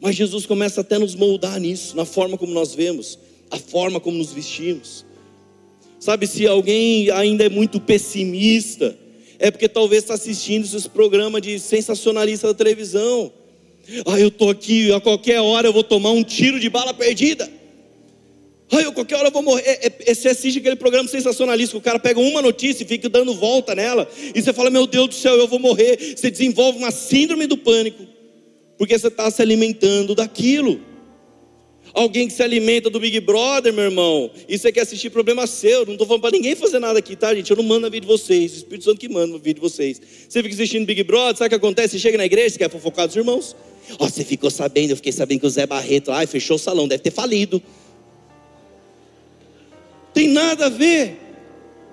Mas 0.01 0.15
Jesus 0.15 0.47
começa 0.47 0.81
até 0.81 0.95
a 0.95 0.99
nos 0.99 1.13
moldar 1.13 1.59
nisso, 1.59 1.95
na 1.95 2.05
forma 2.05 2.35
como 2.35 2.51
nós 2.51 2.73
vemos, 2.73 3.19
a 3.51 3.57
forma 3.57 3.99
como 3.99 4.17
nos 4.17 4.33
vestimos. 4.33 5.05
Sabe, 5.99 6.25
se 6.25 6.47
alguém 6.47 7.11
ainda 7.11 7.45
é 7.45 7.49
muito 7.49 7.79
pessimista, 7.79 8.97
é 9.41 9.49
porque 9.49 9.67
talvez 9.67 10.03
está 10.03 10.13
assistindo 10.13 10.63
esses 10.63 10.85
programas 10.85 11.41
de 11.41 11.59
sensacionalista 11.59 12.47
da 12.47 12.53
televisão. 12.53 13.33
Ah, 14.05 14.19
eu 14.19 14.27
estou 14.27 14.51
aqui, 14.51 14.93
a 14.93 15.01
qualquer 15.01 15.41
hora 15.41 15.67
eu 15.67 15.73
vou 15.73 15.83
tomar 15.83 16.11
um 16.11 16.23
tiro 16.23 16.59
de 16.59 16.69
bala 16.69 16.93
perdida. 16.93 17.51
Ah, 18.71 18.81
eu 18.81 18.93
qualquer 18.93 19.15
hora 19.15 19.29
eu 19.29 19.31
vou 19.31 19.41
morrer. 19.41 19.63
É, 19.65 19.91
é, 20.05 20.13
você 20.13 20.29
assiste 20.29 20.59
aquele 20.59 20.75
programa 20.75 21.09
sensacionalista, 21.09 21.71
que 21.71 21.79
o 21.79 21.81
cara 21.81 21.97
pega 21.97 22.19
uma 22.19 22.39
notícia 22.39 22.83
e 22.83 22.87
fica 22.87 23.09
dando 23.09 23.33
volta 23.33 23.73
nela, 23.73 24.07
e 24.33 24.39
você 24.39 24.53
fala, 24.53 24.69
meu 24.69 24.85
Deus 24.85 25.07
do 25.09 25.15
céu, 25.15 25.35
eu 25.35 25.47
vou 25.47 25.57
morrer. 25.59 26.15
Você 26.15 26.29
desenvolve 26.29 26.77
uma 26.77 26.91
síndrome 26.91 27.47
do 27.47 27.57
pânico, 27.57 28.05
porque 28.77 28.97
você 28.97 29.07
está 29.07 29.29
se 29.31 29.41
alimentando 29.41 30.13
daquilo. 30.13 30.79
Alguém 31.93 32.27
que 32.27 32.33
se 32.33 32.41
alimenta 32.41 32.89
do 32.89 32.99
Big 32.99 33.19
Brother, 33.19 33.73
meu 33.73 33.83
irmão, 33.83 34.31
e 34.47 34.57
você 34.57 34.71
quer 34.71 34.81
assistir 34.81 35.09
problema 35.09 35.45
seu. 35.45 35.85
Não 35.85 35.93
estou 35.93 36.07
falando 36.07 36.21
para 36.21 36.31
ninguém 36.31 36.55
fazer 36.55 36.79
nada 36.79 36.99
aqui, 36.99 37.15
tá, 37.15 37.35
gente? 37.35 37.51
Eu 37.51 37.57
não 37.57 37.63
mando 37.63 37.85
a 37.85 37.89
vida 37.89 38.05
de 38.05 38.11
vocês, 38.11 38.53
o 38.53 38.55
Espírito 38.57 38.85
Santo 38.85 38.99
que 38.99 39.09
manda 39.09 39.35
a 39.35 39.37
vida 39.37 39.55
de 39.55 39.61
vocês. 39.61 40.01
Você 40.27 40.41
fica 40.41 40.55
assistindo 40.55 40.85
Big 40.85 41.03
Brother, 41.03 41.35
sabe 41.35 41.47
o 41.47 41.49
que 41.49 41.55
acontece? 41.55 41.93
Você 41.93 41.99
chega 41.99 42.17
na 42.17 42.25
igreja, 42.25 42.51
você 42.51 42.59
quer 42.59 42.69
fofocar 42.69 43.07
dos 43.07 43.15
irmãos. 43.15 43.55
Ó, 43.99 44.05
oh, 44.05 44.09
você 44.09 44.23
ficou 44.23 44.49
sabendo, 44.49 44.91
eu 44.91 44.95
fiquei 44.95 45.11
sabendo 45.11 45.41
que 45.41 45.47
o 45.47 45.49
Zé 45.49 45.65
Barreto, 45.65 46.11
ai, 46.11 46.25
fechou 46.25 46.55
o 46.55 46.59
salão, 46.59 46.87
deve 46.87 47.03
ter 47.03 47.11
falido. 47.11 47.61
Tem 50.13 50.27
nada 50.29 50.67
a 50.67 50.69
ver. 50.69 51.17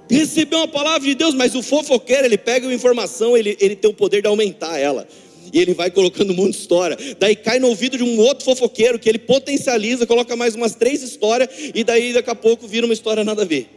Recebeu 0.09 0.61
uma 0.61 0.69
palavra 0.69 1.07
de 1.07 1.15
Deus, 1.15 1.35
mas 1.35 1.55
o 1.55 1.63
fofoqueiro, 1.63 2.25
ele 2.25 2.39
pega 2.39 2.67
uma 2.67 2.75
informação, 2.75 3.37
ele, 3.37 3.57
ele 3.61 3.75
tem 3.75 3.91
o 3.91 3.95
poder 3.95 4.23
de 4.23 4.29
aumentar 4.29 4.79
ela 4.79 5.07
e 5.53 5.59
ele 5.59 5.75
vai 5.75 5.91
colocando 5.91 6.33
um 6.33 6.37
monte 6.37 6.53
de 6.53 6.59
história. 6.59 6.97
Daí 7.19 7.37
cai 7.37 7.59
no 7.59 7.69
ouvido 7.69 7.97
de 7.97 8.03
um 8.03 8.19
outro 8.19 8.45
fofoqueiro 8.45 8.99
que 8.99 9.09
ele 9.09 9.19
potencializa, 9.19 10.07
coloca 10.07 10.35
mais 10.37 10.55
umas 10.55 10.75
três 10.75 11.03
histórias 11.03 11.49
e 11.75 11.85
daí 11.85 12.13
daqui 12.13 12.31
a 12.31 12.35
pouco 12.35 12.67
vira 12.67 12.87
uma 12.87 12.95
história 12.95 13.25
nada 13.25 13.43
a 13.43 13.45
ver. 13.45 13.69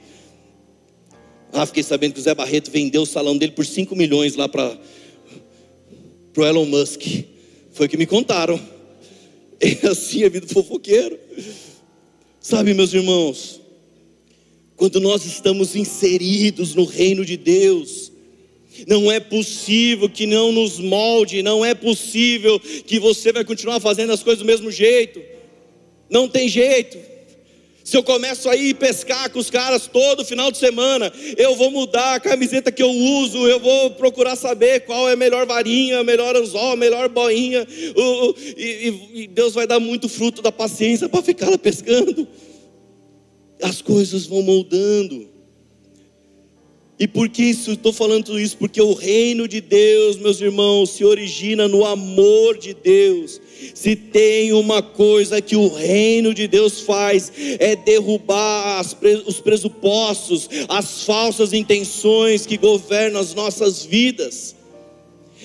Ah, 1.54 1.66
fiquei 1.66 1.84
sabendo 1.84 2.14
que 2.14 2.20
o 2.20 2.24
Zé 2.24 2.34
Barreto 2.34 2.72
vendeu 2.72 3.02
o 3.02 3.06
salão 3.06 3.38
dele 3.38 3.52
por 3.52 3.66
5 3.66 3.94
milhões 3.96 4.36
lá 4.36 4.48
para 4.48 4.78
o 6.38 6.46
Elon 6.46 6.66
Musk. 6.66 7.02
Foi 7.72 7.88
o 7.88 7.90
que 7.90 7.98
me 7.98 8.06
contaram. 8.06 8.60
É 9.64 9.88
assim 9.90 10.24
a 10.24 10.30
vida 10.30 10.48
do 10.48 10.52
fofoqueiro. 10.52 11.20
Sabe, 12.40 12.74
meus 12.74 12.92
irmãos, 12.92 13.62
quando 14.76 15.00
nós 15.00 15.24
estamos 15.24 15.76
inseridos 15.76 16.74
no 16.74 16.84
reino 16.84 17.24
de 17.24 17.38
Deus, 17.38 18.11
não 18.88 19.12
é 19.12 19.20
possível 19.20 20.10
que 20.10 20.26
não 20.26 20.52
nos 20.52 20.80
molde, 20.80 21.44
não 21.44 21.64
é 21.64 21.74
possível 21.74 22.60
que 22.60 23.00
você 23.00 23.32
vai 23.32 23.44
continuar 23.44 23.80
fazendo 23.80 24.12
as 24.12 24.24
coisas 24.24 24.40
do 24.40 24.46
mesmo 24.46 24.72
jeito. 24.72 25.22
Não 26.10 26.28
tem 26.28 26.48
jeito. 26.48 26.98
Se 27.84 27.98
eu 27.98 28.04
começo 28.04 28.48
a 28.48 28.56
ir 28.56 28.76
pescar 28.76 29.30
com 29.32 29.40
os 29.40 29.50
caras 29.50 29.88
todo 29.88 30.24
final 30.24 30.52
de 30.52 30.58
semana, 30.58 31.12
eu 31.36 31.56
vou 31.56 31.72
mudar 31.72 32.16
a 32.16 32.20
camiseta 32.20 32.72
que 32.72 32.82
eu 32.82 32.90
uso, 32.90 33.48
eu 33.48 33.60
vou 33.60 33.92
procurar 33.92 34.36
saber 34.36 34.82
qual 34.82 35.10
é 35.10 35.14
a 35.14 35.16
melhor 35.16 35.46
varinha, 35.46 36.00
a 36.00 36.04
melhor 36.04 36.36
anzol, 36.36 36.74
a 36.74 36.76
melhor 36.76 37.10
boinha, 37.10 37.68
e, 38.56 39.28
Deus 39.34 39.54
vai 39.54 39.66
dar 39.66 39.80
muito 39.80 40.08
fruto 40.08 40.42
da 40.42 40.52
paciência 40.52 41.10
para 41.10 41.24
ficar 41.24 41.50
lá 41.50 41.58
pescando. 41.58 42.28
As 43.62 43.82
coisas 43.82 44.26
vão 44.26 44.42
moldando. 44.44 45.31
E 47.02 47.08
por 47.08 47.28
que 47.30 47.42
isso? 47.42 47.72
Estou 47.72 47.92
falando 47.92 48.26
tudo 48.26 48.40
isso 48.40 48.56
porque 48.56 48.80
o 48.80 48.94
reino 48.94 49.48
de 49.48 49.60
Deus, 49.60 50.18
meus 50.18 50.40
irmãos, 50.40 50.92
se 50.92 51.04
origina 51.04 51.68
no 51.68 51.84
amor 51.84 52.60
de 52.60 52.76
Deus. 52.76 53.42
Se 53.74 53.96
tem 53.96 54.54
uma 54.54 54.84
coisa 54.84 55.42
que 55.42 55.56
o 55.56 55.68
reino 55.68 56.32
de 56.32 56.48
Deus 56.48 56.82
faz, 56.82 57.32
é 57.58 57.76
derrubar 57.76 58.86
os 59.26 59.40
pressupostos, 59.40 60.48
as 60.70 61.04
falsas 61.04 61.54
intenções 61.54 62.46
que 62.46 62.56
governam 62.56 63.20
as 63.20 63.34
nossas 63.34 63.84
vidas 63.84 64.61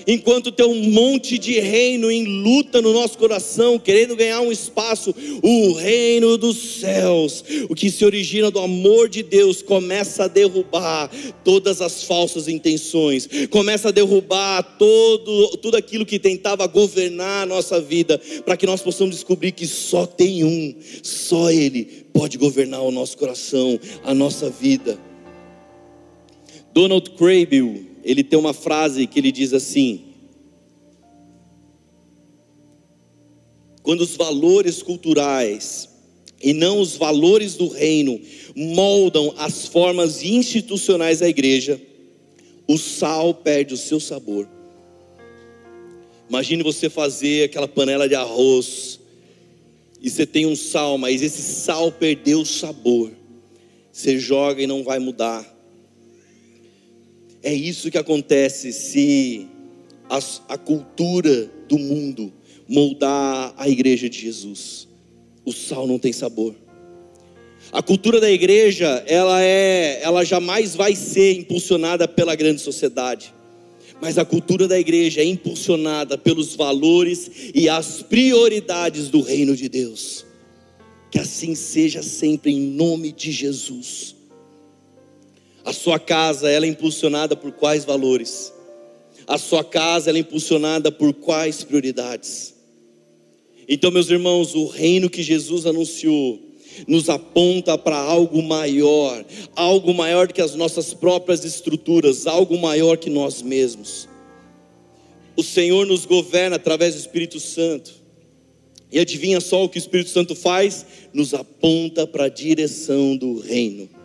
enquanto 0.07 0.53
tem 0.53 0.65
um 0.65 0.91
monte 0.91 1.39
de 1.39 1.59
reino 1.59 2.11
em 2.11 2.25
luta 2.25 2.81
no 2.81 2.93
nosso 2.93 3.19
coração, 3.19 3.79
querendo 3.79 4.15
ganhar 4.15 4.41
um 4.41 4.53
espaço, 4.53 5.15
o 5.43 5.73
reino 5.73 6.39
dos 6.39 6.81
céus, 6.81 7.45
o 7.69 7.75
que 7.75 7.91
se 7.91 8.05
origina 8.05 8.51
do 8.51 8.61
amor 8.61 9.09
de 9.09 9.23
Deus, 9.23 9.63
começa 9.63 10.25
a 10.25 10.29
derrubar 10.29 11.11
todas 11.43 11.81
as 11.81 12.05
falsas 12.05 12.47
intenções, 12.49 13.29
começa 13.51 13.89
a 13.89 13.93
derrubar 13.93 14.63
todo, 14.79 15.57
tudo 15.59 15.77
aquilo 15.77 16.07
que 16.07 16.19
tentava 16.19 16.67
governar 16.67 17.43
a 17.43 17.47
nossa 17.47 17.81
vida, 17.81 18.21
para 18.45 18.57
que 18.57 18.67
nós 18.67 18.83
possamos 18.83 19.17
descobrir 19.17 19.53
que 19.53 19.67
só 19.67 20.07
tem 20.07 20.45
um, 20.45 20.75
só 21.03 21.51
Ele 21.51 22.07
pode 22.13 22.39
governar 22.39 22.83
o 22.83 22.91
nosso 22.91 23.17
coração, 23.19 23.79
a 24.05 24.15
nossa 24.15 24.49
vida. 24.49 24.99
Donald 26.73 27.11
Crable, 27.13 27.96
ele 28.07 28.23
tem 28.23 28.39
uma 28.39 28.55
frase 28.55 29.05
que 29.05 29.19
ele 29.19 29.33
diz 29.33 29.53
assim: 29.53 30.05
Quando 33.83 34.03
os 34.03 34.15
valores 34.15 34.81
culturais 34.81 35.89
e 36.41 36.53
não 36.53 36.81
os 36.81 36.97
valores 36.97 37.57
do 37.57 37.67
reino 37.67 38.21
moldam 38.55 39.35
as 39.37 39.67
formas 39.67 40.23
institucionais 40.23 41.19
da 41.19 41.29
igreja, 41.29 41.83
o 42.69 42.79
sal 42.79 43.35
perde 43.35 43.75
o 43.75 43.77
seu 43.77 43.99
sabor. 43.99 44.49
Imagine 46.29 46.63
você 46.63 46.89
fazer 46.89 47.45
aquela 47.45 47.67
panela 47.67 48.09
de 48.09 48.15
arroz 48.15 49.01
e 50.01 50.09
você 50.09 50.25
tem 50.25 50.47
um 50.47 50.55
sal, 50.55 50.97
mas 50.97 51.23
esse 51.23 51.43
sal 51.43 51.91
perdeu 51.91 52.41
o 52.41 52.47
sabor. 52.47 53.11
Você 53.91 54.17
joga 54.17 54.63
e 54.63 54.67
não 54.67 54.85
vai 54.85 55.01
mudar. 55.01 55.56
É 57.47 57.55
isso 57.55 57.93
que 57.93 57.97
acontece 57.97 58.73
se 58.73 59.47
a, 60.11 60.19
a 60.49 60.59
cultura 60.59 61.49
do 61.69 61.79
mundo 61.79 62.33
moldar 62.67 63.55
a 63.57 63.69
igreja 63.69 64.11
de 64.11 64.19
Jesus. 64.19 64.89
O 65.45 65.53
sal 65.53 65.87
não 65.87 65.97
tem 65.97 66.13
sabor. 66.13 66.57
A 67.71 67.81
cultura 67.81 68.21
da 68.21 68.29
igreja, 68.29 69.01
ela 69.07 69.41
é, 69.41 70.01
ela 70.03 70.25
jamais 70.25 70.75
vai 70.75 70.97
ser 70.97 71.39
impulsionada 71.39 72.09
pela 72.09 72.35
grande 72.35 72.61
sociedade. 72.61 73.33
Mas 74.03 74.19
a 74.19 74.25
cultura 74.25 74.67
da 74.67 74.77
igreja 74.77 75.21
é 75.21 75.25
impulsionada 75.25 76.19
pelos 76.19 76.57
valores 76.57 77.31
e 77.55 77.69
as 77.69 78.03
prioridades 78.03 79.09
do 79.09 79.21
reino 79.21 79.55
de 79.55 79.69
Deus. 79.69 80.27
Que 81.13 81.21
assim 81.21 81.55
seja 81.55 82.03
sempre 82.03 82.51
em 82.51 82.59
nome 82.59 83.13
de 83.13 83.31
Jesus. 83.31 84.16
A 85.67 85.73
sua 85.73 85.99
casa, 85.99 86.49
ela 86.49 86.65
é 86.65 86.69
impulsionada 86.69 87.35
por 87.35 87.51
quais 87.51 87.85
valores? 87.85 88.53
A 89.27 89.37
sua 89.37 89.65
casa, 89.65 90.09
ela 90.09 90.17
é 90.17 90.21
impulsionada 90.21 90.93
por 90.93 91.13
quais 91.13 91.65
prioridades? 91.65 92.55
Então, 93.69 93.91
meus 93.91 94.09
irmãos, 94.09 94.55
o 94.55 94.69
reino 94.69 95.11
que 95.11 95.25
Jesus 95.25 95.67
anunciou 95.67 96.41
nos 96.87 97.09
aponta 97.09 97.77
para 97.77 97.97
algo 97.97 98.41
maior, 98.45 99.25
algo 99.57 99.93
maior 99.93 100.29
do 100.29 100.35
que 100.35 100.41
as 100.41 100.55
nossas 100.55 100.95
próprias 100.95 101.45
estruturas, 101.45 102.29
algo 102.29 102.57
maior 102.59 102.97
que 102.97 103.11
nós 103.11 103.43
mesmos. 103.43 104.09
O 105.37 105.43
Senhor 105.43 105.85
nos 105.85 106.05
governa 106.05 106.57
através 106.57 106.95
do 106.95 107.01
Espírito 107.01 107.41
Santo. 107.41 107.93
E 108.93 109.01
adivinha 109.01 109.41
só 109.41 109.65
o 109.65 109.69
que 109.69 109.79
o 109.79 109.81
Espírito 109.81 110.11
Santo 110.11 110.37
faz? 110.37 110.87
Nos 111.13 111.35
aponta 111.35 112.07
para 112.07 112.27
a 112.27 112.29
direção 112.29 113.17
do 113.17 113.41
reino. 113.41 113.96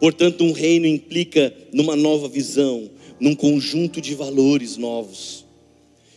Portanto, 0.00 0.42
um 0.42 0.52
reino 0.52 0.86
implica 0.86 1.54
numa 1.72 1.94
nova 1.94 2.26
visão, 2.26 2.90
num 3.20 3.34
conjunto 3.34 4.00
de 4.00 4.14
valores 4.14 4.78
novos. 4.78 5.44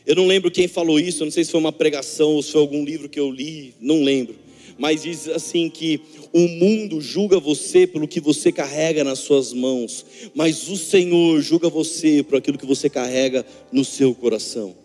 Eu 0.06 0.16
não 0.16 0.26
lembro 0.26 0.50
quem 0.50 0.68
falou 0.68 1.00
isso, 1.00 1.24
não 1.24 1.32
sei 1.32 1.44
se 1.44 1.52
foi 1.52 1.60
uma 1.60 1.72
pregação 1.72 2.32
ou 2.32 2.42
se 2.42 2.52
foi 2.52 2.62
algum 2.62 2.84
livro 2.84 3.10
que 3.10 3.20
eu 3.20 3.30
li, 3.30 3.74
não 3.80 4.02
lembro. 4.02 4.36
Mas 4.78 5.04
diz 5.04 5.28
assim 5.28 5.70
que 5.70 6.00
o 6.32 6.48
mundo 6.48 7.00
julga 7.00 7.40
você 7.40 7.86
pelo 7.86 8.08
que 8.08 8.20
você 8.20 8.52
carrega 8.52 9.04
nas 9.04 9.20
suas 9.20 9.54
mãos, 9.54 10.06
mas 10.34 10.68
o 10.70 10.78
Senhor 10.78 11.42
julga 11.42 11.70
você 11.70 12.24
por 12.24 12.38
aquilo 12.38 12.58
que 12.58 12.66
você 12.66 12.90
carrega 12.90 13.46
no 13.72 13.86
seu 13.86 14.16
coração. 14.16 14.76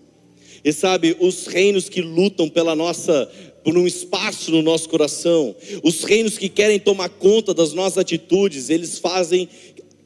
E 0.65 0.73
sabe, 0.73 1.17
os 1.21 1.47
reinos 1.47 1.89
que 1.89 2.03
lutam 2.03 2.49
pela 2.49 2.75
nossa 2.75 3.31
por 3.69 3.77
um 3.77 3.87
espaço 3.87 4.51
no 4.51 4.63
nosso 4.63 4.89
coração. 4.89 5.55
Os 5.83 6.03
reinos 6.03 6.39
que 6.39 6.49
querem 6.49 6.81
tomar 6.81 7.11
conta 7.11 7.53
das 7.53 7.75
nossas 7.75 7.99
atitudes, 7.99 8.71
eles 8.71 8.99
fazem 8.99 9.47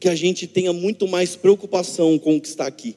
que 0.00 0.08
a 0.08 0.16
gente 0.16 0.48
tenha 0.48 0.72
muito 0.72 1.06
mais 1.06 1.36
preocupação 1.36 2.18
com 2.18 2.36
o 2.36 2.40
que 2.40 2.48
está 2.48 2.66
aqui, 2.66 2.96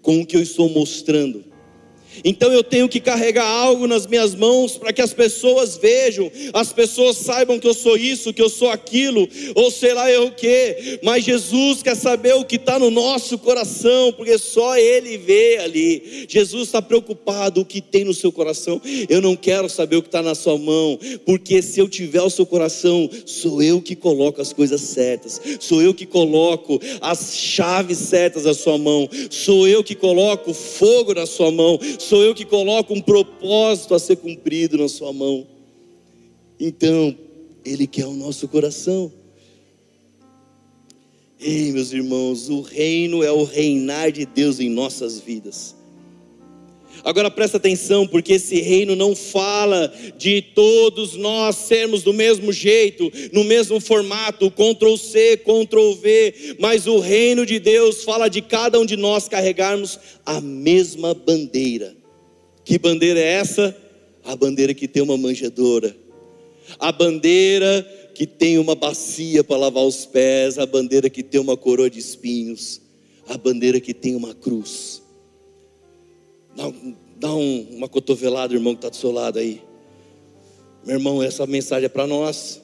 com 0.00 0.20
o 0.20 0.24
que 0.24 0.36
eu 0.36 0.42
estou 0.42 0.68
mostrando. 0.68 1.44
Então 2.24 2.52
eu 2.52 2.62
tenho 2.62 2.88
que 2.88 3.00
carregar 3.00 3.46
algo 3.46 3.86
nas 3.86 4.06
minhas 4.06 4.34
mãos 4.34 4.76
para 4.76 4.92
que 4.92 5.02
as 5.02 5.12
pessoas 5.12 5.76
vejam, 5.76 6.30
as 6.52 6.72
pessoas 6.72 7.16
saibam 7.16 7.58
que 7.58 7.66
eu 7.66 7.74
sou 7.74 7.96
isso, 7.96 8.32
que 8.32 8.42
eu 8.42 8.48
sou 8.48 8.70
aquilo, 8.70 9.28
ou 9.54 9.70
sei 9.70 9.94
lá 9.94 10.10
eu 10.10 10.26
o 10.26 10.32
que. 10.32 11.00
Mas 11.02 11.24
Jesus 11.24 11.82
quer 11.82 11.96
saber 11.96 12.34
o 12.34 12.44
que 12.44 12.56
está 12.56 12.78
no 12.78 12.90
nosso 12.90 13.38
coração, 13.38 14.12
porque 14.12 14.36
só 14.38 14.76
Ele 14.76 15.16
vê 15.18 15.58
ali. 15.58 16.26
Jesus 16.28 16.64
está 16.64 16.82
preocupado 16.82 17.60
o 17.60 17.64
que 17.64 17.80
tem 17.80 18.04
no 18.04 18.14
seu 18.14 18.32
coração. 18.32 18.80
Eu 19.08 19.20
não 19.20 19.36
quero 19.36 19.68
saber 19.68 19.96
o 19.96 20.02
que 20.02 20.08
está 20.08 20.22
na 20.22 20.34
sua 20.34 20.58
mão, 20.58 20.98
porque 21.24 21.62
se 21.62 21.80
eu 21.80 21.88
tiver 21.88 22.22
o 22.22 22.30
seu 22.30 22.46
coração, 22.46 23.08
sou 23.26 23.62
eu 23.62 23.80
que 23.80 23.96
coloco 23.96 24.40
as 24.40 24.52
coisas 24.52 24.80
certas, 24.80 25.40
sou 25.58 25.82
eu 25.82 25.94
que 25.94 26.06
coloco 26.06 26.80
as 27.00 27.36
chaves 27.36 27.98
certas 27.98 28.44
na 28.44 28.54
sua 28.54 28.78
mão, 28.78 29.08
sou 29.30 29.66
eu 29.66 29.82
que 29.82 29.94
coloco 29.94 30.52
fogo 30.52 31.14
na 31.14 31.26
sua 31.26 31.50
mão 31.50 31.78
sou 32.00 32.22
eu 32.22 32.34
que 32.34 32.44
coloco 32.44 32.94
um 32.94 33.00
propósito 33.00 33.94
a 33.94 33.98
ser 33.98 34.16
cumprido 34.16 34.78
na 34.78 34.88
sua 34.88 35.12
mão. 35.12 35.46
Então, 36.58 37.16
Ele 37.64 37.86
quer 37.86 38.06
o 38.06 38.14
nosso 38.14 38.48
coração. 38.48 39.12
Ei, 41.38 41.72
meus 41.72 41.92
irmãos, 41.92 42.48
o 42.48 42.60
reino 42.60 43.22
é 43.22 43.30
o 43.30 43.44
reinar 43.44 44.12
de 44.12 44.26
Deus 44.26 44.60
em 44.60 44.68
nossas 44.68 45.18
vidas. 45.20 45.74
Agora 47.02 47.30
presta 47.30 47.56
atenção, 47.56 48.06
porque 48.06 48.34
esse 48.34 48.60
reino 48.60 48.94
não 48.94 49.16
fala 49.16 49.92
de 50.18 50.42
todos 50.42 51.16
nós 51.16 51.56
sermos 51.56 52.02
do 52.02 52.12
mesmo 52.12 52.52
jeito, 52.52 53.10
no 53.32 53.44
mesmo 53.44 53.80
formato, 53.80 54.50
Ctrl 54.50 54.96
C, 54.96 55.36
Ctrl 55.38 55.92
V, 55.94 56.56
mas 56.58 56.86
o 56.86 56.98
reino 56.98 57.46
de 57.46 57.58
Deus 57.58 58.04
fala 58.04 58.28
de 58.28 58.42
cada 58.42 58.78
um 58.78 58.84
de 58.84 58.96
nós 58.96 59.28
carregarmos 59.28 59.98
a 60.26 60.40
mesma 60.40 61.14
bandeira. 61.14 61.96
Que 62.64 62.78
bandeira 62.78 63.18
é 63.18 63.32
essa? 63.32 63.76
A 64.24 64.36
bandeira 64.36 64.74
que 64.74 64.86
tem 64.86 65.02
uma 65.02 65.16
manjedoura, 65.16 65.96
a 66.78 66.92
bandeira 66.92 67.86
que 68.14 68.26
tem 68.26 68.58
uma 68.58 68.74
bacia 68.74 69.42
para 69.42 69.56
lavar 69.56 69.84
os 69.84 70.04
pés, 70.04 70.58
a 70.58 70.66
bandeira 70.66 71.08
que 71.08 71.22
tem 71.22 71.40
uma 71.40 71.56
coroa 71.56 71.88
de 71.88 71.98
espinhos, 71.98 72.80
a 73.26 73.38
bandeira 73.38 73.80
que 73.80 73.94
tem 73.94 74.14
uma 74.14 74.34
cruz. 74.34 74.99
Dá, 76.60 76.70
dá 77.16 77.34
um, 77.34 77.66
uma 77.70 77.88
cotovelada, 77.88 78.52
irmão, 78.52 78.74
que 78.74 78.80
está 78.80 78.90
do 78.90 78.96
seu 78.96 79.10
lado 79.10 79.38
aí. 79.38 79.62
Meu 80.84 80.96
irmão, 80.96 81.22
essa 81.22 81.46
mensagem 81.46 81.86
é 81.86 81.88
para 81.88 82.06
nós. 82.06 82.60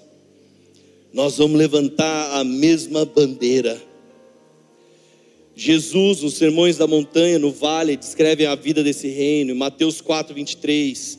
Nós 1.14 1.38
vamos 1.38 1.56
levantar 1.56 2.38
a 2.38 2.44
mesma 2.44 3.06
bandeira. 3.06 3.80
Jesus, 5.54 6.20
nos 6.20 6.34
sermões 6.34 6.76
da 6.76 6.86
montanha, 6.86 7.38
no 7.38 7.50
vale, 7.50 7.96
descreve 7.96 8.44
a 8.44 8.54
vida 8.54 8.84
desse 8.84 9.08
reino. 9.08 9.52
Em 9.52 9.54
Mateus 9.54 10.02
4, 10.02 10.34
23. 10.34 11.18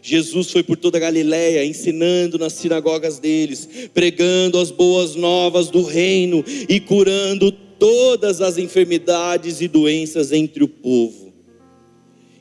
Jesus 0.00 0.52
foi 0.52 0.62
por 0.62 0.76
toda 0.76 0.98
a 0.98 1.00
Galiléia, 1.00 1.64
ensinando 1.64 2.38
nas 2.38 2.52
sinagogas 2.52 3.18
deles, 3.18 3.68
pregando 3.92 4.60
as 4.60 4.70
boas 4.70 5.16
novas 5.16 5.70
do 5.70 5.82
reino 5.82 6.44
e 6.68 6.78
curando 6.78 7.50
todas 7.50 8.40
as 8.40 8.58
enfermidades 8.58 9.60
e 9.60 9.66
doenças 9.66 10.30
entre 10.30 10.62
o 10.62 10.68
povo. 10.68 11.31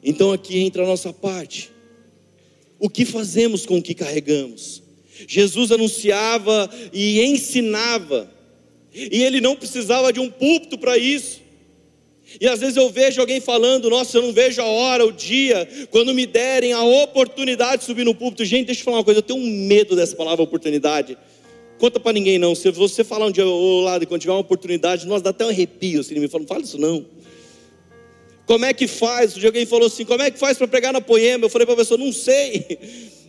Então 0.04 0.32
aqui 0.32 0.60
entra 0.60 0.84
a 0.84 0.88
nossa 0.88 1.14
parte. 1.14 1.72
O 2.80 2.89
que 2.89 3.06
fazemos 3.06 3.66
com 3.66 3.78
o 3.78 3.82
que 3.82 3.93
carregamos? 3.93 4.82
Jesus 5.28 5.72
anunciava 5.72 6.70
e 6.91 7.22
ensinava, 7.22 8.30
e 8.93 9.24
ele 9.24 9.39
não 9.39 9.56
precisava 9.56 10.12
de 10.12 10.20
um 10.20 10.30
púlpito 10.30 10.78
para 10.78 10.97
isso. 10.97 11.41
E 12.39 12.47
às 12.47 12.60
vezes 12.60 12.78
eu 12.78 12.89
vejo 12.89 13.20
alguém 13.20 13.41
falando, 13.41 13.89
nossa, 13.89 14.18
eu 14.18 14.22
não 14.22 14.32
vejo 14.32 14.62
a 14.62 14.66
hora, 14.66 15.06
o 15.06 15.12
dia, 15.12 15.68
quando 15.89 16.14
me 16.14 16.26
derem 16.26 16.72
a 16.72 16.84
oportunidade 16.84 17.82
de 17.82 17.86
subir 17.86 18.06
no 18.06 18.16
púlpito. 18.16 18.45
Gente, 18.45 18.68
deixa 18.68 18.82
eu 18.82 18.86
falar 18.86 18.97
uma 18.97 19.04
coisa, 19.04 19.20
eu 19.20 19.24
tenho 19.24 19.39
um 19.39 19.68
medo 19.68 19.95
dessa 19.95 20.16
palavra 20.16 20.41
oportunidade. 20.41 21.18
Conta 21.78 21.99
para 21.99 22.14
ninguém 22.14 22.39
não. 22.39 22.56
Se 22.56 22.72
você 22.72 23.04
falar 23.04 23.26
um 23.26 23.32
dia 23.32 23.43
ao 23.43 23.82
lado, 23.82 24.08
quando 24.08 24.22
tiver 24.22 24.34
uma 24.34 24.39
oportunidade, 24.39 25.06
nós 25.08 25.22
dá 25.22 25.32
até 25.32 25.45
um 25.45 25.49
arrepio 25.49 25.99
assim, 25.99 26.18
me 26.20 26.28
fala, 26.28 26.43
não 26.43 26.47
fala 26.47 26.62
isso 26.62 26.78
não. 26.78 27.06
Como 28.46 28.66
é 28.66 28.74
que 28.74 28.88
faz? 28.88 29.44
Alguém 29.44 29.66
falou 29.66 29.88
assim: 29.88 30.06
como 30.06 30.22
é 30.24 30.32
que 30.32 30.39
faz 30.39 30.58
para 30.58 30.68
pregar 30.68 30.94
na 30.94 31.02
poema? 31.02 31.46
Eu 31.46 31.50
falei 31.50 31.66
para 31.66 31.74
a 31.74 31.78
pessoa: 31.78 31.98
não 31.98 32.12
sei. 32.12 32.80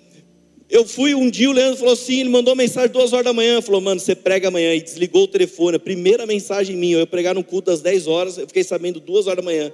Eu 0.72 0.86
fui 0.86 1.14
um 1.14 1.28
dia, 1.28 1.50
o 1.50 1.52
Leandro 1.52 1.76
falou 1.76 1.92
assim: 1.92 2.20
ele 2.20 2.30
mandou 2.30 2.56
mensagem 2.56 2.90
duas 2.90 3.12
horas 3.12 3.26
da 3.26 3.32
manhã. 3.34 3.60
Falou, 3.60 3.78
mano, 3.78 4.00
você 4.00 4.14
prega 4.14 4.48
amanhã. 4.48 4.74
E 4.74 4.80
desligou 4.80 5.24
o 5.24 5.28
telefone. 5.28 5.76
A 5.76 5.78
primeira 5.78 6.24
mensagem 6.24 6.74
minha, 6.74 6.94
eu 6.94 7.00
ia 7.00 7.06
pregar 7.06 7.34
no 7.34 7.44
culto 7.44 7.70
às 7.70 7.82
10 7.82 8.06
horas. 8.06 8.38
Eu 8.38 8.46
fiquei 8.46 8.64
sabendo 8.64 8.98
duas 8.98 9.26
horas 9.26 9.36
da 9.36 9.42
manhã. 9.42 9.70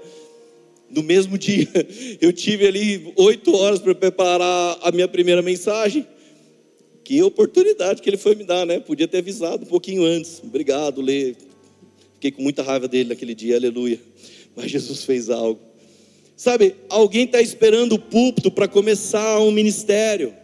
No 0.90 1.04
mesmo 1.04 1.38
dia, 1.38 1.68
eu 2.20 2.32
tive 2.32 2.66
ali 2.66 3.12
oito 3.14 3.54
horas 3.54 3.78
para 3.78 3.94
preparar 3.94 4.76
a 4.82 4.90
minha 4.90 5.06
primeira 5.06 5.40
mensagem. 5.40 6.04
Que 7.04 7.22
oportunidade 7.22 8.02
que 8.02 8.10
ele 8.10 8.16
foi 8.16 8.34
me 8.34 8.42
dar, 8.42 8.66
né? 8.66 8.80
Podia 8.80 9.06
ter 9.06 9.18
avisado 9.18 9.62
um 9.62 9.68
pouquinho 9.68 10.02
antes. 10.02 10.42
Obrigado, 10.42 11.00
Lê. 11.00 11.36
Fiquei 12.14 12.32
com 12.32 12.42
muita 12.42 12.64
raiva 12.64 12.88
dele 12.88 13.10
naquele 13.10 13.36
dia, 13.36 13.54
aleluia 13.54 14.00
mas 14.58 14.72
Jesus 14.72 15.04
fez 15.04 15.30
algo. 15.30 15.60
Sabe, 16.36 16.74
alguém 16.88 17.24
está 17.24 17.40
esperando 17.40 17.94
o 17.94 17.98
púlpito 17.98 18.50
para 18.50 18.66
começar 18.66 19.38
um 19.38 19.52
ministério, 19.52 20.34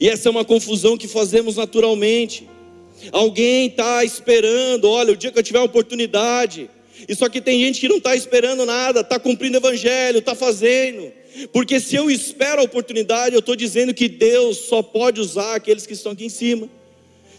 e 0.00 0.08
essa 0.08 0.28
é 0.28 0.30
uma 0.30 0.44
confusão 0.44 0.96
que 0.96 1.06
fazemos 1.06 1.56
naturalmente. 1.56 2.48
Alguém 3.12 3.66
está 3.66 4.02
esperando, 4.02 4.88
olha, 4.88 5.12
o 5.12 5.16
dia 5.16 5.30
que 5.30 5.38
eu 5.38 5.42
tiver 5.42 5.58
uma 5.58 5.66
oportunidade, 5.66 6.70
e 7.08 7.14
só 7.14 7.28
que 7.28 7.40
tem 7.40 7.60
gente 7.60 7.80
que 7.80 7.88
não 7.88 7.98
está 7.98 8.14
esperando 8.14 8.64
nada, 8.64 9.00
está 9.00 9.18
cumprindo 9.18 9.58
o 9.58 9.60
evangelho, 9.60 10.20
está 10.20 10.34
fazendo, 10.34 11.12
porque 11.52 11.80
se 11.80 11.96
eu 11.96 12.08
espero 12.08 12.60
a 12.60 12.64
oportunidade, 12.64 13.34
eu 13.34 13.40
estou 13.40 13.56
dizendo 13.56 13.92
que 13.92 14.08
Deus 14.08 14.56
só 14.56 14.82
pode 14.82 15.20
usar 15.20 15.56
aqueles 15.56 15.84
que 15.84 15.92
estão 15.92 16.12
aqui 16.12 16.26
em 16.26 16.30
cima. 16.30 16.68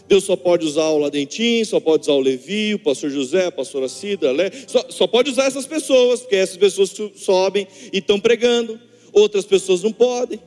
Deus 0.08 0.24
só 0.24 0.36
pode 0.36 0.64
usar 0.64 0.84
o 0.84 0.98
Ladentim, 0.98 1.64
só 1.64 1.80
pode 1.80 2.02
usar 2.02 2.12
o 2.12 2.20
Levi, 2.20 2.74
o 2.74 2.78
pastor 2.78 3.10
José, 3.10 3.46
a 3.46 3.52
pastora 3.52 3.88
Cida, 3.88 4.30
Lé, 4.30 4.50
só, 4.66 4.84
só 4.88 5.06
pode 5.06 5.30
usar 5.30 5.46
essas 5.46 5.66
pessoas, 5.66 6.20
porque 6.20 6.36
essas 6.36 6.56
pessoas 6.56 6.94
sobem 7.16 7.66
e 7.92 7.98
estão 7.98 8.20
pregando, 8.20 8.78
outras 9.12 9.44
pessoas 9.44 9.82
não 9.82 9.92
podem. 9.92 10.40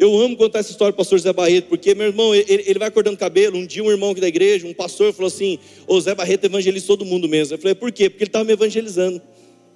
Eu 0.00 0.18
amo 0.18 0.34
contar 0.34 0.60
essa 0.60 0.70
história 0.70 0.92
do 0.92 0.96
pastor 0.96 1.18
Zé 1.18 1.30
Barreto, 1.30 1.66
porque 1.66 1.94
meu 1.94 2.06
irmão, 2.06 2.34
ele, 2.34 2.64
ele 2.66 2.78
vai 2.78 2.90
cortando 2.90 3.18
cabelo. 3.18 3.58
Um 3.58 3.66
dia, 3.66 3.84
um 3.84 3.90
irmão 3.90 4.12
aqui 4.12 4.20
da 4.20 4.28
igreja, 4.28 4.66
um 4.66 4.72
pastor, 4.72 5.12
falou 5.12 5.26
assim: 5.26 5.58
Ô 5.86 6.00
Zé 6.00 6.14
Barreto 6.14 6.46
evangeliza 6.46 6.86
todo 6.86 7.04
mundo 7.04 7.28
mesmo. 7.28 7.54
Eu 7.54 7.58
falei: 7.58 7.74
por 7.74 7.92
quê? 7.92 8.08
Porque 8.08 8.24
ele 8.24 8.28
estava 8.30 8.42
me 8.46 8.52
evangelizando. 8.54 9.20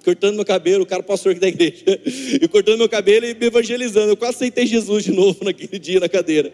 Cortando 0.03 0.35
meu 0.35 0.45
cabelo, 0.45 0.81
o 0.83 0.85
cara 0.85 1.03
pastor 1.03 1.33
aqui 1.33 1.41
da 1.41 1.47
igreja. 1.47 1.83
E 2.41 2.47
cortando 2.47 2.79
meu 2.79 2.89
cabelo 2.89 3.23
e 3.27 3.35
me 3.35 3.45
evangelizando. 3.45 4.13
Eu 4.13 4.17
quase 4.17 4.37
aceitei 4.37 4.65
Jesus 4.65 5.03
de 5.03 5.11
novo 5.11 5.37
naquele 5.45 5.77
dia 5.77 5.99
na 5.99 6.09
cadeira. 6.09 6.51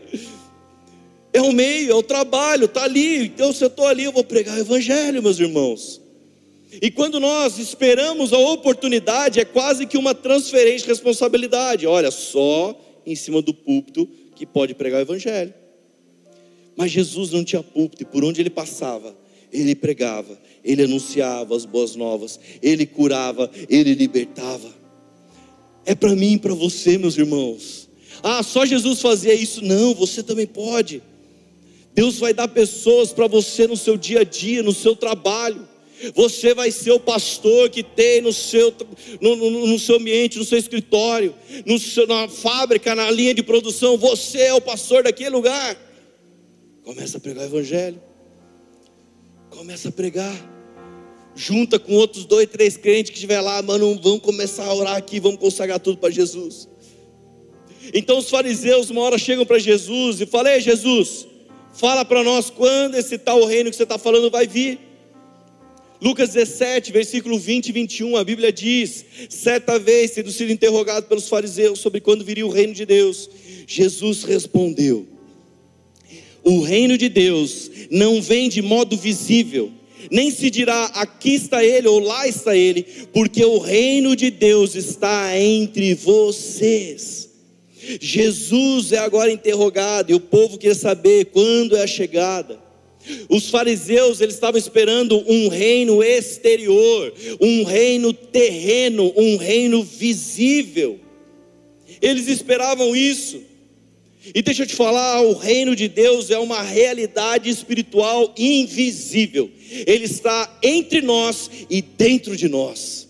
É 1.34 1.42
o 1.42 1.52
meio, 1.52 1.92
é 1.92 1.96
o 1.96 2.04
trabalho, 2.04 2.66
está 2.66 2.84
ali. 2.84 3.26
Então, 3.26 3.54
se 3.54 3.64
eu 3.64 3.68
estou 3.68 3.88
ali, 3.88 4.04
eu 4.04 4.12
vou 4.12 4.24
pregar 4.24 4.58
o 4.58 4.62
Evangelho, 4.62 5.24
meus 5.24 5.40
irmãos. 5.40 6.02
E 6.82 6.90
quando 6.90 7.20
nós 7.20 7.58
esperamos 7.58 8.32
a 8.32 8.38
oportunidade, 8.38 9.40
é 9.40 9.46
quase 9.46 9.86
que 9.86 9.98
uma 9.98 10.14
transferência 10.14 10.82
de 10.82 10.88
responsabilidade. 10.88 11.88
Olha, 11.88 12.12
só 12.12 12.80
em 13.06 13.16
cima 13.16 13.42
do 13.42 13.54
púlpito 13.54 14.08
que 14.36 14.46
pode 14.46 14.74
pregar 14.74 15.00
o 15.00 15.04
Evangelho. 15.04 15.54
Mas 16.76 16.92
Jesus 16.92 17.32
não 17.32 17.44
tinha 17.44 17.62
púlpito, 17.62 18.04
e 18.04 18.06
por 18.06 18.24
onde 18.24 18.42
ele 18.42 18.50
passava, 18.50 19.16
ele 19.52 19.76
pregava, 19.76 20.40
ele 20.64 20.84
anunciava 20.84 21.56
as 21.56 21.66
boas 21.66 21.96
novas, 21.96 22.40
ele 22.62 22.86
curava, 22.86 23.52
ele 23.70 23.94
libertava. 23.94 24.74
É 25.86 25.94
para 25.94 26.16
mim 26.16 26.34
e 26.34 26.40
para 26.40 26.54
você, 26.54 26.98
meus 26.98 27.18
irmãos. 27.18 27.90
Ah, 28.24 28.42
só 28.44 28.66
Jesus 28.66 29.02
fazia 29.02 29.34
isso? 29.34 29.64
Não, 29.64 29.94
você 29.94 30.24
também 30.24 30.48
pode. 30.48 31.02
Deus 31.94 32.20
vai 32.20 32.34
dar 32.34 32.48
pessoas 32.48 33.12
para 33.12 33.28
você 33.28 33.68
no 33.68 33.76
seu 33.76 33.98
dia 33.98 34.22
a 34.22 34.24
dia, 34.24 34.64
no 34.64 34.74
seu 34.74 34.96
trabalho. 34.96 35.68
Você 36.16 36.54
vai 36.54 36.72
ser 36.72 36.92
o 36.92 37.00
pastor 37.00 37.70
que 37.70 37.84
tem 37.84 38.22
no 38.22 38.34
seu, 38.34 38.74
no, 39.20 39.36
no, 39.36 39.68
no 39.68 39.78
seu 39.78 39.98
ambiente, 39.98 40.40
no 40.40 40.46
seu 40.46 40.58
escritório, 40.58 41.36
no 41.66 41.78
seu, 41.78 42.08
na 42.08 42.28
fábrica, 42.28 42.96
na 42.96 43.12
linha 43.12 43.34
de 43.34 43.44
produção. 43.44 43.98
Você 43.98 44.40
é 44.40 44.54
o 44.54 44.62
pastor 44.62 45.04
daquele 45.04 45.30
lugar. 45.30 45.78
Começa 46.84 47.18
a 47.18 47.22
pregar 47.22 47.44
o 47.44 47.48
Evangelho. 47.48 48.02
Começa 49.52 49.90
a 49.90 49.92
pregar. 49.92 50.50
Junta 51.36 51.78
com 51.78 51.94
outros 51.94 52.26
dois, 52.26 52.50
três 52.50 52.76
crentes 52.76 53.12
que 53.12 53.18
estiver 53.18 53.40
lá, 53.40 53.62
mano, 53.62 53.98
vamos 54.02 54.22
começar 54.22 54.66
a 54.66 54.74
orar 54.74 54.96
aqui, 54.98 55.20
vamos 55.20 55.40
consagrar 55.40 55.80
tudo 55.80 55.98
para 55.98 56.10
Jesus. 56.10 56.68
Então 57.94 58.18
os 58.18 58.30
fariseus 58.30 58.90
uma 58.90 59.02
hora 59.02 59.18
chegam 59.18 59.46
para 59.46 59.60
Jesus 59.60 60.20
e 60.20 60.26
falam: 60.26 60.52
Ei, 60.52 60.60
Jesus, 60.60 61.28
Fala 61.74 62.04
para 62.04 62.24
nós 62.24 62.50
quando 62.50 62.96
esse 62.96 63.18
tal 63.18 63.46
reino 63.46 63.70
que 63.70 63.76
você 63.76 63.84
está 63.84 63.98
falando 63.98 64.30
vai 64.30 64.46
vir. 64.46 64.80
Lucas 66.02 66.30
17, 66.30 66.92
versículo 66.92 67.38
20 67.38 67.68
e 67.68 67.72
21, 67.72 68.18
a 68.18 68.24
Bíblia 68.24 68.52
diz: 68.52 69.06
certa 69.30 69.78
vez, 69.78 70.12
tendo 70.12 70.32
sido 70.32 70.52
interrogado 70.52 71.06
pelos 71.08 71.30
fariseus 71.30 71.80
sobre 71.80 72.02
quando 72.02 72.26
viria 72.26 72.46
o 72.46 72.50
reino 72.50 72.74
de 72.74 72.86
Deus, 72.86 73.30
Jesus 73.68 74.24
respondeu: 74.24 75.08
O 76.44 76.62
reino 76.62 76.98
de 76.98 77.08
Deus 77.08 77.70
não 77.92 78.22
vem 78.22 78.50
de 78.50 78.64
modo 78.64 78.98
visível, 78.98 79.72
nem 80.10 80.32
se 80.32 80.50
dirá 80.50 80.86
aqui 80.86 81.36
está 81.36 81.64
ele 81.64 81.88
ou 81.88 82.00
lá 82.00 82.28
está 82.28 82.56
ele, 82.56 82.84
porque 83.14 83.46
o 83.46 83.60
reino 83.60 84.16
de 84.16 84.32
Deus 84.32 84.74
está 84.76 85.40
entre 85.40 85.94
vocês. 85.94 87.31
Jesus 88.00 88.92
é 88.92 88.98
agora 89.00 89.32
interrogado 89.32 90.12
e 90.12 90.16
o 90.16 90.20
povo 90.20 90.58
quer 90.58 90.76
saber 90.76 91.26
quando 91.26 91.76
é 91.76 91.84
a 91.84 91.88
chegada. 91.88 92.60
Os 93.28 93.50
fariseus, 93.50 94.22
eles 94.22 94.36
estavam 94.36 94.60
esperando 94.60 95.18
um 95.28 95.48
reino 95.48 96.04
exterior, 96.04 97.14
um 97.40 97.64
reino 97.64 98.14
terreno, 98.14 99.12
um 99.16 99.38
reino 99.38 99.84
visível. 99.84 101.00
Eles 102.02 102.28
esperavam 102.28 102.96
isso. 102.96 103.42
E 104.36 104.42
deixa 104.44 104.64
eu 104.64 104.68
te 104.68 104.76
falar, 104.76 105.22
o 105.22 105.34
reino 105.34 105.76
de 105.76 105.88
Deus 105.88 106.30
é 106.30 106.38
uma 106.38 106.62
realidade 106.62 107.50
espiritual 107.50 108.34
invisível. 108.38 109.50
Ele 109.88 110.06
está 110.06 110.60
entre 110.62 111.02
nós 111.02 111.50
e 111.70 111.82
dentro 111.82 112.38
de 112.38 112.48
nós. 112.48 113.08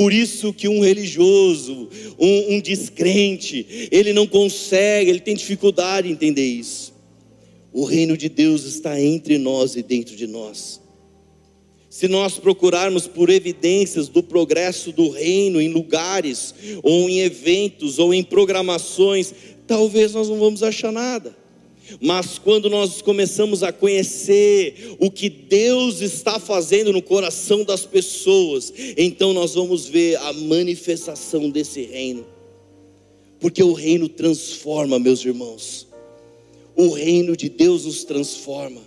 Por 0.00 0.14
isso 0.14 0.54
que 0.54 0.66
um 0.66 0.80
religioso, 0.80 1.90
um, 2.18 2.54
um 2.54 2.60
descrente, 2.62 3.88
ele 3.92 4.14
não 4.14 4.26
consegue, 4.26 5.10
ele 5.10 5.20
tem 5.20 5.34
dificuldade 5.34 6.08
em 6.08 6.12
entender 6.12 6.46
isso. 6.46 6.94
O 7.70 7.84
reino 7.84 8.16
de 8.16 8.30
Deus 8.30 8.64
está 8.64 8.98
entre 8.98 9.36
nós 9.36 9.76
e 9.76 9.82
dentro 9.82 10.16
de 10.16 10.26
nós. 10.26 10.80
Se 11.90 12.08
nós 12.08 12.38
procurarmos 12.38 13.06
por 13.06 13.28
evidências 13.28 14.08
do 14.08 14.22
progresso 14.22 14.90
do 14.90 15.10
reino 15.10 15.60
em 15.60 15.68
lugares, 15.68 16.54
ou 16.82 17.06
em 17.10 17.20
eventos, 17.20 17.98
ou 17.98 18.14
em 18.14 18.22
programações, 18.22 19.34
talvez 19.66 20.14
nós 20.14 20.30
não 20.30 20.38
vamos 20.38 20.62
achar 20.62 20.90
nada. 20.90 21.36
Mas 22.00 22.38
quando 22.38 22.68
nós 22.68 23.00
começamos 23.00 23.62
a 23.62 23.72
conhecer 23.72 24.96
o 24.98 25.10
que 25.10 25.28
Deus 25.28 26.00
está 26.00 26.38
fazendo 26.38 26.92
no 26.92 27.02
coração 27.02 27.64
das 27.64 27.86
pessoas, 27.86 28.72
então 28.96 29.32
nós 29.32 29.54
vamos 29.54 29.86
ver 29.86 30.16
a 30.16 30.32
manifestação 30.32 31.50
desse 31.50 31.82
reino. 31.82 32.26
Porque 33.40 33.62
o 33.62 33.72
reino 33.72 34.08
transforma, 34.08 34.98
meus 34.98 35.24
irmãos. 35.24 35.88
O 36.76 36.90
reino 36.90 37.36
de 37.36 37.48
Deus 37.48 37.86
nos 37.86 38.04
transforma. 38.04 38.82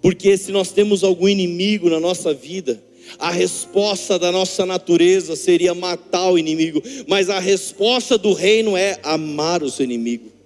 Porque 0.00 0.36
se 0.36 0.50
nós 0.52 0.72
temos 0.72 1.04
algum 1.04 1.28
inimigo 1.28 1.90
na 1.90 2.00
nossa 2.00 2.32
vida, 2.32 2.82
a 3.18 3.30
resposta 3.30 4.18
da 4.18 4.30
nossa 4.30 4.66
natureza 4.66 5.34
seria 5.36 5.74
matar 5.74 6.30
o 6.30 6.38
inimigo, 6.38 6.82
mas 7.06 7.30
a 7.30 7.38
resposta 7.38 8.18
do 8.18 8.32
reino 8.32 8.76
é 8.76 8.98
amar 9.02 9.62
o 9.62 9.70
seu 9.70 9.84
inimigo. 9.84 10.37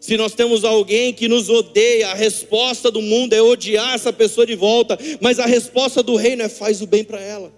Se 0.00 0.16
nós 0.16 0.32
temos 0.32 0.64
alguém 0.64 1.12
que 1.12 1.28
nos 1.28 1.50
odeia, 1.50 2.08
a 2.08 2.14
resposta 2.14 2.90
do 2.90 3.02
mundo 3.02 3.34
é 3.34 3.42
odiar 3.42 3.94
essa 3.94 4.10
pessoa 4.10 4.46
de 4.46 4.54
volta, 4.54 4.98
mas 5.20 5.38
a 5.38 5.44
resposta 5.44 6.02
do 6.02 6.16
reino 6.16 6.42
é 6.42 6.48
faz 6.48 6.80
o 6.80 6.86
bem 6.86 7.04
para 7.04 7.20
ela. 7.20 7.52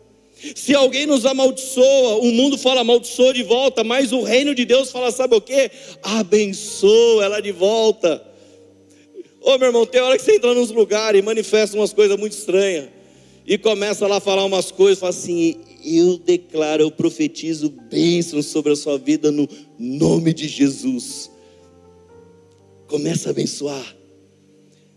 Se 0.57 0.75
alguém 0.75 1.07
nos 1.07 1.25
amaldiçoa, 1.25 2.17
o 2.17 2.33
mundo 2.33 2.59
fala 2.59 2.81
amaldiçoa 2.81 3.33
de 3.33 3.45
volta, 3.45 3.85
mas 3.85 4.11
o 4.11 4.23
reino 4.23 4.57
de 4.57 4.65
Deus 4.65 4.91
fala, 4.91 5.13
sabe 5.13 5.37
o 5.37 5.41
que? 5.41 5.71
Abençoa 6.03 7.25
ela 7.25 7.41
de 7.41 7.53
volta. 7.53 8.21
Ô 9.41 9.57
meu 9.57 9.69
irmão, 9.69 9.87
tem 9.87 10.01
hora 10.01 10.19
que 10.19 10.25
você 10.25 10.35
entra 10.35 10.53
nos 10.53 10.73
lugares 10.73 11.21
e 11.21 11.25
manifesta 11.25 11.77
umas 11.77 11.93
coisas 11.93 12.19
muito 12.19 12.33
estranhas, 12.33 12.89
e 13.47 13.57
começa 13.57 14.07
lá 14.07 14.17
a 14.17 14.21
falar 14.21 14.45
umas 14.45 14.73
coisas, 14.73 14.99
fala 14.99 15.11
assim: 15.11 15.57
eu 15.85 16.19
declaro, 16.19 16.83
eu 16.83 16.91
profetizo 16.91 17.71
bênçãos 17.71 18.47
sobre 18.47 18.73
a 18.73 18.77
sua 18.77 18.99
vida 18.99 19.31
no 19.31 19.49
nome 19.79 20.33
de 20.33 20.49
Jesus. 20.49 21.32
Começa 22.93 23.31
a 23.31 23.33
abençoar. 23.33 23.97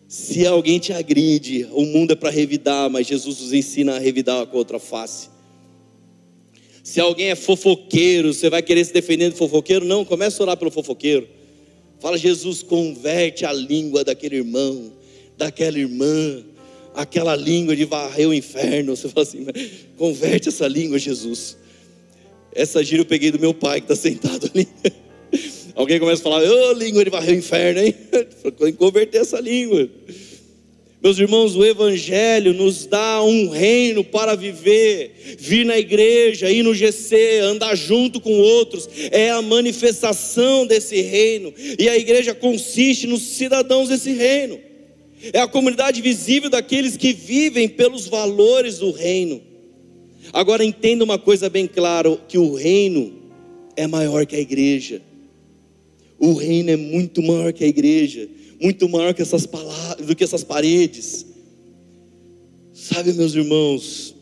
Se 0.05 0.45
alguém 0.45 0.79
te 0.79 0.91
agride, 0.91 1.65
o 1.71 1.85
mundo 1.85 2.11
é 2.11 2.15
para 2.15 2.29
revidar, 2.29 2.89
mas 2.89 3.07
Jesus 3.07 3.39
nos 3.39 3.53
ensina 3.53 3.95
a 3.95 3.99
revidar 3.99 4.45
com 4.47 4.57
a 4.57 4.59
outra 4.59 4.79
face. 4.79 5.29
Se 6.83 6.99
alguém 6.99 7.27
é 7.27 7.35
fofoqueiro, 7.35 8.33
você 8.33 8.49
vai 8.49 8.61
querer 8.61 8.83
se 8.83 8.91
defender 8.91 9.29
do 9.29 9.37
fofoqueiro? 9.37 9.85
Não, 9.85 10.03
começa 10.03 10.41
a 10.41 10.43
orar 10.43 10.57
pelo 10.57 10.71
fofoqueiro. 10.71 11.25
Fala, 12.01 12.17
Jesus, 12.17 12.61
converte 12.61 13.45
a 13.45 13.53
língua 13.53 14.03
daquele 14.03 14.35
irmão, 14.35 14.91
daquela 15.37 15.79
irmã, 15.79 16.43
aquela 16.93 17.33
língua 17.33 17.77
de 17.77 17.85
varrer 17.85 18.27
o 18.27 18.33
inferno. 18.33 18.93
Você 18.93 19.07
fala 19.07 19.25
assim, 19.25 19.45
converte 19.95 20.49
essa 20.49 20.67
língua, 20.67 20.99
Jesus. 20.99 21.55
Essa 22.51 22.83
gira 22.83 23.03
eu 23.03 23.05
peguei 23.05 23.31
do 23.31 23.39
meu 23.39 23.53
pai 23.53 23.79
que 23.79 23.89
está 23.89 23.95
sentado 23.95 24.51
ali. 24.53 24.67
Alguém 25.75 25.99
começa 25.99 26.21
a 26.21 26.23
falar, 26.23 26.41
ô 26.41 26.69
oh, 26.69 26.73
língua 26.73 27.03
de 27.03 27.09
varrer 27.09 27.35
o 27.35 27.37
inferno, 27.37 27.81
hein? 27.81 27.93
Converter 28.79 29.21
essa 29.21 29.41
língua. 29.41 29.89
Meus 31.03 31.19
irmãos, 31.19 31.55
o 31.55 31.63
Evangelho 31.63 32.53
nos 32.53 32.85
dá 32.85 33.21
um 33.21 33.49
reino 33.49 34.03
para 34.03 34.33
viver, 34.33 35.35
vir 35.37 35.65
na 35.65 35.77
igreja, 35.77 36.49
ir 36.49 36.63
no 36.63 36.73
GC, 36.73 37.41
andar 37.43 37.75
junto 37.75 38.19
com 38.19 38.39
outros, 38.39 38.89
é 39.11 39.29
a 39.29 39.41
manifestação 39.41 40.65
desse 40.65 40.99
reino, 41.01 41.53
e 41.77 41.87
a 41.87 41.95
igreja 41.95 42.33
consiste 42.33 43.05
nos 43.05 43.21
cidadãos 43.21 43.89
desse 43.89 44.13
reino, 44.13 44.59
é 45.31 45.39
a 45.39 45.47
comunidade 45.47 46.01
visível 46.01 46.49
daqueles 46.49 46.97
que 46.97 47.13
vivem 47.13 47.67
pelos 47.67 48.07
valores 48.07 48.79
do 48.79 48.89
reino. 48.89 49.41
Agora 50.33 50.65
entenda 50.65 51.03
uma 51.03 51.19
coisa 51.19 51.49
bem 51.49 51.67
clara: 51.67 52.17
que 52.27 52.37
o 52.37 52.55
reino 52.55 53.13
é 53.75 53.85
maior 53.85 54.25
que 54.25 54.35
a 54.35 54.39
igreja. 54.39 55.01
O 56.25 56.33
reino 56.33 56.71
é 56.71 56.75
muito 56.75 57.21
maior 57.21 57.53
que 57.53 57.63
a 57.63 57.67
igreja, 57.67 58.27
muito 58.59 58.89
maior 58.89 59.13
que 59.13 59.21
essas 59.21 59.45
palavras, 59.45 60.05
do 60.07 60.15
que 60.15 60.23
essas 60.23 60.43
paredes. 60.43 61.23
Sabe, 62.73 63.13
meus 63.13 63.35
irmãos, 63.35 64.15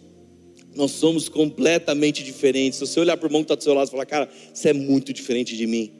nós 0.75 0.91
somos 0.91 1.29
completamente 1.29 2.21
diferentes. 2.21 2.77
Se 2.77 2.85
você 2.85 2.99
olhar 2.99 3.15
para 3.15 3.25
o 3.25 3.29
irmão 3.29 3.41
que 3.41 3.45
está 3.45 3.55
do 3.55 3.63
seu 3.63 3.73
lado 3.73 3.87
e 3.87 3.91
falar, 3.91 4.05
cara, 4.05 4.29
você 4.53 4.69
é 4.69 4.73
muito 4.73 5.13
diferente 5.13 5.55
de 5.55 5.65
mim. 5.65 5.91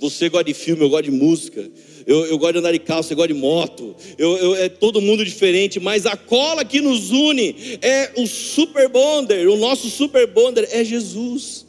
Você 0.00 0.28
gosta 0.28 0.44
de 0.44 0.54
filme, 0.54 0.82
eu 0.82 0.90
gosto 0.90 1.04
de 1.04 1.12
música. 1.12 1.70
Eu, 2.04 2.26
eu 2.26 2.36
gosto 2.36 2.54
de 2.54 2.58
andar 2.58 2.72
de 2.72 2.80
carro, 2.80 3.04
você 3.04 3.14
gosta 3.14 3.32
de 3.32 3.38
moto. 3.38 3.94
Eu, 4.18 4.36
eu, 4.38 4.56
é 4.56 4.68
todo 4.68 5.00
mundo 5.00 5.24
diferente, 5.24 5.78
mas 5.78 6.04
a 6.04 6.16
cola 6.16 6.64
que 6.64 6.80
nos 6.80 7.12
une 7.12 7.54
é 7.80 8.10
o 8.16 8.26
super 8.26 8.88
bonder. 8.88 9.46
O 9.48 9.56
nosso 9.56 9.88
super 9.88 10.26
bonder 10.26 10.68
é 10.72 10.82
Jesus. 10.82 11.64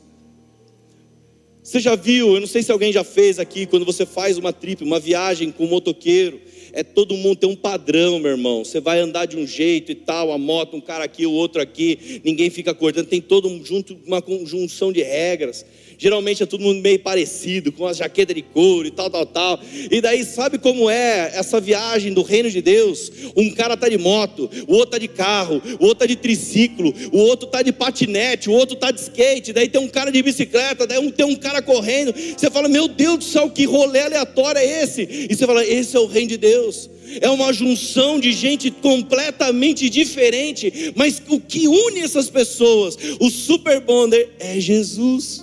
Você 1.63 1.79
já 1.79 1.95
viu, 1.95 2.33
eu 2.33 2.41
não 2.41 2.47
sei 2.47 2.61
se 2.61 2.73
alguém 2.73 2.91
já 2.91 3.05
fez 3.05 3.39
aqui, 3.39 3.65
quando 3.65 3.85
você 3.85 4.05
faz 4.05 4.37
uma 4.37 4.51
trip, 4.51 4.83
uma 4.83 4.99
viagem 4.99 5.49
com 5.49 5.63
um 5.63 5.69
motoqueiro, 5.69 6.41
é 6.73 6.83
todo 6.83 7.15
mundo 7.15 7.37
tem 7.37 7.49
um 7.49 7.55
padrão, 7.55 8.19
meu 8.19 8.31
irmão. 8.31 8.65
Você 8.65 8.81
vai 8.81 8.99
andar 8.99 9.25
de 9.27 9.37
um 9.37 9.47
jeito 9.47 9.89
e 9.89 9.95
tal, 9.95 10.33
a 10.33 10.37
moto, 10.37 10.75
um 10.75 10.81
cara 10.81 11.05
aqui, 11.05 11.25
o 11.25 11.31
outro 11.31 11.61
aqui, 11.61 12.19
ninguém 12.25 12.49
fica 12.49 12.73
cortando, 12.73 13.07
tem 13.07 13.21
todo 13.21 13.47
um 13.47 13.63
junto 13.63 13.97
uma 14.05 14.21
conjunção 14.21 14.91
de 14.91 15.01
regras. 15.01 15.65
Geralmente 15.97 16.43
é 16.43 16.45
todo 16.45 16.61
mundo 16.61 16.81
meio 16.81 16.99
parecido, 16.99 17.71
com 17.71 17.85
as 17.85 17.97
jaquetas 17.97 18.35
de 18.35 18.41
couro 18.41 18.87
e 18.87 18.91
tal, 18.91 19.09
tal, 19.09 19.25
tal. 19.25 19.59
E 19.91 20.01
daí, 20.01 20.23
sabe 20.23 20.57
como 20.57 20.89
é 20.89 21.31
essa 21.33 21.59
viagem 21.59 22.13
do 22.13 22.21
reino 22.21 22.49
de 22.49 22.61
Deus? 22.61 23.11
Um 23.35 23.51
cara 23.51 23.77
tá 23.77 23.89
de 23.89 23.97
moto, 23.97 24.49
o 24.67 24.73
outro 24.73 24.91
tá 24.91 24.97
de 24.97 25.07
carro, 25.07 25.61
o 25.79 25.85
outro 25.85 25.99
tá 25.99 26.05
de 26.05 26.15
triciclo, 26.15 26.93
o 27.11 27.17
outro 27.17 27.47
tá 27.47 27.61
de 27.61 27.71
patinete, 27.71 28.49
o 28.49 28.53
outro 28.53 28.75
tá 28.75 28.91
de 28.91 28.99
skate, 28.99 29.53
daí 29.53 29.67
tem 29.67 29.81
um 29.81 29.87
cara 29.87 30.11
de 30.11 30.21
bicicleta, 30.21 30.85
daí 30.87 31.11
tem 31.11 31.25
um 31.25 31.35
cara 31.35 31.61
correndo. 31.61 32.13
Você 32.13 32.49
fala, 32.49 32.67
meu 32.67 32.87
Deus 32.87 33.17
do 33.17 33.23
céu, 33.23 33.49
que 33.49 33.65
rolê 33.65 34.01
aleatório 34.01 34.59
é 34.59 34.83
esse? 34.83 35.01
E 35.29 35.35
você 35.35 35.45
fala, 35.45 35.65
esse 35.65 35.95
é 35.95 35.99
o 35.99 36.05
reino 36.05 36.29
de 36.29 36.37
Deus. 36.37 36.89
É 37.21 37.29
uma 37.29 37.53
junção 37.53 38.19
de 38.19 38.31
gente 38.31 38.71
completamente 38.71 39.89
diferente, 39.89 40.93
mas 40.95 41.21
o 41.27 41.39
que 41.39 41.67
une 41.67 41.99
essas 41.99 42.29
pessoas, 42.29 42.97
o 43.19 43.29
super 43.29 43.79
bonder, 43.81 44.31
é 44.39 44.59
Jesus. 44.59 45.42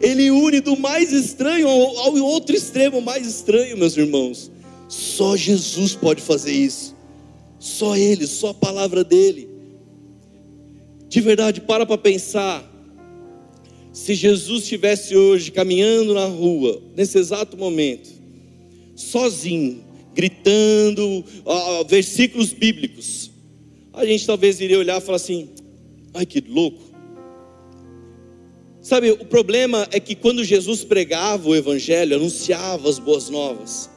Ele 0.00 0.30
une 0.30 0.60
do 0.60 0.76
mais 0.76 1.12
estranho 1.12 1.68
ao, 1.68 2.14
outro 2.16 2.54
extremo 2.54 3.00
mais 3.00 3.26
estranho, 3.26 3.76
meus 3.76 3.96
irmãos. 3.96 4.50
Só 4.88 5.36
Jesus 5.36 5.94
pode 5.94 6.22
fazer 6.22 6.52
isso. 6.52 6.94
Só 7.58 7.96
Ele, 7.96 8.26
só 8.26 8.48
a 8.48 8.54
palavra 8.54 9.02
dele. 9.02 9.48
De 11.08 11.20
verdade, 11.20 11.60
para 11.60 11.86
para 11.86 11.98
pensar. 11.98 12.70
Se 13.92 14.14
Jesus 14.14 14.64
estivesse 14.64 15.16
hoje 15.16 15.52
caminhando 15.52 16.14
na 16.14 16.26
rua, 16.26 16.82
nesse 16.96 17.16
exato 17.16 17.56
momento, 17.56 18.10
sozinho, 18.96 19.84
gritando 20.12 21.24
versículos 21.88 22.52
bíblicos, 22.52 23.30
a 23.92 24.04
gente 24.04 24.26
talvez 24.26 24.60
iria 24.60 24.78
olhar 24.78 24.98
e 24.98 25.00
falar 25.00 25.16
assim: 25.16 25.48
ai 26.12 26.26
que 26.26 26.40
louco, 26.40 26.82
Sabe, 28.84 29.10
o 29.12 29.24
problema 29.24 29.88
é 29.92 29.98
que 29.98 30.14
quando 30.14 30.44
Jesus 30.44 30.84
pregava 30.84 31.48
o 31.48 31.56
Evangelho, 31.56 32.16
anunciava 32.16 32.86
as 32.86 32.98
boas 32.98 33.30
novas, 33.30 33.88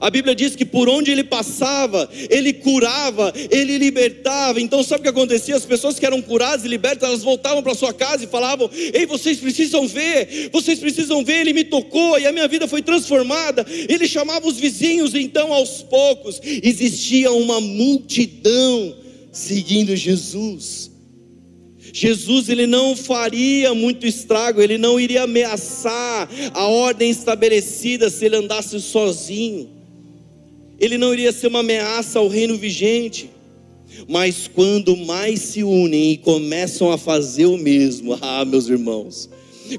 A 0.00 0.08
Bíblia 0.08 0.34
diz 0.34 0.56
que 0.56 0.64
por 0.64 0.88
onde 0.88 1.10
ele 1.10 1.22
passava, 1.22 2.08
ele 2.30 2.54
curava, 2.54 3.34
ele 3.50 3.76
libertava. 3.76 4.58
Então, 4.58 4.82
sabe 4.82 5.00
o 5.00 5.02
que 5.02 5.10
acontecia? 5.10 5.54
As 5.54 5.66
pessoas 5.66 5.98
que 5.98 6.06
eram 6.06 6.22
curadas 6.22 6.64
e 6.64 6.68
libertas, 6.68 7.06
elas 7.06 7.22
voltavam 7.22 7.62
para 7.62 7.74
sua 7.74 7.92
casa 7.92 8.24
e 8.24 8.26
falavam: 8.26 8.70
Ei, 8.72 9.04
vocês 9.04 9.38
precisam 9.38 9.86
ver, 9.86 10.48
vocês 10.50 10.78
precisam 10.78 11.22
ver. 11.22 11.40
Ele 11.42 11.52
me 11.52 11.64
tocou 11.64 12.18
e 12.18 12.26
a 12.26 12.32
minha 12.32 12.48
vida 12.48 12.66
foi 12.66 12.80
transformada. 12.80 13.64
Ele 13.68 14.08
chamava 14.08 14.48
os 14.48 14.56
vizinhos, 14.56 15.14
então, 15.14 15.52
aos 15.52 15.82
poucos, 15.82 16.40
existia 16.42 17.30
uma 17.30 17.60
multidão 17.60 18.96
seguindo 19.30 19.94
Jesus. 19.94 20.93
Jesus 21.96 22.48
ele 22.48 22.66
não 22.66 22.96
faria 22.96 23.72
muito 23.72 24.04
estrago, 24.04 24.60
ele 24.60 24.76
não 24.76 24.98
iria 24.98 25.22
ameaçar 25.22 26.28
a 26.52 26.66
ordem 26.66 27.08
estabelecida 27.08 28.10
se 28.10 28.24
ele 28.24 28.34
andasse 28.34 28.80
sozinho. 28.80 29.70
Ele 30.80 30.98
não 30.98 31.12
iria 31.12 31.30
ser 31.30 31.46
uma 31.46 31.60
ameaça 31.60 32.18
ao 32.18 32.26
reino 32.26 32.58
vigente. 32.58 33.30
Mas 34.08 34.48
quando 34.52 34.96
mais 34.96 35.38
se 35.38 35.62
unem 35.62 36.14
e 36.14 36.18
começam 36.18 36.90
a 36.90 36.98
fazer 36.98 37.46
o 37.46 37.56
mesmo, 37.56 38.18
ah, 38.20 38.44
meus 38.44 38.68
irmãos, 38.68 39.30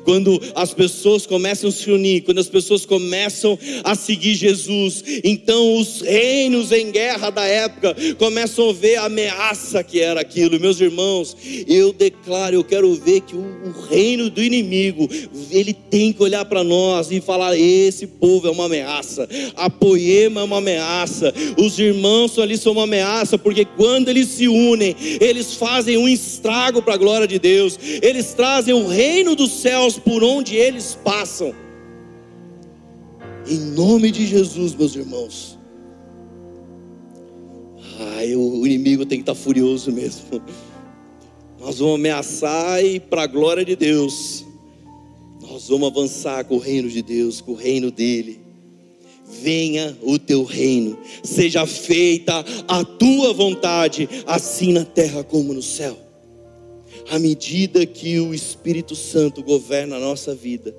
quando 0.03 0.41
as 0.53 0.73
pessoas 0.73 1.25
começam 1.25 1.69
a 1.69 1.73
se 1.73 1.89
unir, 1.91 2.21
quando 2.21 2.39
as 2.39 2.49
pessoas 2.49 2.86
começam 2.86 3.57
a 3.83 3.95
seguir 3.95 4.36
Jesus, 4.36 5.03
então 5.23 5.77
os 5.77 6.01
reinos 6.01 6.71
em 6.71 6.91
guerra 6.91 7.29
da 7.29 7.45
época 7.45 7.95
começam 8.17 8.69
a 8.69 8.73
ver 8.73 8.95
a 8.97 9.05
ameaça 9.05 9.83
que 9.83 9.99
era 9.99 10.21
aquilo. 10.21 10.59
Meus 10.59 10.79
irmãos, 10.79 11.36
eu 11.67 11.93
declaro, 11.93 12.55
eu 12.55 12.63
quero 12.63 12.93
ver 12.95 13.21
que 13.21 13.36
o, 13.36 13.45
reino 13.89 14.29
do 14.29 14.41
inimigo, 14.41 15.07
ele 15.51 15.73
tem 15.73 16.11
que 16.11 16.23
olhar 16.23 16.45
para 16.45 16.63
nós 16.63 17.11
e 17.11 17.21
falar: 17.21 17.57
esse 17.57 18.07
povo 18.07 18.47
é 18.47 18.51
uma 18.51 18.65
ameaça, 18.65 19.27
a 19.55 19.69
poema 19.69 20.41
é 20.41 20.43
uma 20.43 20.57
ameaça, 20.57 21.33
os 21.57 21.77
irmãos 21.77 22.38
ali 22.39 22.57
são 22.57 22.73
uma 22.73 22.83
ameaça, 22.83 23.38
porque 23.38 23.65
quando 23.65 24.09
eles 24.09 24.29
se 24.29 24.47
unem, 24.47 24.95
eles 25.19 25.53
fazem 25.53 25.97
um 25.97 26.07
estrago 26.07 26.81
para 26.81 26.95
a 26.95 26.97
glória 26.97 27.27
de 27.27 27.38
Deus, 27.38 27.77
eles 28.01 28.33
trazem 28.33 28.73
o 28.73 28.88
reino 28.88 29.36
do 29.36 29.47
céu 29.47 29.74
céus 29.76 29.99
por 29.99 30.23
onde 30.23 30.55
eles 30.55 30.97
passam. 31.03 31.53
Em 33.45 33.57
nome 33.57 34.09
de 34.09 34.26
Jesus, 34.26 34.73
meus 34.73 34.95
irmãos. 34.95 35.59
Ai, 38.15 38.36
o 38.36 38.65
inimigo 38.65 39.05
tem 39.05 39.19
que 39.19 39.23
estar 39.23 39.36
furioso 39.36 39.91
mesmo. 39.91 40.41
Nós 41.59 41.80
vamos 41.80 41.95
ameaçar 41.95 42.84
e 42.84 43.01
para 43.01 43.23
a 43.23 43.28
glória 43.28 43.65
de 43.65 43.76
Deus. 43.76 44.45
Nós 45.41 45.67
vamos 45.67 45.89
avançar 45.89 46.45
com 46.45 46.55
o 46.55 46.59
reino 46.59 46.89
de 46.89 47.01
Deus, 47.01 47.41
com 47.41 47.51
o 47.51 47.55
reino 47.55 47.91
dele. 47.91 48.39
Venha 49.41 49.97
o 50.01 50.17
teu 50.17 50.43
reino, 50.43 50.97
seja 51.21 51.65
feita 51.65 52.45
a 52.67 52.84
tua 52.86 53.34
vontade, 53.34 54.07
assim 54.26 54.71
na 54.71 54.86
terra 54.86 55.23
como 55.23 55.53
no 55.53 55.61
céu 55.61 56.05
à 57.10 57.20
medida 57.20 57.86
que 57.86 58.20
o 58.20 58.34
Espírito 58.34 58.95
Santo 58.95 59.43
governa 59.43 59.97
a 59.97 59.99
nossa 59.99 60.34
vida, 60.34 60.76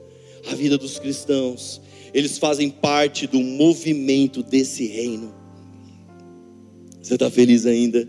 a 0.50 0.54
vida 0.54 0.76
dos 0.76 0.98
cristãos, 0.98 1.80
eles 2.12 2.38
fazem 2.38 2.70
parte 2.70 3.26
do 3.26 3.40
movimento 3.40 4.42
desse 4.42 4.86
reino. 4.86 5.34
Você 7.00 7.14
está 7.14 7.30
feliz 7.30 7.66
ainda? 7.66 8.08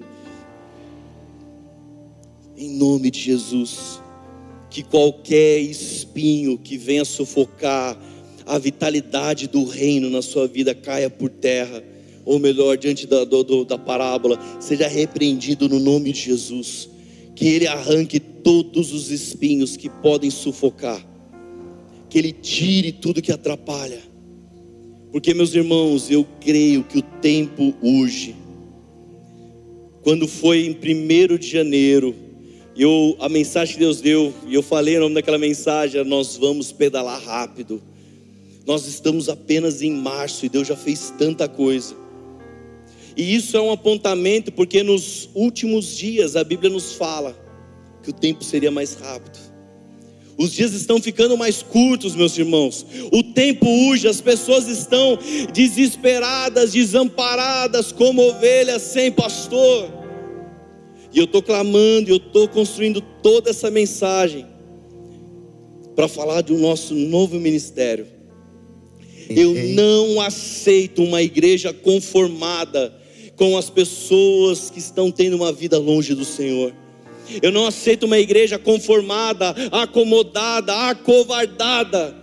Em 2.56 2.70
nome 2.72 3.12
de 3.12 3.20
Jesus, 3.20 4.02
que 4.70 4.82
qualquer 4.82 5.60
espinho 5.60 6.58
que 6.58 6.78
venha 6.78 7.06
sufocar 7.06 7.98
a 8.46 8.58
vitalidade 8.58 9.48
do 9.48 9.66
reino 9.66 10.10
na 10.10 10.24
sua 10.24 10.48
vida 10.48 10.74
caia 10.74 11.10
por 11.10 11.30
terra, 11.30 11.84
ou 12.26 12.40
melhor, 12.40 12.78
diante 12.78 13.06
da, 13.06 13.24
do, 13.24 13.64
da 13.64 13.78
parábola, 13.78 14.40
seja 14.60 14.88
repreendido 14.88 15.70
no 15.70 15.80
nome 15.80 16.12
de 16.12 16.22
Jesus 16.22 16.90
que 17.38 17.48
Ele 17.48 17.68
arranque 17.68 18.20
todos 18.20 18.92
os 18.92 19.12
espinhos 19.12 19.78
que 19.78 19.88
podem 19.88 20.32
sufocar, 20.32 21.06
que 22.10 22.18
Ele 22.18 22.32
tire 22.32 22.92
tudo 22.92 23.22
que 23.22 23.32
atrapalha, 23.32 24.02
porque, 25.12 25.36
meus 25.36 25.54
irmãos, 25.54 26.10
eu 26.10 26.26
creio 26.42 26.84
que 26.84 26.98
o 26.98 27.02
tempo 27.02 27.76
urge. 27.80 28.36
Quando 30.02 30.28
foi 30.28 30.66
em 30.66 30.72
1 30.72 31.38
de 31.38 31.48
janeiro, 31.48 32.16
eu, 32.76 33.16
a 33.20 33.30
mensagem 33.30 33.76
que 33.76 33.80
Deus 33.82 34.02
deu, 34.02 34.34
e 34.48 34.56
eu 34.56 34.64
falei 34.64 34.98
o 34.98 35.02
nome 35.02 35.14
daquela 35.14 35.38
mensagem, 35.38 36.04
nós 36.06 36.36
vamos 36.38 36.72
pedalar 36.72 37.22
rápido. 37.22 37.80
Nós 38.66 38.88
estamos 38.88 39.30
apenas 39.30 39.84
em 39.84 39.92
março 39.92 40.44
e 40.44 40.50
Deus 40.50 40.68
já 40.68 40.76
fez 40.76 41.14
tanta 41.20 41.48
coisa. 41.48 41.96
E 43.18 43.34
isso 43.34 43.58
é 43.58 43.62
um 43.62 43.72
apontamento 43.72 44.52
porque 44.52 44.84
nos 44.84 45.28
últimos 45.34 45.98
dias 45.98 46.36
a 46.36 46.44
Bíblia 46.44 46.70
nos 46.70 46.94
fala 46.94 47.36
que 48.04 48.12
o 48.12 48.14
tempo 48.14 48.44
seria 48.44 48.70
mais 48.70 48.94
rápido. 48.94 49.40
Os 50.38 50.54
dias 50.54 50.74
estão 50.74 51.02
ficando 51.02 51.36
mais 51.36 51.64
curtos, 51.64 52.16
meus 52.16 52.38
irmãos. 52.38 52.86
O 53.12 53.24
tempo 53.24 53.68
urge, 53.68 54.08
as 54.08 54.22
pessoas 54.22 54.68
estão 54.68 55.18
desesperadas, 55.52 56.74
desamparadas, 56.74 57.92
como 57.92 58.22
ovelhas 58.22 58.84
sem 58.84 59.12
pastor. 59.12 59.92
E 61.12 61.18
eu 61.18 61.24
estou 61.26 61.42
clamando, 61.42 62.12
eu 62.12 62.18
estou 62.18 62.48
construindo 62.48 63.02
toda 63.02 63.50
essa 63.50 63.72
mensagem 63.72 64.46
para 65.96 66.08
falar 66.08 66.42
do 66.42 66.56
nosso 66.56 66.94
novo 66.94 67.40
ministério. 67.40 68.06
Eu 69.28 69.56
não 69.74 70.22
aceito 70.22 71.02
uma 71.02 71.24
igreja 71.24 71.74
conformada 71.74 72.94
com 73.38 73.56
as 73.56 73.70
pessoas 73.70 74.72
que 74.72 74.80
estão 74.80 75.12
tendo 75.12 75.36
uma 75.36 75.54
vida 75.54 75.78
longe 75.78 76.14
do 76.16 76.26
Senhor. 76.26 76.74
Eu 77.42 77.52
não 77.52 77.68
aceito 77.68 78.06
uma 78.06 78.18
igreja 78.18 78.58
conformada, 78.58 79.56
acomodada, 79.72 80.74
acovardada 80.90 82.16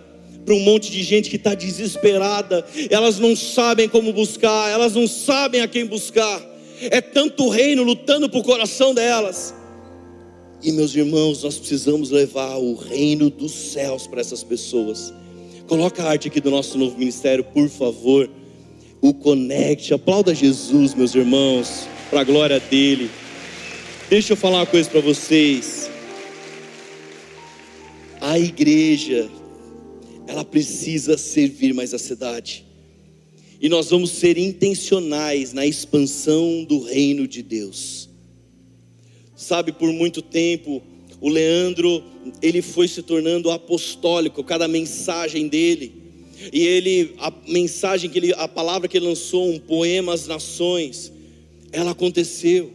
para 0.44 0.54
um 0.54 0.60
monte 0.60 0.90
de 0.90 1.02
gente 1.02 1.30
que 1.30 1.36
está 1.36 1.54
desesperada. 1.54 2.66
Elas 2.90 3.18
não 3.18 3.36
sabem 3.36 3.88
como 3.88 4.12
buscar, 4.12 4.70
elas 4.70 4.94
não 4.94 5.06
sabem 5.06 5.60
a 5.60 5.68
quem 5.68 5.86
buscar. 5.86 6.42
É 6.80 7.00
tanto 7.00 7.48
reino 7.48 7.84
lutando 7.84 8.28
por 8.28 8.42
coração 8.42 8.92
delas. 8.92 9.54
E 10.62 10.72
meus 10.72 10.94
irmãos, 10.96 11.44
nós 11.44 11.58
precisamos 11.58 12.10
levar 12.10 12.56
o 12.56 12.74
reino 12.74 13.30
dos 13.30 13.52
céus 13.52 14.06
para 14.06 14.20
essas 14.20 14.42
pessoas. 14.42 15.12
Coloca 15.68 16.02
a 16.02 16.10
arte 16.10 16.28
aqui 16.28 16.40
do 16.40 16.50
nosso 16.50 16.76
novo 16.76 16.98
ministério, 16.98 17.44
por 17.44 17.68
favor 17.68 18.28
o 19.04 19.12
conecte. 19.12 19.92
Aplauda 19.92 20.34
Jesus, 20.34 20.94
meus 20.94 21.14
irmãos, 21.14 21.86
para 22.08 22.22
a 22.22 22.24
glória 22.24 22.58
dele. 22.58 23.10
Deixa 24.08 24.32
eu 24.32 24.36
falar 24.36 24.60
uma 24.60 24.66
coisa 24.66 24.88
para 24.88 25.02
vocês. 25.02 25.90
A 28.18 28.38
igreja, 28.38 29.28
ela 30.26 30.42
precisa 30.42 31.18
servir 31.18 31.74
mais 31.74 31.92
a 31.92 31.98
cidade. 31.98 32.64
E 33.60 33.68
nós 33.68 33.90
vamos 33.90 34.08
ser 34.08 34.38
intencionais 34.38 35.52
na 35.52 35.66
expansão 35.66 36.64
do 36.64 36.82
reino 36.82 37.28
de 37.28 37.42
Deus. 37.42 38.08
Sabe, 39.36 39.70
por 39.70 39.92
muito 39.92 40.22
tempo, 40.22 40.82
o 41.20 41.28
Leandro, 41.28 42.02
ele 42.40 42.62
foi 42.62 42.88
se 42.88 43.02
tornando 43.02 43.50
apostólico, 43.50 44.42
cada 44.42 44.66
mensagem 44.66 45.46
dele 45.46 46.03
e 46.52 46.66
ele, 46.66 47.14
a 47.18 47.32
mensagem 47.48 48.10
que 48.10 48.18
ele, 48.18 48.32
a 48.34 48.48
palavra 48.48 48.88
que 48.88 48.96
ele 48.96 49.06
lançou, 49.06 49.50
um 49.50 49.58
poema 49.58 50.14
às 50.14 50.26
nações, 50.26 51.12
ela 51.72 51.90
aconteceu. 51.92 52.72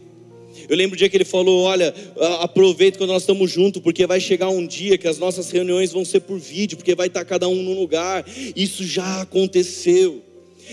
Eu 0.68 0.76
lembro 0.76 0.94
o 0.94 0.98
dia 0.98 1.08
que 1.08 1.16
ele 1.16 1.24
falou: 1.24 1.62
Olha, 1.62 1.94
aproveita 2.40 2.98
quando 2.98 3.10
nós 3.10 3.22
estamos 3.22 3.50
juntos, 3.50 3.82
porque 3.82 4.06
vai 4.06 4.20
chegar 4.20 4.48
um 4.48 4.66
dia 4.66 4.98
que 4.98 5.08
as 5.08 5.18
nossas 5.18 5.50
reuniões 5.50 5.92
vão 5.92 6.04
ser 6.04 6.20
por 6.20 6.38
vídeo, 6.38 6.76
porque 6.76 6.94
vai 6.94 7.06
estar 7.06 7.24
cada 7.24 7.48
um 7.48 7.62
num 7.62 7.78
lugar. 7.78 8.24
Isso 8.54 8.84
já 8.84 9.22
aconteceu. 9.22 10.22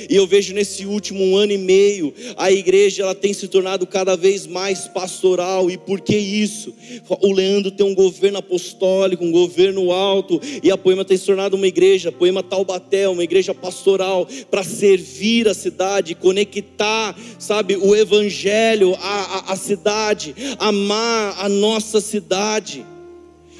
E 0.09 0.15
eu 0.15 0.27
vejo 0.27 0.53
nesse 0.53 0.85
último 0.85 1.35
ano 1.35 1.51
e 1.51 1.57
meio, 1.57 2.13
a 2.35 2.51
igreja 2.51 3.03
ela 3.03 3.15
tem 3.15 3.33
se 3.33 3.47
tornado 3.47 3.85
cada 3.87 4.15
vez 4.15 4.45
mais 4.45 4.87
pastoral. 4.87 5.69
E 5.69 5.77
por 5.77 6.01
que 6.01 6.15
isso? 6.15 6.73
O 7.21 7.33
Leandro 7.33 7.71
tem 7.71 7.85
um 7.85 7.95
governo 7.95 8.37
apostólico, 8.37 9.23
um 9.23 9.31
governo 9.31 9.91
alto, 9.91 10.39
e 10.61 10.69
a 10.69 10.77
Poema 10.77 11.05
tem 11.05 11.17
se 11.17 11.25
tornado 11.25 11.55
uma 11.55 11.67
igreja, 11.67 12.11
Poema 12.11 12.43
Taubaté, 12.43 13.07
uma 13.07 13.23
igreja 13.23 13.53
pastoral, 13.53 14.27
para 14.49 14.63
servir 14.63 15.47
a 15.47 15.53
cidade, 15.53 16.15
conectar, 16.15 17.17
sabe, 17.39 17.75
o 17.75 17.95
evangelho 17.95 18.95
à, 18.95 19.51
à, 19.51 19.53
à 19.53 19.55
cidade, 19.55 20.35
amar 20.59 21.35
a 21.39 21.49
nossa 21.49 21.99
cidade. 21.99 22.85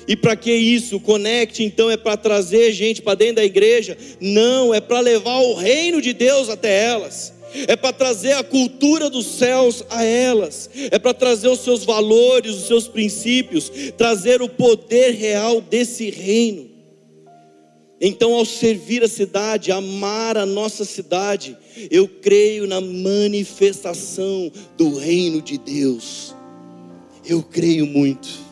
E 0.07 0.15
para 0.15 0.35
que 0.35 0.53
isso? 0.53 0.99
Conecte 0.99 1.63
então 1.63 1.91
é 1.91 1.97
para 1.97 2.15
trazer 2.15 2.71
gente 2.71 3.01
para 3.01 3.15
dentro 3.15 3.35
da 3.35 3.45
igreja? 3.45 3.97
Não, 4.21 4.73
é 4.73 4.79
para 4.79 5.01
levar 5.01 5.39
o 5.39 5.53
reino 5.53 6.01
de 6.01 6.13
Deus 6.13 6.49
até 6.49 6.85
elas. 6.85 7.33
É 7.67 7.75
para 7.75 7.91
trazer 7.91 8.33
a 8.33 8.43
cultura 8.43 9.09
dos 9.09 9.25
céus 9.25 9.83
a 9.89 10.03
elas, 10.03 10.69
é 10.91 10.99
para 10.99 11.13
trazer 11.13 11.47
os 11.47 11.61
seus 11.61 11.83
valores, 11.83 12.53
os 12.53 12.67
seus 12.67 12.87
princípios, 12.87 13.71
trazer 13.97 14.41
o 14.41 14.49
poder 14.49 15.11
real 15.11 15.61
desse 15.61 16.09
reino. 16.09 16.69
Então, 17.99 18.33
ao 18.33 18.45
servir 18.45 19.01
a 19.03 19.07
cidade, 19.07 19.71
amar 19.71 20.37
a 20.37 20.45
nossa 20.45 20.85
cidade, 20.85 21.57
eu 21.89 22.07
creio 22.07 22.67
na 22.67 22.79
manifestação 22.79 24.51
do 24.77 24.95
reino 24.95 25.41
de 25.41 25.57
Deus. 25.57 26.35
Eu 27.25 27.41
creio 27.41 27.87
muito. 27.87 28.46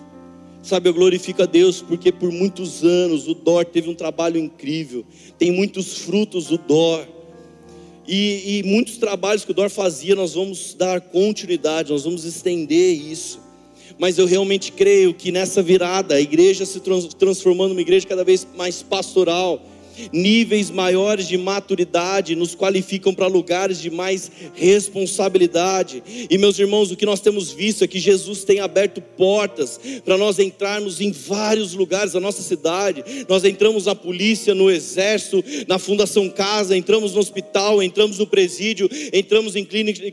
Sabe, 0.66 0.90
eu 0.90 0.96
glorifico 0.96 1.44
a 1.44 1.46
Deus 1.46 1.80
porque 1.80 2.12
por 2.12 2.32
muitos 2.32 2.84
anos 2.84 3.28
o 3.28 3.36
DOR 3.36 3.64
teve 3.66 3.88
um 3.88 3.94
trabalho 3.94 4.40
incrível, 4.40 5.06
tem 5.38 5.52
muitos 5.52 6.00
frutos 6.00 6.50
o 6.50 6.58
DOR. 6.58 7.06
E, 8.08 8.60
e 8.60 8.64
muitos 8.64 8.98
trabalhos 8.98 9.46
que 9.46 9.52
o 9.52 9.54
DOR 9.54 9.70
fazia, 9.70 10.16
nós 10.16 10.34
vamos 10.34 10.74
dar 10.74 11.02
continuidade, 11.02 11.92
nós 11.92 12.04
vamos 12.04 12.24
estender 12.24 12.96
isso 12.96 13.46
mas 13.98 14.18
eu 14.18 14.26
realmente 14.26 14.72
creio 14.72 15.14
que 15.14 15.32
nessa 15.32 15.62
virada, 15.62 16.16
a 16.16 16.22
igreja 16.22 16.66
se 16.66 16.82
transformando 17.18 17.70
numa 17.70 17.82
igreja 17.82 18.06
cada 18.06 18.26
vez 18.26 18.46
mais 18.56 18.82
pastoral, 18.84 19.62
níveis 20.12 20.70
maiores 20.70 21.28
de 21.28 21.38
maturidade 21.38 22.36
nos 22.36 22.56
qualificam 22.56 23.14
para 23.14 23.28
lugares 23.28 23.82
de 23.82 23.90
mais 23.90 24.32
responsabilidade. 24.54 26.04
E 26.30 26.38
meus 26.38 26.58
irmãos, 26.60 26.92
o 26.92 26.96
que 26.96 27.06
nós 27.06 27.20
temos 27.20 27.52
visto 27.52 27.84
é 27.84 27.88
que 27.88 28.00
Jesus 28.00 28.44
tem 28.44 28.60
aberto 28.60 29.02
portas 29.02 29.80
para 30.04 30.18
nós 30.18 30.40
entrarmos 30.40 31.02
em 31.02 31.12
vários 31.12 31.74
lugares 31.74 32.14
da 32.14 32.20
nossa 32.20 32.42
cidade. 32.42 33.04
Nós 33.28 33.44
entramos 33.44 33.86
na 33.86 33.96
polícia, 33.96 34.54
no 34.54 34.70
exército, 34.70 35.44
na 35.68 35.78
Fundação 35.78 36.30
Casa, 36.30 36.76
entramos 36.76 37.14
no 37.14 37.20
hospital, 37.20 37.82
entramos 37.82 38.20
no 38.20 38.28
presídio, 38.28 38.90
entramos 39.14 39.56
em 39.56 39.66
clínica, 39.66 40.12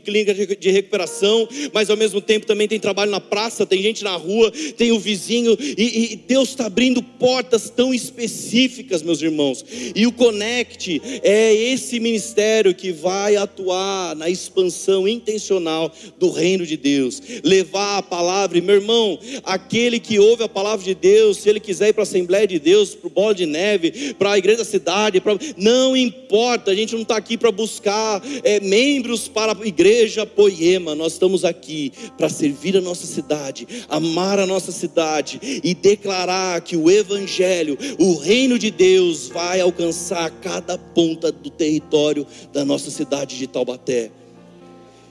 de 0.59 0.71
recuperação, 0.71 1.47
mas 1.73 1.89
ao 1.89 1.97
mesmo 1.97 2.21
tempo 2.21 2.45
também 2.45 2.67
tem 2.67 2.79
trabalho 2.79 3.11
na 3.11 3.19
praça, 3.19 3.65
tem 3.65 3.81
gente 3.81 4.03
na 4.03 4.15
rua, 4.15 4.51
tem 4.77 4.91
o 4.91 4.99
vizinho, 4.99 5.57
e, 5.59 6.13
e 6.13 6.15
Deus 6.15 6.49
está 6.49 6.65
abrindo 6.65 7.01
portas 7.01 7.69
tão 7.69 7.93
específicas, 7.93 9.01
meus 9.01 9.21
irmãos, 9.21 9.63
e 9.95 10.05
o 10.07 10.11
Connect 10.11 11.01
é 11.23 11.53
esse 11.53 11.99
ministério 11.99 12.73
que 12.73 12.91
vai 12.91 13.35
atuar 13.35 14.15
na 14.15 14.29
expansão 14.29 15.07
intencional 15.07 15.91
do 16.19 16.29
reino 16.29 16.65
de 16.65 16.77
Deus, 16.77 17.21
levar 17.43 17.97
a 17.97 18.01
palavra. 18.01 18.57
E 18.57 18.61
meu 18.61 18.75
irmão, 18.75 19.19
aquele 19.43 19.99
que 19.99 20.19
ouve 20.19 20.43
a 20.43 20.49
palavra 20.49 20.83
de 20.83 20.95
Deus, 20.95 21.37
se 21.37 21.49
ele 21.49 21.59
quiser 21.59 21.89
ir 21.89 21.93
para 21.93 22.03
a 22.03 22.03
Assembleia 22.03 22.47
de 22.47 22.59
Deus, 22.59 22.95
para 22.95 23.07
o 23.07 23.09
Bola 23.09 23.35
de 23.35 23.45
Neve, 23.45 24.13
para 24.13 24.31
a 24.31 24.37
Igreja 24.37 24.59
da 24.59 24.65
Cidade, 24.65 25.21
pra... 25.21 25.37
não 25.57 25.95
importa, 25.95 26.71
a 26.71 26.75
gente 26.75 26.93
não 26.93 27.01
está 27.01 27.17
aqui 27.17 27.37
para 27.37 27.51
buscar 27.51 28.21
é, 28.43 28.59
membros 28.59 29.27
para 29.27 29.53
a 29.53 29.65
Igreja 29.65 30.25
Poema, 30.25 30.95
nós 30.95 31.13
estamos 31.13 31.45
aqui 31.45 31.91
para 32.17 32.29
servir 32.29 32.77
a 32.77 32.81
nossa 32.81 33.05
cidade, 33.05 33.67
amar 33.89 34.39
a 34.39 34.45
nossa 34.45 34.71
cidade 34.71 35.39
e 35.63 35.73
declarar 35.73 36.61
que 36.61 36.75
o 36.75 36.89
Evangelho, 36.89 37.77
o 37.99 38.15
reino 38.15 38.57
de 38.57 38.71
Deus 38.71 39.29
vai 39.29 39.61
alcançar 39.63 40.29
cada 40.41 40.77
ponta 40.77 41.31
do 41.31 41.49
território 41.49 42.25
da 42.51 42.63
nossa 42.63 42.91
cidade 42.91 43.37
de 43.37 43.47
Taubaté. 43.47 44.11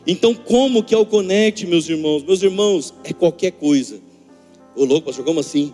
Então, 0.07 0.35
como 0.35 0.83
que 0.83 0.95
é 0.95 0.99
o 0.99 1.07
Conect, 1.07 1.67
meus 1.67 1.89
irmãos? 1.89 2.23
Meus 2.23 2.43
irmãos, 2.43 2.93
é 3.05 3.13
qualquer 3.13 3.53
coisa. 3.53 4.01
Ô 4.75 4.85
louco, 4.85 5.07
pastor, 5.07 5.25
como 5.25 5.41
assim? 5.41 5.73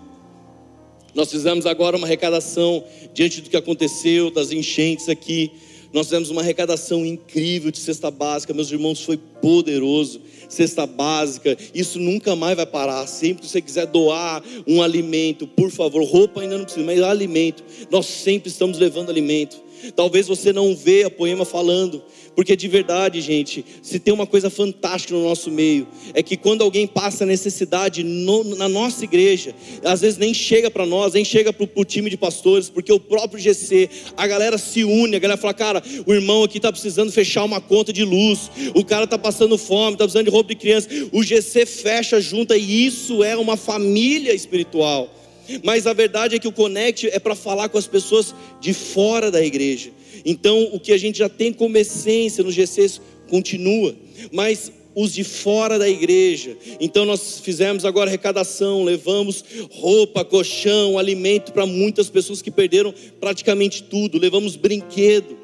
Nós 1.15 1.31
fizemos 1.31 1.67
agora 1.67 1.97
uma 1.97 2.07
arrecadação 2.07 2.85
diante 3.15 3.41
do 3.41 3.49
que 3.49 3.57
aconteceu, 3.57 4.31
das 4.31 4.53
enchentes 4.53 5.09
aqui. 5.09 5.51
Nós 5.93 6.07
fizemos 6.07 6.31
uma 6.31 6.43
arrecadação 6.43 7.05
incrível 7.05 7.71
de 7.71 7.79
cesta 7.79 8.11
básica, 8.11 8.53
meus 8.53 8.71
irmãos, 8.71 9.03
foi 9.03 9.17
poderoso. 9.17 10.21
Cesta 10.49 10.87
básica, 10.87 11.57
isso 11.75 11.99
nunca 11.99 12.35
mais 12.35 12.57
vai 12.57 12.65
parar. 12.67 13.07
Sempre 13.07 13.43
que 13.43 13.51
você 13.51 13.61
quiser 13.61 13.87
doar 13.87 14.43
um 14.67 14.83
alimento, 14.83 15.47
por 15.47 15.71
favor, 15.71 16.03
roupa 16.05 16.41
ainda 16.41 16.57
não 16.57 16.65
precisa, 16.65 16.85
mas 16.85 17.03
alimento. 17.03 17.63
Nós 17.91 18.07
sempre 18.07 18.49
estamos 18.49 18.79
levando 18.79 19.11
alimento. 19.11 19.68
Talvez 19.95 20.27
você 20.27 20.53
não 20.53 20.75
vê 20.75 21.05
a 21.05 21.11
poema 21.11 21.45
falando, 21.45 22.03
porque 22.35 22.55
de 22.55 22.69
verdade, 22.69 23.21
gente, 23.21 23.65
se 23.83 23.99
tem 23.99 24.15
uma 24.15 24.27
coisa 24.27 24.49
fantástica 24.49 25.15
no 25.15 25.25
nosso 25.25 25.51
meio, 25.51 25.87
é 26.15 26.23
que 26.23 26.37
quando 26.37 26.63
alguém 26.63 26.87
passa 26.87 27.27
necessidade 27.27 28.05
no, 28.05 28.45
na 28.57 28.69
nossa 28.69 29.05
igreja, 29.05 29.55
às 29.85 30.01
vezes 30.01 30.19
nem 30.19 30.33
chega 30.33 30.71
para 30.71 30.87
nós, 30.87 31.15
nem 31.15 31.25
chega 31.25 31.53
para 31.53 31.69
o 31.75 31.85
time 31.85 32.09
de 32.09 32.17
pastores, 32.17 32.69
porque 32.69 32.93
o 32.93 33.01
próprio 33.01 33.41
GC, 33.41 33.91
a 34.17 34.27
galera 34.27 34.57
se 34.57 34.85
une, 34.85 35.17
a 35.17 35.19
galera 35.19 35.41
fala, 35.41 35.55
cara, 35.55 35.83
o 36.07 36.15
irmão 36.15 36.45
aqui 36.45 36.59
está 36.59 36.71
precisando 36.71 37.11
fechar 37.11 37.45
uma 37.45 37.61
conta 37.61 37.93
de 37.93 38.05
luz, 38.05 38.51
o 38.75 38.85
cara 38.85 39.05
está 39.05 39.19
passando 39.19 39.59
fome, 39.59 39.95
está 39.95 40.05
precisando 40.05 40.27
de 40.27 40.31
roupa 40.31 40.51
de 40.51 40.61
criança, 40.61 40.89
o 41.13 41.23
GC 41.23 41.67
fecha 41.67 42.21
junta, 42.21 42.57
e 42.57 42.87
isso 42.87 43.25
é 43.25 43.37
uma 43.37 43.57
família 43.57 44.33
espiritual. 44.33 45.18
Mas 45.65 45.87
a 45.87 45.93
verdade 45.93 46.37
é 46.37 46.39
que 46.39 46.49
o 46.49 46.53
Connect 46.53 47.09
é 47.09 47.19
para 47.19 47.35
falar 47.35 47.69
com 47.69 47.79
as 47.79 47.87
pessoas 47.87 48.35
de 48.61 48.73
fora 48.73 49.31
da 49.31 49.45
igreja. 49.45 49.91
Então, 50.25 50.71
o 50.73 50.81
que 50.81 50.93
a 50.93 50.99
gente 50.99 51.19
já 51.19 51.29
tem 51.29 51.53
como 51.53 51.77
essência 51.77 52.45
nos 52.45 52.55
GCs 52.55 53.01
continua, 53.29 53.95
mas 54.33 54.73
os 54.95 55.15
de 55.15 55.23
fora 55.23 55.79
da 55.79 55.89
igreja. 55.89 56.57
Então 56.81 57.05
nós 57.05 57.39
fizemos 57.39 57.85
agora 57.85 58.11
arrecadação, 58.11 58.83
levamos 58.83 59.45
roupa, 59.71 60.25
colchão, 60.25 60.99
alimento 60.99 61.53
para 61.53 61.65
muitas 61.65 62.11
pessoas 62.11 62.43
que 62.43 62.51
perderam 62.51 62.93
praticamente 63.21 63.85
tudo, 63.85 64.19
levamos 64.19 64.57
brinquedo. 64.57 65.39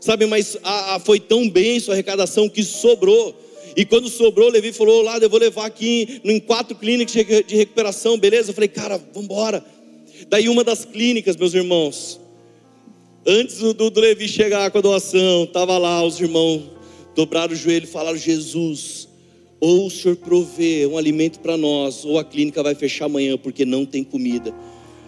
Sabe, 0.00 0.24
mas 0.26 0.56
a, 0.62 0.94
a, 0.94 0.98
foi 1.00 1.18
tão 1.18 1.50
bem 1.50 1.80
sua 1.80 1.94
arrecadação 1.94 2.48
que 2.48 2.62
sobrou. 2.62 3.34
E 3.76 3.84
quando 3.84 4.08
sobrou, 4.08 4.48
Levi 4.48 4.72
falou: 4.72 5.02
lá, 5.02 5.18
eu 5.18 5.28
vou 5.28 5.38
levar 5.38 5.66
aqui 5.66 6.20
em 6.24 6.40
quatro 6.40 6.74
clínicas 6.74 7.12
de 7.12 7.54
recuperação, 7.54 8.18
beleza? 8.18 8.50
Eu 8.50 8.54
falei, 8.54 8.68
cara, 8.68 8.96
vamos 8.96 9.24
embora. 9.24 9.62
Daí 10.30 10.48
uma 10.48 10.64
das 10.64 10.86
clínicas, 10.86 11.36
meus 11.36 11.52
irmãos, 11.52 12.18
antes 13.26 13.58
do, 13.58 13.90
do, 13.90 14.00
Levi 14.00 14.26
chegar 14.26 14.70
com 14.70 14.78
a 14.78 14.80
doação, 14.80 15.44
estava 15.44 15.76
lá 15.76 16.02
os 16.02 16.18
irmãos 16.18 16.70
dobraram 17.14 17.52
o 17.52 17.56
joelho 17.56 17.84
e 17.84 17.88
falaram: 17.88 18.16
Jesus, 18.16 19.08
ou 19.60 19.86
o 19.86 19.90
Senhor 19.90 20.16
provê 20.16 20.86
um 20.86 20.96
alimento 20.96 21.40
para 21.40 21.58
nós, 21.58 22.02
ou 22.02 22.18
a 22.18 22.24
clínica 22.24 22.62
vai 22.62 22.74
fechar 22.74 23.04
amanhã 23.04 23.36
porque 23.36 23.66
não 23.66 23.84
tem 23.84 24.02
comida. 24.02 24.54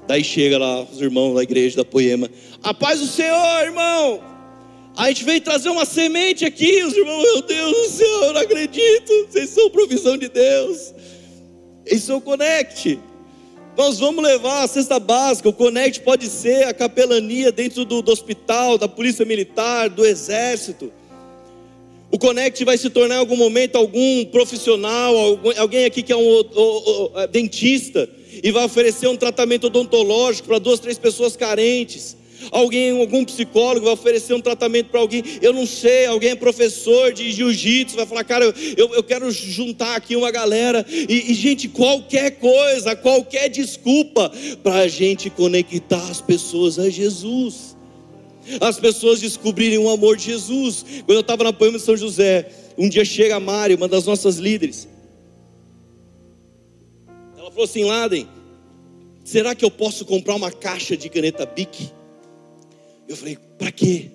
Daí 0.06 0.22
chega 0.22 0.58
lá 0.58 0.82
os 0.82 1.00
irmãos 1.00 1.34
da 1.34 1.42
igreja 1.42 1.78
da 1.78 1.84
Poema: 1.86 2.30
A 2.62 2.74
paz 2.74 3.00
do 3.00 3.06
Senhor, 3.06 3.64
irmão. 3.64 4.37
A 4.98 5.06
gente 5.06 5.24
veio 5.24 5.40
trazer 5.40 5.68
uma 5.68 5.84
semente 5.84 6.44
aqui, 6.44 6.82
os 6.82 6.92
irmãos, 6.92 7.22
meu 7.22 7.42
Deus 7.42 7.70
do 7.72 7.88
céu, 7.88 8.24
eu 8.24 8.32
não 8.32 8.40
acredito, 8.40 9.28
vocês 9.30 9.48
são 9.50 9.70
provisão 9.70 10.18
de 10.18 10.28
Deus. 10.28 10.92
Isso 11.86 12.10
é 12.10 12.16
o 12.16 12.20
Connect. 12.20 12.98
Nós 13.76 14.00
vamos 14.00 14.24
levar 14.24 14.64
a 14.64 14.66
cesta 14.66 14.98
básica, 14.98 15.48
o 15.48 15.52
Connect 15.52 16.00
pode 16.00 16.26
ser 16.26 16.66
a 16.66 16.74
capelania 16.74 17.52
dentro 17.52 17.84
do, 17.84 18.02
do 18.02 18.10
hospital, 18.10 18.76
da 18.76 18.88
polícia 18.88 19.24
militar, 19.24 19.88
do 19.88 20.04
exército. 20.04 20.92
O 22.10 22.18
Connect 22.18 22.64
vai 22.64 22.76
se 22.76 22.90
tornar 22.90 23.14
em 23.14 23.18
algum 23.18 23.36
momento 23.36 23.76
algum 23.76 24.24
profissional, 24.24 25.14
alguém 25.58 25.84
aqui 25.84 26.02
que 26.02 26.12
é 26.12 26.16
um 26.16 26.42
é, 27.14 27.28
dentista 27.28 28.10
e 28.42 28.50
vai 28.50 28.64
oferecer 28.64 29.06
um 29.06 29.16
tratamento 29.16 29.68
odontológico 29.68 30.48
para 30.48 30.58
duas, 30.58 30.80
três 30.80 30.98
pessoas 30.98 31.36
carentes. 31.36 32.17
Alguém, 32.50 32.98
algum 33.00 33.24
psicólogo 33.24 33.86
vai 33.86 33.94
oferecer 33.94 34.34
um 34.34 34.40
tratamento 34.40 34.88
para 34.88 35.00
alguém, 35.00 35.22
eu 35.42 35.52
não 35.52 35.66
sei, 35.66 36.06
alguém 36.06 36.30
é 36.30 36.36
professor 36.36 37.12
de 37.12 37.30
jiu-jitsu, 37.32 37.96
vai 37.96 38.06
falar, 38.06 38.24
cara, 38.24 38.54
eu, 38.76 38.94
eu 38.94 39.02
quero 39.02 39.30
juntar 39.30 39.96
aqui 39.96 40.16
uma 40.16 40.30
galera, 40.30 40.84
e, 40.88 41.32
e 41.32 41.34
gente, 41.34 41.68
qualquer 41.68 42.32
coisa, 42.32 42.94
qualquer 42.96 43.48
desculpa, 43.48 44.30
para 44.62 44.80
a 44.80 44.88
gente 44.88 45.30
conectar 45.30 46.02
as 46.08 46.20
pessoas 46.20 46.78
a 46.78 46.88
Jesus, 46.88 47.76
as 48.60 48.78
pessoas 48.78 49.20
descobrirem 49.20 49.78
o 49.78 49.90
amor 49.90 50.16
de 50.16 50.24
Jesus. 50.24 50.84
Quando 51.04 51.16
eu 51.16 51.20
estava 51.20 51.44
na 51.44 51.52
Poema 51.52 51.78
de 51.78 51.84
São 51.84 51.96
José, 51.96 52.50
um 52.78 52.88
dia 52.88 53.04
chega 53.04 53.36
a 53.36 53.40
Mari, 53.40 53.74
uma 53.74 53.88
das 53.88 54.06
nossas 54.06 54.36
líderes, 54.36 54.88
ela 57.36 57.50
falou 57.50 57.64
assim: 57.64 57.84
Laden, 57.84 58.26
será 59.24 59.54
que 59.54 59.64
eu 59.64 59.70
posso 59.70 60.04
comprar 60.04 60.34
uma 60.34 60.50
caixa 60.50 60.96
de 60.96 61.08
caneta 61.08 61.44
Bic? 61.44 61.90
Eu 63.08 63.16
falei, 63.16 63.38
para 63.56 63.72
quê? 63.72 64.10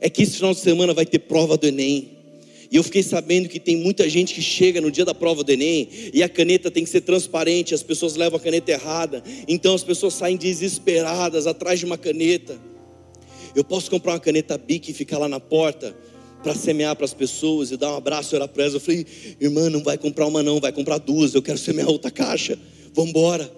É 0.00 0.10
que 0.10 0.22
esse 0.22 0.36
final 0.36 0.52
de 0.52 0.58
semana 0.58 0.92
vai 0.92 1.06
ter 1.06 1.20
prova 1.20 1.56
do 1.56 1.66
Enem. 1.66 2.16
E 2.70 2.76
eu 2.76 2.82
fiquei 2.82 3.02
sabendo 3.02 3.48
que 3.48 3.60
tem 3.60 3.76
muita 3.76 4.08
gente 4.10 4.34
que 4.34 4.42
chega 4.42 4.80
no 4.80 4.90
dia 4.90 5.04
da 5.04 5.14
prova 5.14 5.44
do 5.44 5.52
Enem 5.52 5.88
e 6.12 6.22
a 6.22 6.28
caneta 6.28 6.68
tem 6.68 6.82
que 6.82 6.90
ser 6.90 7.02
transparente, 7.02 7.72
as 7.72 7.82
pessoas 7.82 8.16
levam 8.16 8.38
a 8.38 8.40
caneta 8.40 8.72
errada, 8.72 9.22
então 9.46 9.72
as 9.72 9.84
pessoas 9.84 10.14
saem 10.14 10.36
desesperadas 10.36 11.46
atrás 11.46 11.78
de 11.78 11.86
uma 11.86 11.96
caneta. 11.96 12.58
Eu 13.54 13.62
posso 13.62 13.88
comprar 13.88 14.14
uma 14.14 14.20
caneta 14.20 14.58
Bic 14.58 14.90
e 14.90 14.94
ficar 14.94 15.18
lá 15.18 15.28
na 15.28 15.38
porta 15.38 15.96
para 16.42 16.54
semear 16.54 16.96
para 16.96 17.04
as 17.04 17.14
pessoas 17.14 17.70
e 17.70 17.76
dar 17.76 17.92
um 17.92 17.96
abraço 17.96 18.34
e 18.34 18.36
orar 18.36 18.48
para 18.48 18.64
elas. 18.64 18.74
Eu 18.74 18.80
falei, 18.80 19.06
irmã, 19.40 19.70
não 19.70 19.82
vai 19.82 19.96
comprar 19.96 20.26
uma 20.26 20.42
não, 20.42 20.58
vai 20.58 20.72
comprar 20.72 20.98
duas, 20.98 21.34
eu 21.34 21.42
quero 21.42 21.58
semear 21.58 21.88
outra 21.88 22.10
caixa, 22.10 22.58
vamos 22.92 23.10
embora. 23.10 23.50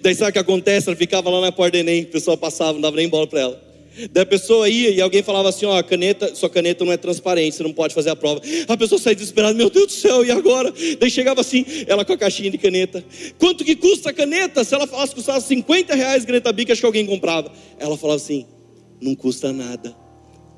Daí 0.00 0.14
sabe 0.14 0.30
o 0.30 0.32
que 0.32 0.38
acontece? 0.38 0.88
Ela 0.88 0.96
ficava 0.96 1.28
lá 1.28 1.40
na 1.40 1.50
porta 1.50 1.72
do 1.72 1.80
Enem, 1.80 2.04
a 2.04 2.06
pessoa 2.06 2.36
passava, 2.36 2.74
não 2.74 2.80
dava 2.80 2.96
nem 2.96 3.08
bola 3.08 3.26
para 3.26 3.40
ela. 3.40 3.71
Da 4.10 4.24
pessoa 4.24 4.68
ia 4.68 4.90
e 4.90 5.00
alguém 5.00 5.22
falava 5.22 5.48
assim: 5.48 5.66
ó, 5.66 5.82
caneta, 5.82 6.34
sua 6.34 6.48
caneta 6.48 6.84
não 6.84 6.92
é 6.92 6.96
transparente, 6.96 7.56
você 7.56 7.62
não 7.62 7.72
pode 7.72 7.94
fazer 7.94 8.10
a 8.10 8.16
prova. 8.16 8.40
A 8.66 8.76
pessoa 8.76 8.98
saía 8.98 9.14
desesperada, 9.14 9.54
meu 9.54 9.68
Deus 9.68 9.86
do 9.86 9.92
céu, 9.92 10.24
e 10.24 10.30
agora? 10.30 10.72
Daí 10.98 11.10
chegava 11.10 11.40
assim, 11.40 11.64
ela 11.86 12.04
com 12.04 12.12
a 12.12 12.16
caixinha 12.16 12.50
de 12.50 12.58
caneta. 12.58 13.04
Quanto 13.38 13.64
que 13.64 13.76
custa 13.76 14.10
a 14.10 14.12
caneta? 14.12 14.64
Se 14.64 14.74
ela 14.74 14.86
falasse 14.86 15.10
que 15.10 15.16
custava 15.16 15.40
50 15.40 15.94
reais 15.94 16.24
caneta 16.24 16.52
bica, 16.52 16.72
acho 16.72 16.80
que 16.80 16.86
alguém 16.86 17.06
comprava. 17.06 17.52
Ela 17.78 17.96
falava 17.98 18.16
assim: 18.16 18.46
não 19.00 19.14
custa 19.14 19.52
nada, 19.52 19.94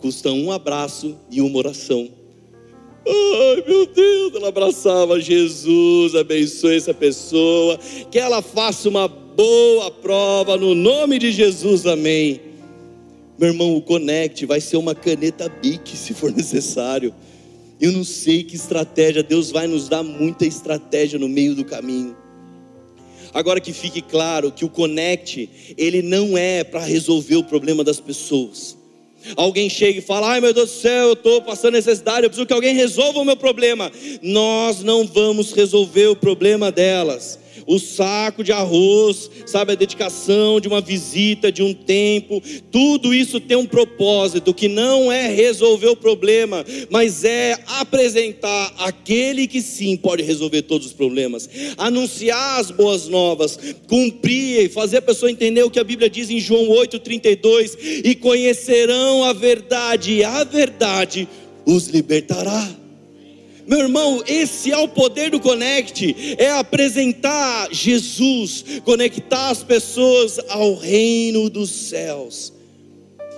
custa 0.01 0.31
um 0.31 0.53
abraço 0.53 1.19
e 1.31 1.41
uma 1.41 1.59
oração. 1.59 2.09
Ai 3.07 3.65
meu 3.67 3.87
Deus, 3.87 4.35
ela 4.35 4.49
abraçava 4.49 5.21
Jesus, 5.21 6.15
abençoe 6.15 6.77
essa 6.77 6.95
pessoa, 6.95 7.79
que 8.11 8.19
ela 8.19 8.41
faça 8.41 8.89
uma 8.89 9.07
boa 9.07 9.91
prova 9.91 10.57
no 10.57 10.75
nome 10.75 11.19
de 11.19 11.31
Jesus, 11.31 11.85
amém. 11.87 12.54
Meu 13.37 13.49
irmão, 13.49 13.77
o 13.77 13.83
Connect 13.83 14.47
vai 14.47 14.61
ser 14.61 14.77
uma 14.77 14.95
caneta 14.95 15.49
BIC 15.49 15.97
se 15.97 16.15
for 16.15 16.31
necessário. 16.33 17.15
Eu 17.81 17.91
não 17.91 18.05
sei 18.05 18.45
que 18.45 18.55
estratégia, 18.55 19.23
Deus 19.23 19.51
vai 19.51 19.67
nos 19.67 19.89
dar 19.89 20.03
muita 20.03 20.47
estratégia 20.47 21.19
no 21.19 21.29
meio 21.29 21.55
do 21.55 21.65
caminho. 21.65 22.17
Agora 23.33 23.61
que 23.61 23.73
fique 23.73 24.01
claro 24.01 24.53
que 24.53 24.65
o 24.65 24.69
Connect, 24.69 25.75
ele 25.77 26.01
não 26.03 26.39
é 26.39 26.63
para 26.63 26.85
resolver 26.85 27.35
o 27.35 27.43
problema 27.43 27.83
das 27.83 27.99
pessoas. 27.99 28.77
Alguém 29.35 29.69
chega 29.69 29.99
e 29.99 30.03
fala: 30.03 30.31
Ai 30.31 30.41
meu 30.41 30.53
Deus 30.53 30.71
do 30.71 30.81
céu, 30.81 31.09
eu 31.09 31.13
estou 31.15 31.43
passando 31.43 31.73
necessidade, 31.73 32.25
eu 32.25 32.31
preciso 32.31 32.47
que 32.47 32.53
alguém 32.53 32.75
resolva 32.77 33.19
o 33.19 33.25
meu 33.25 33.37
problema. 33.37 33.91
Nós 34.23 34.85
não 34.85 35.05
vamos 35.05 35.53
resolver 35.53 36.07
o 36.07 36.17
problema 36.17 36.71
delas 36.71 37.41
o 37.67 37.79
saco 37.79 38.43
de 38.45 38.53
arroz, 38.53 39.31
sabe, 39.47 39.73
a 39.73 39.77
dedicação 39.77 40.61
de 40.61 40.69
uma 40.69 40.81
visita, 40.81 41.51
de 41.51 41.63
um 41.63 41.73
tempo, 41.73 42.43
tudo 42.71 43.15
isso 43.15 43.41
tem 43.41 43.57
um 43.57 43.67
propósito 43.67 44.53
que 44.53 44.69
não 44.69 45.11
é 45.11 45.29
resolver 45.29 45.89
o 45.89 45.97
problema, 45.97 46.65
mas 46.91 47.25
é 47.25 47.59
apresentar 47.67 48.75
aquele 48.79 49.47
que 49.47 49.63
sim 49.63 49.97
pode 49.97 50.23
resolver 50.23 50.63
todos 50.63 50.89
os 50.89 50.93
problemas, 50.93 51.49
anunciar 51.77 52.61
as 52.61 52.71
boas 52.71 53.09
novas, 53.09 53.59
cumprir 53.87 54.45
fazer 54.69 54.99
a 54.99 55.03
pessoa 55.03 55.31
entender 55.31 55.63
o 55.63 55.71
que 55.71 55.79
a 55.79 55.85
Bíblia 55.85 56.11
diz 56.11 56.31
em 56.31 56.41
João 56.41 56.69
8:32 56.69 57.77
e 58.05 58.15
conhecerão 58.15 59.25
a 59.25 59.33
verdade, 59.33 60.15
e 60.15 60.25
a 60.25 60.45
verdade 60.45 61.29
os 61.67 61.89
libertará. 61.89 62.84
Meu 63.67 63.79
irmão, 63.79 64.23
esse 64.27 64.71
é 64.71 64.77
o 64.77 64.87
poder 64.87 65.31
do 65.31 65.41
Connect, 65.41 66.37
é 66.39 66.51
apresentar 66.51 67.69
Jesus, 67.73 68.65
conectar 68.85 69.49
as 69.49 69.63
pessoas 69.63 70.39
ao 70.51 70.75
reino 70.75 71.49
dos 71.49 71.71
céus. 71.71 72.53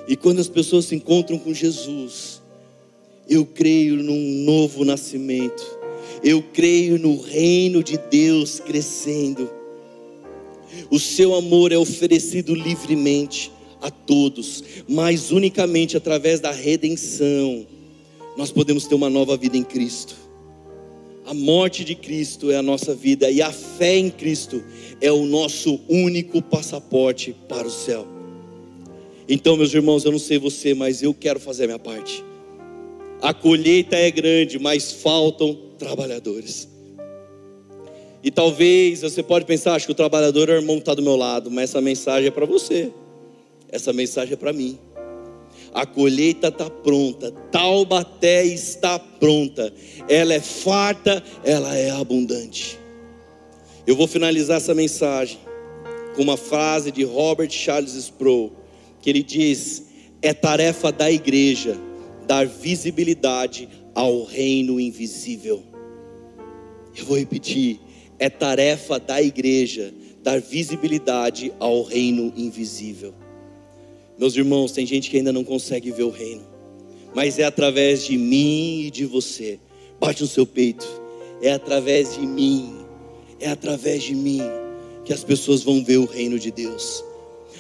E 0.09 0.17
quando 0.17 0.41
as 0.41 0.49
pessoas 0.49 0.87
se 0.87 0.97
encontram 0.97 1.39
com 1.39 1.55
Jesus, 1.55 2.43
eu 3.29 3.47
creio 3.47 4.03
num 4.03 4.45
novo 4.45 4.85
nascimento, 4.85 5.65
eu 6.25 6.43
creio 6.43 6.99
no 6.99 7.21
reino 7.21 7.83
de 7.83 7.97
Deus 7.97 8.59
crescendo. 8.59 9.49
O 10.91 10.99
seu 10.99 11.37
amor 11.37 11.71
é 11.71 11.79
oferecido 11.79 12.53
livremente 12.53 13.53
a 13.81 13.93
todos, 13.93 14.65
mas 14.89 15.31
unicamente 15.31 15.97
através 15.97 16.41
da 16.41 16.51
redenção 16.51 17.67
nós 18.37 18.53
podemos 18.53 18.87
ter 18.87 18.95
uma 18.95 19.09
nova 19.09 19.37
vida 19.37 19.57
em 19.57 19.65
Cristo. 19.65 20.15
A 21.25 21.33
morte 21.33 21.85
de 21.85 21.95
Cristo 21.95 22.51
é 22.51 22.57
a 22.57 22.63
nossa 22.63 22.95
vida 22.95 23.31
e 23.31 23.43
a 23.43 23.51
fé 23.51 23.97
em 23.97 24.11
Cristo 24.11 24.63
é 25.01 25.11
o 25.11 25.25
nosso 25.25 25.81
único 25.89 26.41
passaporte 26.43 27.35
para 27.49 27.67
o 27.67 27.71
céu. 27.71 28.07
Então, 29.29 29.57
meus 29.57 29.75
irmãos, 29.75 30.05
eu 30.05 30.13
não 30.13 30.19
sei 30.19 30.39
você, 30.39 30.73
mas 30.73 31.03
eu 31.03 31.13
quero 31.13 31.41
fazer 31.41 31.65
a 31.65 31.67
minha 31.67 31.79
parte. 31.79 32.23
A 33.21 33.35
colheita 33.35 33.97
é 33.97 34.11
grande, 34.11 34.59
mas 34.59 34.93
faltam 34.93 35.59
trabalhadores. 35.79 36.69
E 38.23 38.31
talvez 38.31 39.01
você 39.01 39.23
pode 39.23 39.47
pensar, 39.47 39.75
acho 39.75 39.87
que 39.87 39.93
o 39.93 39.97
trabalhador 39.97 40.49
é 40.49 40.53
o 40.53 40.57
irmão 40.57 40.77
que 40.77 40.83
está 40.83 40.95
do 40.95 41.03
meu 41.03 41.17
lado, 41.17 41.51
mas 41.51 41.71
essa 41.71 41.81
mensagem 41.81 42.29
é 42.29 42.31
para 42.31 42.47
você. 42.47 42.93
Essa 43.69 43.93
mensagem 43.93 44.35
é 44.35 44.37
para 44.37 44.53
mim 44.53 44.79
a 45.77 45.85
colheita 45.85 46.49
está 46.49 46.71
pronta, 46.71 47.31
Taubaté 47.53 48.47
está 48.47 48.99
pronta, 48.99 49.71
ela 50.09 50.33
é 50.33 50.41
farta, 50.41 51.23
ela 51.45 51.77
é 51.77 51.91
abundante. 51.91 52.79
Eu 53.87 53.95
vou 53.95 54.07
finalizar 54.07 54.57
essa 54.57 54.75
mensagem 54.75 55.39
com 56.17 56.23
uma 56.23 56.39
frase 56.39 56.91
de 56.91 57.05
Robert 57.05 57.51
Charles 57.51 57.93
Sproul, 57.93 58.53
que 59.03 59.11
ele 59.11 59.23
diz: 59.23 59.85
é 60.23 60.33
tarefa 60.33 60.91
da 60.91 61.11
igreja 61.11 61.79
dar 62.27 62.47
visibilidade 62.47 63.69
ao 63.95 64.25
reino 64.25 64.81
invisível. 64.81 65.63
Eu 66.97 67.05
vou 67.05 67.19
repetir: 67.19 67.81
é 68.19 68.31
tarefa 68.31 68.99
da 68.99 69.21
igreja 69.21 69.93
dar 70.23 70.41
visibilidade 70.41 71.53
ao 71.61 71.83
reino 71.83 72.33
invisível. 72.35 73.26
Meus 74.19 74.35
irmãos, 74.37 74.73
tem 74.73 74.87
gente 74.87 75.11
que 75.11 75.19
ainda 75.19 75.33
não 75.33 75.45
consegue 75.45 75.91
ver 75.91 76.05
o 76.05 76.11
reino, 76.11 76.43
mas 77.15 77.39
é 77.39 77.45
através 77.45 78.05
de 78.05 78.17
mim 78.17 78.85
e 78.87 78.91
de 78.91 79.05
você. 79.05 79.59
Bate 80.01 80.23
no 80.23 80.29
seu 80.29 80.47
peito. 80.47 80.87
É 81.43 81.53
através 81.53 82.15
de 82.15 82.27
mim, 82.27 82.79
é 83.39 83.49
através 83.49 84.03
de 84.03 84.15
mim 84.15 84.41
que 85.05 85.13
as 85.13 85.23
pessoas 85.23 85.63
vão 85.63 85.85
ver 85.85 85.99
o 85.99 86.07
reino 86.07 86.39
de 86.39 86.51
Deus. 86.51 87.05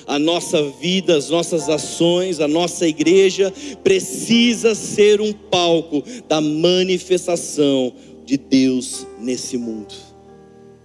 A 0.07 0.18
nossa 0.18 0.62
vida, 0.70 1.16
as 1.16 1.30
nossas 1.30 1.68
ações, 1.68 2.40
a 2.40 2.48
nossa 2.48 2.86
igreja 2.86 3.52
precisa 3.82 4.74
ser 4.74 5.20
um 5.20 5.32
palco 5.32 6.02
da 6.28 6.40
manifestação 6.40 7.92
de 8.24 8.36
Deus 8.36 9.07
nesse 9.20 9.59
mundo. 9.59 9.94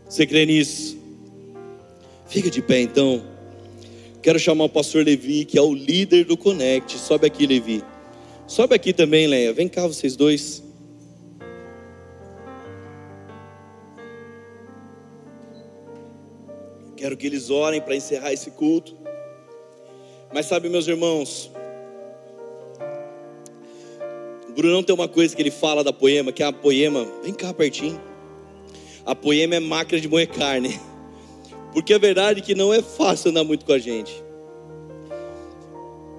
Você 0.07 0.26
crê 0.26 0.45
nisso? 0.45 0.97
Fica 2.28 2.49
de 2.49 2.61
pé 2.61 2.82
então. 2.82 3.31
Quero 4.22 4.38
chamar 4.38 4.65
o 4.65 4.69
pastor 4.69 5.03
Levi, 5.03 5.45
que 5.45 5.57
é 5.57 5.61
o 5.61 5.74
líder 5.74 6.26
do 6.26 6.38
Connect. 6.38 6.95
Sobe 6.97 7.26
aqui, 7.26 7.47
Levi. 7.47 7.84
Sobe 8.45 8.76
aqui 8.76 8.93
também, 8.93 9.26
Leia. 9.26 9.51
Vem 9.51 9.67
cá, 9.67 9.88
vocês 9.88 10.15
dois. 10.15 10.63
Quero 16.95 17.17
que 17.17 17.26
eles 17.26 17.49
orem 17.49 17.82
para 17.82 17.95
encerrar 17.95 18.32
esse 18.32 18.51
culto. 18.51 18.95
Mas 20.32 20.45
sabe, 20.45 20.69
meus 20.69 20.88
irmãos, 20.88 21.51
o 24.47 24.53
Brunão 24.53 24.84
tem 24.84 24.93
uma 24.93 25.07
coisa 25.07 25.36
que 25.36 25.41
ele 25.41 25.49
fala 25.49 25.84
da 25.84 25.91
poema, 25.91 26.32
que 26.32 26.43
é 26.43 26.45
a 26.45 26.53
poema, 26.53 27.07
vem 27.24 27.34
cá 27.34 27.51
pertinho. 27.51 27.99
A 29.03 29.15
poema 29.15 29.55
é 29.55 29.59
máquina 29.59 29.99
de 29.99 30.07
moer 30.07 30.28
carne. 30.28 30.80
Porque 31.74 31.93
a 31.93 31.97
verdade 31.97 32.39
é 32.39 32.43
que 32.43 32.53
não 32.53 32.74
é 32.74 32.82
fácil 32.82 33.32
andar 33.32 33.43
muito 33.43 33.65
com 33.65 33.74
a 33.74 33.80
gente. 33.80 34.11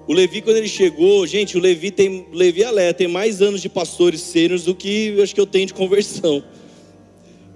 O 0.05 0.13
Levi, 0.13 0.41
quando 0.41 0.57
ele 0.57 0.67
chegou, 0.67 1.25
gente, 1.25 1.57
o 1.57 1.61
Levi 1.61 1.89
tem, 1.89 2.27
Levi 2.33 2.61
e 2.61 2.63
Alé 2.65 2.91
tem 2.91 3.07
mais 3.07 3.41
anos 3.41 3.61
de 3.61 3.69
pastores 3.69 4.19
sêniores 4.19 4.65
do 4.65 4.75
que 4.75 5.17
acho 5.21 5.33
que 5.33 5.39
eu 5.39 5.45
tenho 5.45 5.67
de 5.67 5.73
conversão. 5.73 6.43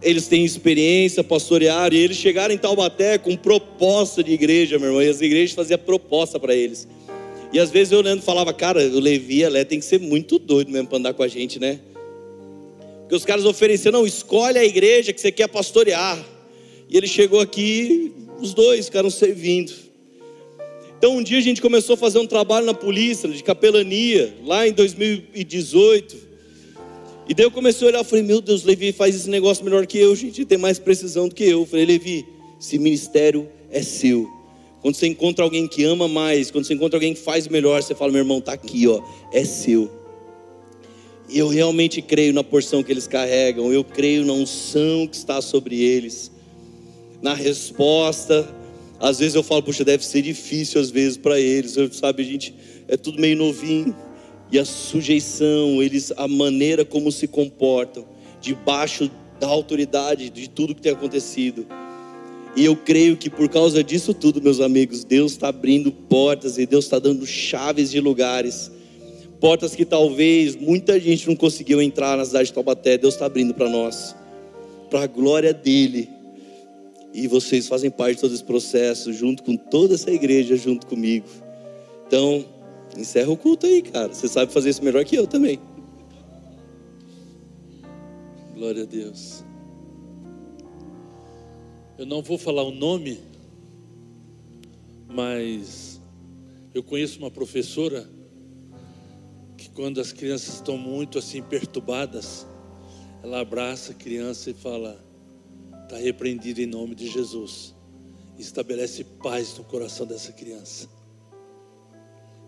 Eles 0.01 0.27
têm 0.27 0.45
experiência, 0.45 1.23
pastorearam, 1.23 1.95
e 1.95 1.99
eles 1.99 2.15
chegaram 2.15 2.53
em 2.53 2.57
Taubaté 2.57 3.17
com 3.17 3.35
proposta 3.35 4.23
de 4.23 4.31
igreja, 4.31 4.77
meu 4.79 4.89
irmão, 4.89 5.03
e 5.03 5.09
as 5.09 5.19
igrejas 5.19 5.53
faziam 5.53 5.77
proposta 5.79 6.39
para 6.39 6.55
eles. 6.55 6.87
E 7.51 7.59
às 7.59 7.69
vezes 7.69 7.91
eu 7.91 7.99
olhando 7.99 8.21
falava, 8.21 8.53
cara, 8.53 8.81
o 8.81 8.99
Levi 8.99 9.39
e 9.39 9.45
Alé 9.45 9.65
tem 9.65 9.79
que 9.79 9.85
ser 9.85 9.99
muito 9.99 10.39
doido 10.39 10.71
mesmo 10.71 10.87
para 10.87 10.99
andar 10.99 11.13
com 11.13 11.23
a 11.23 11.27
gente, 11.27 11.59
né? 11.59 11.79
Porque 13.01 13.15
os 13.15 13.25
caras 13.25 13.43
ofereciam, 13.43 13.91
não, 13.91 14.05
escolhe 14.05 14.57
a 14.57 14.65
igreja 14.65 15.11
que 15.11 15.19
você 15.19 15.31
quer 15.31 15.47
pastorear. 15.47 16.23
E 16.89 16.95
ele 16.95 17.07
chegou 17.07 17.39
aqui, 17.39 18.11
os 18.39 18.53
dois 18.53 18.85
ficaram 18.85 19.09
servindo. 19.09 19.73
Então 20.97 21.17
um 21.17 21.23
dia 21.23 21.37
a 21.37 21.41
gente 21.41 21.61
começou 21.61 21.93
a 21.93 21.97
fazer 21.97 22.17
um 22.17 22.25
trabalho 22.25 22.65
na 22.65 22.73
polícia 22.73 23.29
de 23.29 23.43
capelania, 23.43 24.33
lá 24.43 24.67
em 24.67 24.71
2018. 24.71 26.27
E 27.29 27.33
daí 27.33 27.45
eu 27.45 27.51
comecei 27.51 27.85
a 27.85 27.89
olhar, 27.89 27.99
eu 27.99 28.05
falei, 28.05 28.23
meu 28.23 28.41
Deus, 28.41 28.63
Levi 28.63 28.91
faz 28.91 29.15
esse 29.15 29.29
negócio 29.29 29.63
melhor 29.63 29.85
que 29.85 29.97
eu, 29.97 30.15
gente, 30.15 30.45
tem 30.45 30.57
mais 30.57 30.79
precisão 30.79 31.27
do 31.27 31.35
que 31.35 31.43
eu. 31.43 31.61
Eu 31.61 31.65
falei, 31.65 31.85
Levi, 31.85 32.25
esse 32.59 32.79
ministério 32.79 33.49
é 33.69 33.81
seu. 33.81 34.27
Quando 34.81 34.95
você 34.95 35.07
encontra 35.07 35.43
alguém 35.43 35.67
que 35.67 35.83
ama 35.83 36.07
mais, 36.07 36.49
quando 36.49 36.65
você 36.65 36.73
encontra 36.73 36.97
alguém 36.97 37.13
que 37.13 37.19
faz 37.19 37.47
melhor, 37.47 37.83
você 37.83 37.93
fala, 37.93 38.11
meu 38.11 38.21
irmão, 38.21 38.39
tá 38.39 38.53
aqui, 38.53 38.87
ó, 38.87 39.01
é 39.33 39.43
seu. 39.43 39.91
Eu 41.29 41.49
realmente 41.49 42.01
creio 42.01 42.33
na 42.33 42.43
porção 42.43 42.81
que 42.81 42.91
eles 42.91 43.05
carregam, 43.05 43.73
eu 43.73 43.83
creio 43.83 44.23
na 44.25 44.31
unção 44.31 45.05
que 45.05 45.17
está 45.17 45.41
sobre 45.41 45.81
eles 45.83 46.31
na 47.21 47.33
resposta. 47.33 48.47
Às 48.99 49.19
vezes 49.19 49.35
eu 49.35 49.43
falo, 49.43 49.63
puxa, 49.63 49.83
deve 49.83 50.05
ser 50.05 50.21
difícil 50.21 50.81
às 50.81 50.89
vezes 50.89 51.17
para 51.17 51.39
eles, 51.39 51.77
sabe, 51.93 52.23
a 52.23 52.25
gente 52.25 52.53
é 52.87 52.97
tudo 52.97 53.19
meio 53.19 53.37
novinho. 53.37 53.95
E 54.51 54.57
a 54.57 54.63
sujeição, 54.63 55.83
eles 55.83 56.13
a 56.15 56.27
maneira 56.27 56.85
como 56.85 57.11
se 57.11 57.27
comportam 57.27 58.05
debaixo 58.39 59.11
da 59.39 59.47
autoridade 59.47 60.29
de 60.29 60.49
tudo 60.49 60.73
que 60.73 60.81
tem 60.81 60.91
acontecido. 60.93 61.67
E 62.55 62.65
eu 62.65 62.75
creio 62.75 63.15
que 63.15 63.29
por 63.29 63.47
causa 63.49 63.83
disso 63.83 64.13
tudo, 64.13 64.41
meus 64.41 64.59
amigos, 64.59 65.03
Deus 65.03 65.33
está 65.33 65.49
abrindo 65.49 65.91
portas 65.91 66.57
e 66.57 66.65
Deus 66.65 66.85
está 66.85 66.97
dando 66.97 67.25
chaves 67.25 67.91
de 67.91 67.99
lugares. 67.99 68.71
Portas 69.39 69.75
que 69.75 69.85
talvez 69.85 70.55
muita 70.55 70.99
gente 70.99 71.27
não 71.27 71.35
conseguiu 71.35 71.79
entrar 71.79 72.17
na 72.17 72.25
cidade 72.25 72.47
de 72.47 72.53
Taubaté, 72.53 72.97
Deus 72.97 73.13
está 73.13 73.27
abrindo 73.27 73.53
para 73.53 73.69
nós, 73.69 74.15
para 74.89 75.03
a 75.03 75.07
glória 75.07 75.53
dEle. 75.53 76.16
E 77.17 77.27
vocês 77.27 77.67
fazem 77.67 77.89
parte 77.89 78.17
de 78.17 78.21
todo 78.21 78.35
esse 78.35 78.43
processo, 78.43 79.11
junto 79.11 79.41
com 79.41 79.57
toda 79.57 79.95
essa 79.95 80.11
igreja, 80.11 80.55
junto 80.55 80.85
comigo. 80.85 81.25
Então, 82.05 82.45
encerra 82.95 83.31
o 83.31 83.35
culto 83.35 83.65
aí, 83.65 83.81
cara. 83.81 84.13
Você 84.13 84.27
sabe 84.27 84.53
fazer 84.53 84.69
isso 84.69 84.83
melhor 84.83 85.03
que 85.03 85.15
eu 85.15 85.25
também. 85.25 85.59
Glória 88.53 88.83
a 88.83 88.85
Deus. 88.85 89.43
Eu 91.97 92.05
não 92.05 92.21
vou 92.21 92.37
falar 92.37 92.61
o 92.61 92.69
nome, 92.69 93.19
mas 95.07 95.99
eu 96.71 96.83
conheço 96.83 97.17
uma 97.17 97.31
professora 97.31 98.07
que 99.57 99.71
quando 99.71 99.99
as 99.99 100.13
crianças 100.13 100.53
estão 100.53 100.77
muito 100.77 101.17
assim 101.17 101.41
perturbadas, 101.41 102.45
ela 103.23 103.39
abraça 103.39 103.93
a 103.93 103.95
criança 103.95 104.51
e 104.51 104.53
fala: 104.53 105.06
está 105.87 105.97
repreendido 105.97 106.61
em 106.61 106.65
nome 106.65 106.93
de 106.93 107.07
Jesus. 107.07 107.73
Estabelece 108.37 109.05
paz 109.05 109.57
no 109.57 109.63
coração 109.63 110.05
dessa 110.05 110.33
criança. 110.33 110.89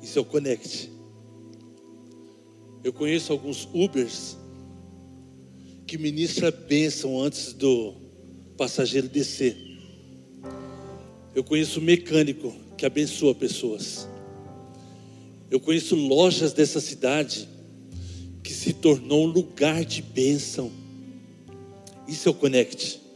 Isso 0.02 0.20
é 0.20 0.22
o 0.22 0.26
Connect. 0.26 0.92
Eu 2.84 2.92
conheço 2.92 3.32
alguns 3.32 3.68
Ubers 3.74 4.38
que 5.88 5.98
ministra 5.98 6.52
bênção 6.52 7.22
antes 7.22 7.54
do 7.54 7.96
passageiro 8.58 9.08
descer. 9.08 9.58
Eu 11.34 11.44
conheço 11.44 11.80
mecânico 11.80 12.54
que 12.78 12.86
abençoa 12.86 13.34
pessoas. 13.34 14.08
Eu 15.50 15.62
conheço 15.62 15.96
lojas 15.96 16.52
dessa 16.52 16.82
cidade 16.82 17.48
que 18.44 18.54
se 18.54 18.74
tornou 18.74 19.24
um 19.24 19.32
lugar 19.32 19.86
de 19.86 20.02
bênção. 20.02 20.70
Isso 22.06 22.28
é 22.28 22.32
o 22.32 22.36
Connect. 22.36 23.09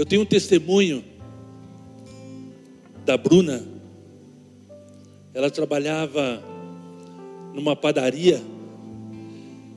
Eu 0.00 0.06
tenho 0.06 0.22
um 0.22 0.24
testemunho 0.24 1.04
da 3.04 3.18
Bruna. 3.18 3.62
Ela 5.34 5.50
trabalhava 5.50 6.42
numa 7.52 7.76
padaria 7.76 8.40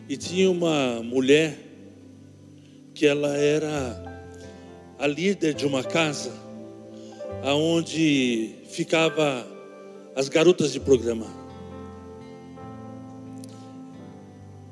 e 0.08 0.16
tinha 0.16 0.50
uma 0.50 1.04
mulher 1.04 1.60
que 2.94 3.06
ela 3.06 3.36
era 3.36 4.02
a 4.98 5.06
líder 5.08 5.54
de 5.54 5.66
uma 5.66 5.84
casa 5.84 6.32
aonde 7.44 8.56
ficava 8.70 9.46
as 10.16 10.30
garotas 10.30 10.72
de 10.72 10.80
programa. 10.80 11.28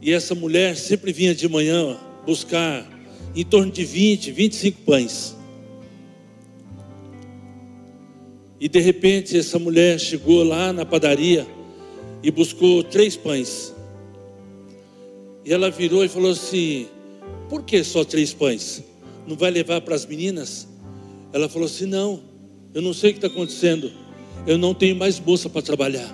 E 0.01 0.13
essa 0.13 0.33
mulher 0.33 0.77
sempre 0.77 1.11
vinha 1.11 1.35
de 1.35 1.49
manhã 1.49 1.99
buscar 2.25 2.87
em 3.35 3.43
torno 3.43 3.69
de 3.69 3.83
20, 3.83 4.31
25 4.31 4.81
pães. 4.83 5.40
E 8.61 8.69
de 8.69 8.79
repente 8.79 9.35
essa 9.35 9.57
mulher 9.57 9.99
chegou 9.99 10.43
lá 10.43 10.71
na 10.71 10.85
padaria 10.85 11.47
e 12.21 12.29
buscou 12.29 12.83
três 12.83 13.17
pães. 13.17 13.73
E 15.43 15.51
ela 15.51 15.71
virou 15.71 16.05
e 16.05 16.07
falou 16.07 16.29
assim: 16.29 16.87
por 17.49 17.63
que 17.63 17.83
só 17.83 18.05
três 18.05 18.33
pães? 18.35 18.83
Não 19.27 19.35
vai 19.35 19.49
levar 19.49 19.81
para 19.81 19.95
as 19.95 20.05
meninas? 20.05 20.67
Ela 21.33 21.49
falou 21.49 21.65
assim: 21.65 21.87
Não, 21.87 22.21
eu 22.71 22.83
não 22.83 22.93
sei 22.93 23.09
o 23.09 23.13
que 23.13 23.17
está 23.17 23.27
acontecendo. 23.27 23.91
Eu 24.45 24.59
não 24.59 24.75
tenho 24.75 24.95
mais 24.95 25.19
moça 25.19 25.49
para 25.49 25.63
trabalhar. 25.63 26.09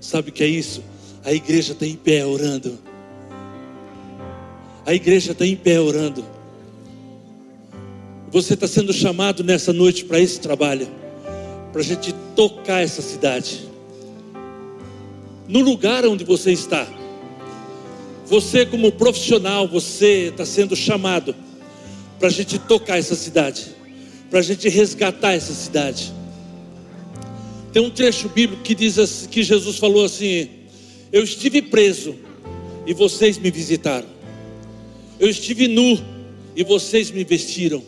Sabe 0.00 0.30
o 0.30 0.32
que 0.32 0.44
é 0.44 0.46
isso? 0.46 0.80
A 1.24 1.32
igreja 1.32 1.72
está 1.72 1.84
em 1.84 1.96
pé 1.96 2.24
orando. 2.24 2.78
A 4.86 4.94
igreja 4.94 5.32
está 5.32 5.44
em 5.44 5.56
pé 5.56 5.80
orando. 5.80 6.24
Você 8.30 8.54
está 8.54 8.68
sendo 8.68 8.92
chamado 8.92 9.42
nessa 9.42 9.72
noite 9.72 10.04
para 10.04 10.20
esse 10.20 10.40
trabalho, 10.40 10.88
para 11.72 11.80
a 11.80 11.84
gente 11.84 12.14
tocar 12.36 12.82
essa 12.82 13.00
cidade. 13.00 13.66
No 15.48 15.60
lugar 15.60 16.04
onde 16.06 16.22
você 16.22 16.52
está. 16.52 16.86
Você, 18.26 18.64
como 18.64 18.92
profissional, 18.92 19.66
você 19.66 20.28
está 20.28 20.44
sendo 20.44 20.76
chamado 20.76 21.34
para 22.18 22.28
a 22.28 22.30
gente 22.30 22.58
tocar 22.58 22.98
essa 22.98 23.14
cidade, 23.14 23.66
para 24.30 24.38
a 24.38 24.42
gente 24.42 24.68
resgatar 24.68 25.32
essa 25.32 25.52
cidade. 25.52 26.12
Tem 27.72 27.82
um 27.82 27.90
trecho 27.90 28.28
bíblico 28.28 28.62
que 28.62 28.74
diz 28.74 28.98
assim, 28.98 29.28
que 29.28 29.42
Jesus 29.42 29.78
falou 29.78 30.04
assim: 30.04 30.48
Eu 31.10 31.24
estive 31.24 31.62
preso 31.62 32.14
e 32.86 32.92
vocês 32.92 33.38
me 33.38 33.50
visitaram. 33.50 34.08
Eu 35.18 35.28
estive 35.28 35.68
nu 35.68 35.98
e 36.54 36.62
vocês 36.62 37.10
me 37.10 37.24
vestiram. 37.24 37.82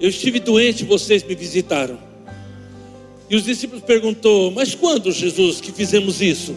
Eu 0.00 0.08
estive 0.08 0.38
doente 0.38 0.84
vocês 0.84 1.24
me 1.24 1.34
visitaram. 1.34 1.98
E 3.28 3.36
os 3.36 3.44
discípulos 3.44 3.82
perguntou: 3.82 4.50
Mas 4.50 4.74
quando, 4.74 5.10
Jesus, 5.10 5.60
que 5.60 5.72
fizemos 5.72 6.20
isso? 6.20 6.54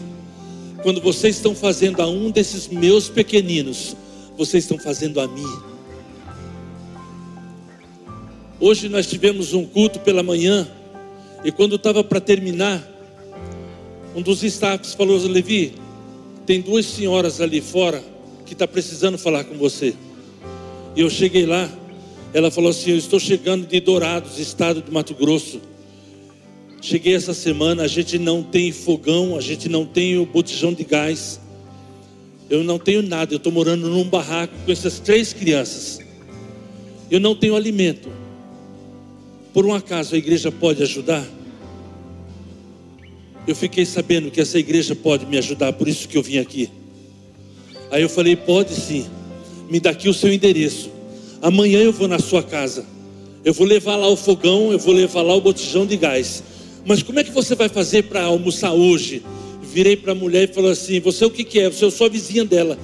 Quando 0.82 1.00
vocês 1.00 1.36
estão 1.36 1.54
fazendo 1.54 2.00
a 2.00 2.06
um 2.06 2.30
desses 2.30 2.68
meus 2.68 3.08
pequeninos, 3.08 3.96
vocês 4.36 4.64
estão 4.64 4.78
fazendo 4.78 5.20
a 5.20 5.28
mim. 5.28 5.46
Hoje 8.58 8.88
nós 8.88 9.06
tivemos 9.06 9.52
um 9.52 9.66
culto 9.66 9.98
pela 10.00 10.22
manhã, 10.22 10.68
e 11.44 11.50
quando 11.50 11.76
estava 11.76 12.04
para 12.04 12.20
terminar, 12.20 12.80
um 14.14 14.22
dos 14.22 14.42
staffs 14.44 14.94
falou: 14.94 15.18
Levi, 15.18 15.74
tem 16.46 16.60
duas 16.60 16.86
senhoras 16.86 17.40
ali 17.40 17.60
fora 17.60 18.02
que 18.46 18.52
está 18.52 18.68
precisando 18.68 19.18
falar 19.18 19.44
com 19.44 19.56
você. 19.56 19.94
E 20.94 21.00
eu 21.00 21.10
cheguei 21.10 21.46
lá, 21.46 21.68
ela 22.34 22.50
falou 22.50 22.70
assim: 22.70 22.90
Eu 22.90 22.96
estou 22.96 23.20
chegando 23.20 23.66
de 23.66 23.80
Dourados, 23.80 24.38
estado 24.38 24.82
de 24.82 24.90
Mato 24.90 25.14
Grosso. 25.14 25.60
Cheguei 26.80 27.14
essa 27.14 27.32
semana, 27.32 27.84
a 27.84 27.88
gente 27.88 28.18
não 28.18 28.42
tem 28.42 28.72
fogão, 28.72 29.36
a 29.36 29.40
gente 29.40 29.68
não 29.68 29.86
tem 29.86 30.18
o 30.18 30.26
botijão 30.26 30.72
de 30.72 30.82
gás. 30.82 31.40
Eu 32.50 32.64
não 32.64 32.78
tenho 32.78 33.02
nada, 33.02 33.32
eu 33.32 33.36
estou 33.36 33.52
morando 33.52 33.88
num 33.88 34.04
barraco 34.04 34.52
com 34.64 34.72
essas 34.72 34.98
três 34.98 35.32
crianças. 35.32 36.00
Eu 37.10 37.20
não 37.20 37.36
tenho 37.36 37.54
alimento. 37.54 38.08
Por 39.54 39.64
um 39.64 39.74
acaso 39.74 40.14
a 40.14 40.18
igreja 40.18 40.50
pode 40.50 40.82
ajudar? 40.82 41.24
Eu 43.46 43.54
fiquei 43.54 43.84
sabendo 43.84 44.30
que 44.30 44.40
essa 44.40 44.58
igreja 44.58 44.94
pode 44.94 45.26
me 45.26 45.38
ajudar, 45.38 45.72
por 45.72 45.88
isso 45.88 46.08
que 46.08 46.16
eu 46.16 46.22
vim 46.22 46.38
aqui. 46.38 46.68
Aí 47.90 48.02
eu 48.02 48.08
falei: 48.08 48.34
pode 48.34 48.74
sim, 48.74 49.06
me 49.70 49.78
dá 49.78 49.90
aqui 49.90 50.08
o 50.08 50.14
seu 50.14 50.32
endereço. 50.32 50.91
Amanhã 51.42 51.80
eu 51.80 51.92
vou 51.92 52.06
na 52.06 52.20
sua 52.20 52.40
casa. 52.40 52.86
Eu 53.44 53.52
vou 53.52 53.66
levar 53.66 53.96
lá 53.96 54.08
o 54.08 54.16
fogão, 54.16 54.70
eu 54.70 54.78
vou 54.78 54.94
levar 54.94 55.22
lá 55.22 55.34
o 55.34 55.40
botijão 55.40 55.84
de 55.84 55.96
gás. 55.96 56.40
Mas 56.86 57.02
como 57.02 57.18
é 57.18 57.24
que 57.24 57.32
você 57.32 57.56
vai 57.56 57.68
fazer 57.68 58.04
para 58.04 58.22
almoçar 58.22 58.72
hoje? 58.72 59.24
Virei 59.60 59.96
para 59.96 60.12
a 60.12 60.14
mulher 60.14 60.48
e 60.48 60.54
falei 60.54 60.70
assim: 60.70 61.00
Você 61.00 61.24
o 61.24 61.30
que, 61.30 61.42
que 61.42 61.58
é? 61.58 61.68
Você 61.68 61.84
é 61.84 61.90
sua 61.90 62.08
vizinha 62.08 62.44
dela. 62.44 62.78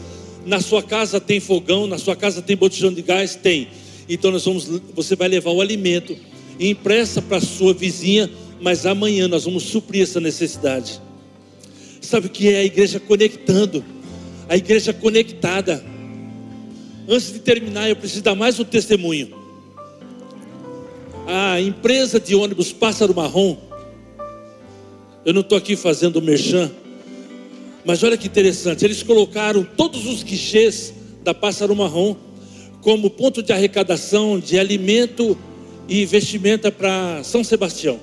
Na 0.44 0.60
sua 0.60 0.82
casa 0.82 1.20
tem 1.20 1.38
fogão, 1.38 1.86
na 1.86 1.98
sua 1.98 2.16
casa 2.16 2.42
tem 2.42 2.56
botijão 2.56 2.92
de 2.92 3.00
gás? 3.00 3.36
Tem. 3.36 3.68
Então 4.08 4.32
nós 4.32 4.44
vamos, 4.44 4.66
você 4.92 5.14
vai 5.14 5.28
levar 5.28 5.50
o 5.50 5.60
alimento 5.60 6.16
e 6.58 6.70
empresta 6.70 7.22
para 7.22 7.36
a 7.36 7.40
sua 7.40 7.72
vizinha, 7.72 8.28
mas 8.60 8.86
amanhã 8.86 9.28
nós 9.28 9.44
vamos 9.44 9.62
suprir 9.62 10.02
essa 10.02 10.18
necessidade. 10.18 11.00
Sabe 12.00 12.26
o 12.26 12.30
que 12.30 12.48
é 12.48 12.58
a 12.58 12.64
igreja 12.64 12.98
conectando? 12.98 13.84
A 14.48 14.56
igreja 14.56 14.92
conectada. 14.92 15.84
Antes 17.08 17.32
de 17.32 17.38
terminar, 17.38 17.88
eu 17.88 17.96
preciso 17.96 18.22
dar 18.22 18.34
mais 18.34 18.60
um 18.60 18.64
testemunho. 18.64 19.34
A 21.26 21.60
empresa 21.60 22.20
de 22.20 22.34
ônibus 22.34 22.72
Pássaro 22.72 23.14
Marrom 23.14 23.56
eu 25.28 25.34
não 25.34 25.42
estou 25.42 25.58
aqui 25.58 25.76
fazendo 25.76 26.22
merchan, 26.22 26.70
mas 27.84 28.02
olha 28.02 28.16
que 28.16 28.26
interessante, 28.26 28.82
eles 28.82 29.02
colocaram 29.02 29.62
todos 29.62 30.06
os 30.06 30.22
guichês 30.22 30.94
da 31.22 31.34
Pássaro 31.34 31.76
Marrom 31.76 32.16
como 32.80 33.10
ponto 33.10 33.42
de 33.42 33.52
arrecadação 33.52 34.40
de 34.40 34.58
alimento 34.58 35.36
e 35.86 36.06
vestimenta 36.06 36.72
para 36.72 37.22
São 37.24 37.44
Sebastião. 37.44 38.00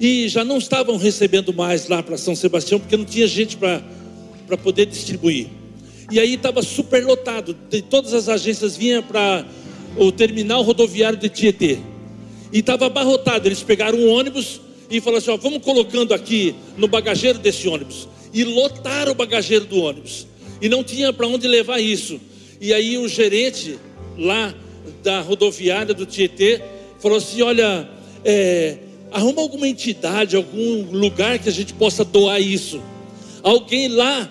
E 0.00 0.28
já 0.28 0.42
não 0.42 0.58
estavam 0.58 0.96
recebendo 0.96 1.52
mais 1.52 1.86
lá 1.86 2.02
para 2.02 2.16
São 2.16 2.34
Sebastião, 2.34 2.80
porque 2.80 2.96
não 2.96 3.04
tinha 3.04 3.28
gente 3.28 3.56
para 3.56 4.56
poder 4.60 4.86
distribuir. 4.86 5.46
E 6.10 6.18
aí 6.18 6.34
estava 6.34 6.62
super 6.62 7.04
lotado, 7.04 7.54
de 7.68 7.82
todas 7.82 8.14
as 8.14 8.28
agências 8.28 8.76
vinham 8.76 9.02
para 9.02 9.44
o 9.96 10.10
terminal 10.10 10.62
rodoviário 10.62 11.18
de 11.18 11.28
Tietê. 11.28 11.78
E 12.50 12.60
estava 12.60 12.86
abarrotado, 12.86 13.46
eles 13.46 13.62
pegaram 13.62 13.98
um 13.98 14.10
ônibus 14.10 14.60
e 14.90 15.00
falou 15.00 15.18
assim: 15.18 15.30
ó, 15.30 15.36
vamos 15.36 15.62
colocando 15.62 16.14
aqui 16.14 16.54
no 16.76 16.88
bagageiro 16.88 17.38
desse 17.38 17.68
ônibus. 17.68 18.08
E 18.32 18.42
lotaram 18.42 19.12
o 19.12 19.14
bagageiro 19.14 19.66
do 19.66 19.80
ônibus. 19.80 20.26
E 20.62 20.68
não 20.68 20.82
tinha 20.82 21.12
para 21.12 21.26
onde 21.26 21.46
levar 21.46 21.78
isso. 21.78 22.18
E 22.60 22.72
aí 22.72 22.96
o 22.96 23.06
gerente 23.06 23.78
lá 24.16 24.54
da 25.02 25.20
rodoviária 25.20 25.92
do 25.92 26.06
Tietê 26.06 26.62
falou 27.00 27.18
assim: 27.18 27.42
olha, 27.42 27.86
é, 28.24 28.78
arruma 29.12 29.42
alguma 29.42 29.68
entidade, 29.68 30.36
algum 30.36 30.90
lugar 30.90 31.38
que 31.38 31.50
a 31.50 31.52
gente 31.52 31.74
possa 31.74 32.02
doar 32.02 32.40
isso. 32.40 32.80
Alguém 33.42 33.88
lá 33.88 34.30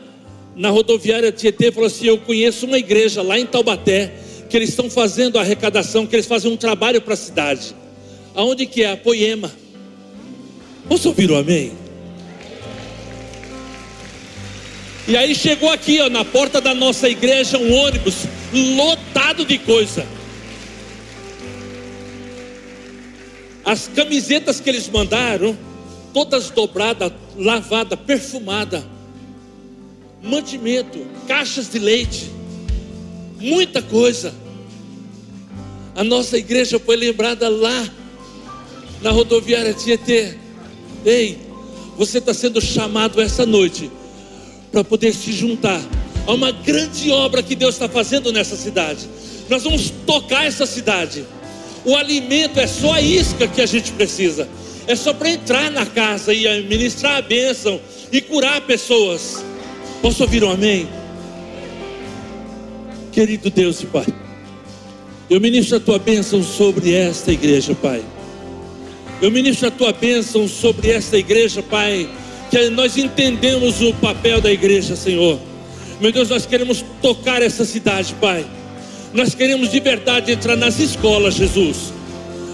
na 0.57 0.71
rodoviária 0.71 1.31
Tietê 1.31 1.71
falou 1.71 1.87
assim: 1.87 2.07
Eu 2.07 2.17
conheço 2.17 2.65
uma 2.65 2.77
igreja 2.77 3.21
lá 3.21 3.39
em 3.39 3.45
Taubaté, 3.45 4.11
que 4.49 4.57
eles 4.57 4.69
estão 4.69 4.89
fazendo 4.89 5.37
arrecadação, 5.37 6.05
que 6.05 6.15
eles 6.15 6.25
fazem 6.25 6.51
um 6.51 6.57
trabalho 6.57 6.99
para 6.99 7.13
a 7.13 7.17
cidade. 7.17 7.75
Aonde 8.33 8.65
que 8.65 8.83
é? 8.83 8.91
A 8.91 8.97
Poema. 8.97 9.51
Você 10.89 11.07
ouviu 11.07 11.31
o 11.31 11.35
amém? 11.35 11.71
E 15.07 15.15
aí 15.15 15.33
chegou 15.33 15.69
aqui, 15.69 16.01
ó, 16.01 16.09
na 16.09 16.25
porta 16.25 16.59
da 16.59 16.73
nossa 16.73 17.07
igreja, 17.07 17.57
um 17.57 17.73
ônibus 17.73 18.25
lotado 18.75 19.45
de 19.45 19.57
coisa. 19.57 20.05
As 23.63 23.87
camisetas 23.87 24.59
que 24.59 24.69
eles 24.69 24.89
mandaram, 24.89 25.57
todas 26.13 26.49
dobradas, 26.49 27.11
lavadas, 27.37 27.99
perfumadas. 28.05 28.83
Mantimento, 30.21 31.05
caixas 31.27 31.69
de 31.69 31.79
leite, 31.79 32.31
muita 33.39 33.81
coisa. 33.81 34.33
A 35.95 36.03
nossa 36.03 36.37
igreja 36.37 36.79
foi 36.79 36.95
lembrada 36.95 37.49
lá, 37.49 37.87
na 39.01 39.11
rodoviária 39.11 39.73
Tietê. 39.73 40.35
Ei, 41.05 41.37
você 41.97 42.17
está 42.17 42.33
sendo 42.33 42.59
chamado 42.61 43.21
essa 43.21 43.45
noite 43.45 43.91
para 44.71 44.83
poder 44.83 45.13
se 45.13 45.31
juntar 45.31 45.81
a 46.25 46.33
uma 46.33 46.51
grande 46.51 47.09
obra 47.09 47.41
que 47.41 47.55
Deus 47.55 47.75
está 47.75 47.87
fazendo 47.87 48.31
nessa 48.31 48.55
cidade. 48.55 49.07
Nós 49.49 49.63
vamos 49.63 49.91
tocar 50.05 50.45
essa 50.45 50.65
cidade. 50.65 51.25
O 51.85 51.95
alimento 51.95 52.59
é 52.59 52.67
só 52.67 52.93
a 52.93 53.01
isca 53.01 53.47
que 53.47 53.61
a 53.61 53.65
gente 53.65 53.91
precisa. 53.93 54.47
É 54.85 54.95
só 54.95 55.13
para 55.13 55.29
entrar 55.29 55.71
na 55.71 55.85
casa 55.85 56.33
e 56.33 56.63
ministrar 56.63 57.17
a 57.17 57.21
bênção 57.21 57.79
e 58.11 58.21
curar 58.21 58.61
pessoas. 58.61 59.43
Posso 60.01 60.23
ouvir 60.23 60.43
um 60.43 60.51
amém? 60.51 60.87
Querido 63.11 63.49
Deus 63.49 63.81
e 63.81 63.85
Pai, 63.87 64.05
eu 65.29 65.41
ministro 65.41 65.77
a 65.77 65.79
tua 65.79 65.97
bênção 65.97 66.43
sobre 66.43 66.93
esta 66.93 67.31
igreja, 67.31 67.75
Pai. 67.75 68.03
Eu 69.21 69.31
ministro 69.31 69.67
a 69.67 69.71
tua 69.71 69.91
bênção 69.91 70.47
sobre 70.47 70.91
esta 70.91 71.17
igreja, 71.17 71.63
Pai 71.63 72.07
que 72.49 72.69
nós 72.69 72.97
entendemos 72.97 73.81
o 73.81 73.93
papel 73.95 74.41
da 74.41 74.51
igreja, 74.51 74.95
Senhor. 74.95 75.39
Meu 75.99 76.11
Deus, 76.11 76.29
nós 76.29 76.45
queremos 76.45 76.83
tocar 77.01 77.41
essa 77.41 77.65
cidade, 77.65 78.13
Pai. 78.21 78.45
Nós 79.13 79.33
queremos 79.33 79.71
de 79.71 79.79
verdade 79.79 80.31
entrar 80.31 80.55
nas 80.55 80.79
escolas, 80.79 81.35
Jesus. 81.35 81.93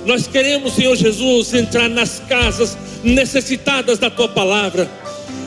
Nós 0.06 0.28
queremos, 0.28 0.74
Senhor 0.74 0.96
Jesus, 0.96 1.54
entrar 1.54 1.90
nas 1.90 2.20
casas 2.20 2.78
necessitadas 3.04 4.00
da 4.00 4.10
tua 4.10 4.28
palavra. 4.28 4.90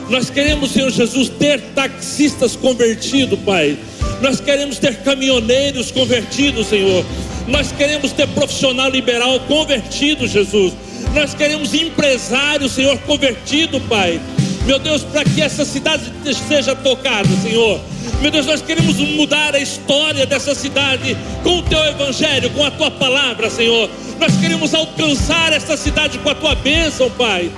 Nós 0.09 0.29
queremos, 0.29 0.71
Senhor 0.71 0.89
Jesus, 0.89 1.29
ter 1.29 1.59
taxistas 1.75 2.55
convertidos, 2.55 3.37
Pai. 3.39 3.77
Nós 4.21 4.39
queremos 4.39 4.77
ter 4.77 4.95
caminhoneiros 4.97 5.91
convertidos, 5.91 6.67
Senhor. 6.67 7.05
Nós 7.47 7.71
queremos 7.71 8.11
ter 8.11 8.27
profissional 8.29 8.89
liberal 8.89 9.39
convertido, 9.41 10.27
Jesus. 10.27 10.73
Nós 11.13 11.33
queremos 11.33 11.73
empresário, 11.73 12.69
Senhor, 12.69 12.97
convertido, 12.99 13.79
Pai. 13.81 14.19
Meu 14.65 14.79
Deus, 14.79 15.03
para 15.03 15.23
que 15.23 15.41
essa 15.41 15.63
cidade 15.63 16.11
seja 16.47 16.75
tocada, 16.75 17.29
Senhor. 17.41 17.79
Meu 18.21 18.31
Deus, 18.31 18.45
nós 18.45 18.61
queremos 18.61 18.97
mudar 18.97 19.55
a 19.55 19.59
história 19.59 20.25
dessa 20.25 20.55
cidade 20.55 21.15
com 21.43 21.59
o 21.59 21.61
teu 21.63 21.79
evangelho, 21.85 22.49
com 22.49 22.63
a 22.63 22.71
tua 22.71 22.91
palavra, 22.91 23.49
Senhor. 23.49 23.89
Nós 24.19 24.35
queremos 24.37 24.73
alcançar 24.73 25.53
essa 25.53 25.77
cidade 25.77 26.17
com 26.19 26.29
a 26.29 26.35
tua 26.35 26.55
bênção, 26.55 27.09
Pai. 27.11 27.49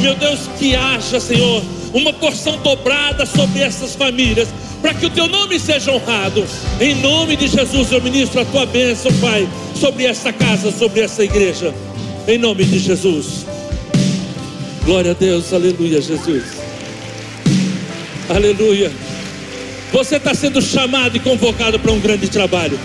Meu 0.00 0.14
Deus, 0.14 0.40
que 0.58 0.74
haja, 0.74 1.20
Senhor, 1.20 1.62
uma 1.96 2.12
porção 2.12 2.58
dobrada 2.58 3.24
sobre 3.24 3.62
essas 3.62 3.94
famílias, 3.94 4.48
para 4.82 4.92
que 4.92 5.06
o 5.06 5.10
teu 5.10 5.26
nome 5.26 5.58
seja 5.58 5.90
honrado. 5.90 6.44
Em 6.78 6.94
nome 6.96 7.36
de 7.36 7.48
Jesus, 7.48 7.90
eu 7.90 8.02
ministro 8.02 8.42
a 8.42 8.44
tua 8.44 8.66
bênção, 8.66 9.10
Pai, 9.14 9.48
sobre 9.74 10.04
essa 10.04 10.30
casa, 10.30 10.70
sobre 10.70 11.00
essa 11.00 11.24
igreja. 11.24 11.74
Em 12.28 12.36
nome 12.36 12.64
de 12.64 12.78
Jesus. 12.78 13.46
Glória 14.84 15.12
a 15.12 15.14
Deus, 15.14 15.54
aleluia, 15.54 16.00
Jesus. 16.02 16.44
Aleluia. 18.28 18.92
Você 19.90 20.16
está 20.16 20.34
sendo 20.34 20.60
chamado 20.60 21.16
e 21.16 21.20
convocado 21.20 21.78
para 21.78 21.92
um 21.92 21.98
grande 21.98 22.28
trabalho. 22.28 22.78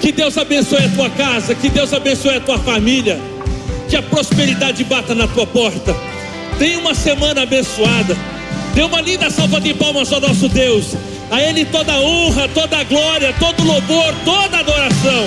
Que 0.00 0.12
Deus 0.12 0.38
abençoe 0.38 0.84
a 0.84 0.88
tua 0.90 1.10
casa, 1.10 1.56
que 1.56 1.68
Deus 1.68 1.92
abençoe 1.92 2.36
a 2.36 2.40
tua 2.40 2.58
família, 2.58 3.20
que 3.88 3.96
a 3.96 4.02
prosperidade 4.02 4.84
bata 4.84 5.12
na 5.12 5.26
tua 5.26 5.46
porta. 5.46 6.11
Tenha 6.58 6.78
uma 6.78 6.94
semana 6.94 7.42
abençoada. 7.42 8.16
Dê 8.74 8.82
uma 8.82 9.00
linda 9.00 9.30
salva 9.30 9.60
de 9.60 9.74
palmas 9.74 10.12
ao 10.12 10.20
nosso 10.20 10.48
Deus. 10.48 10.96
A 11.30 11.40
Ele 11.40 11.64
toda 11.64 11.98
honra, 12.00 12.48
toda 12.48 12.84
glória, 12.84 13.34
todo 13.38 13.64
louvor, 13.64 14.14
toda 14.24 14.58
adoração. 14.58 15.20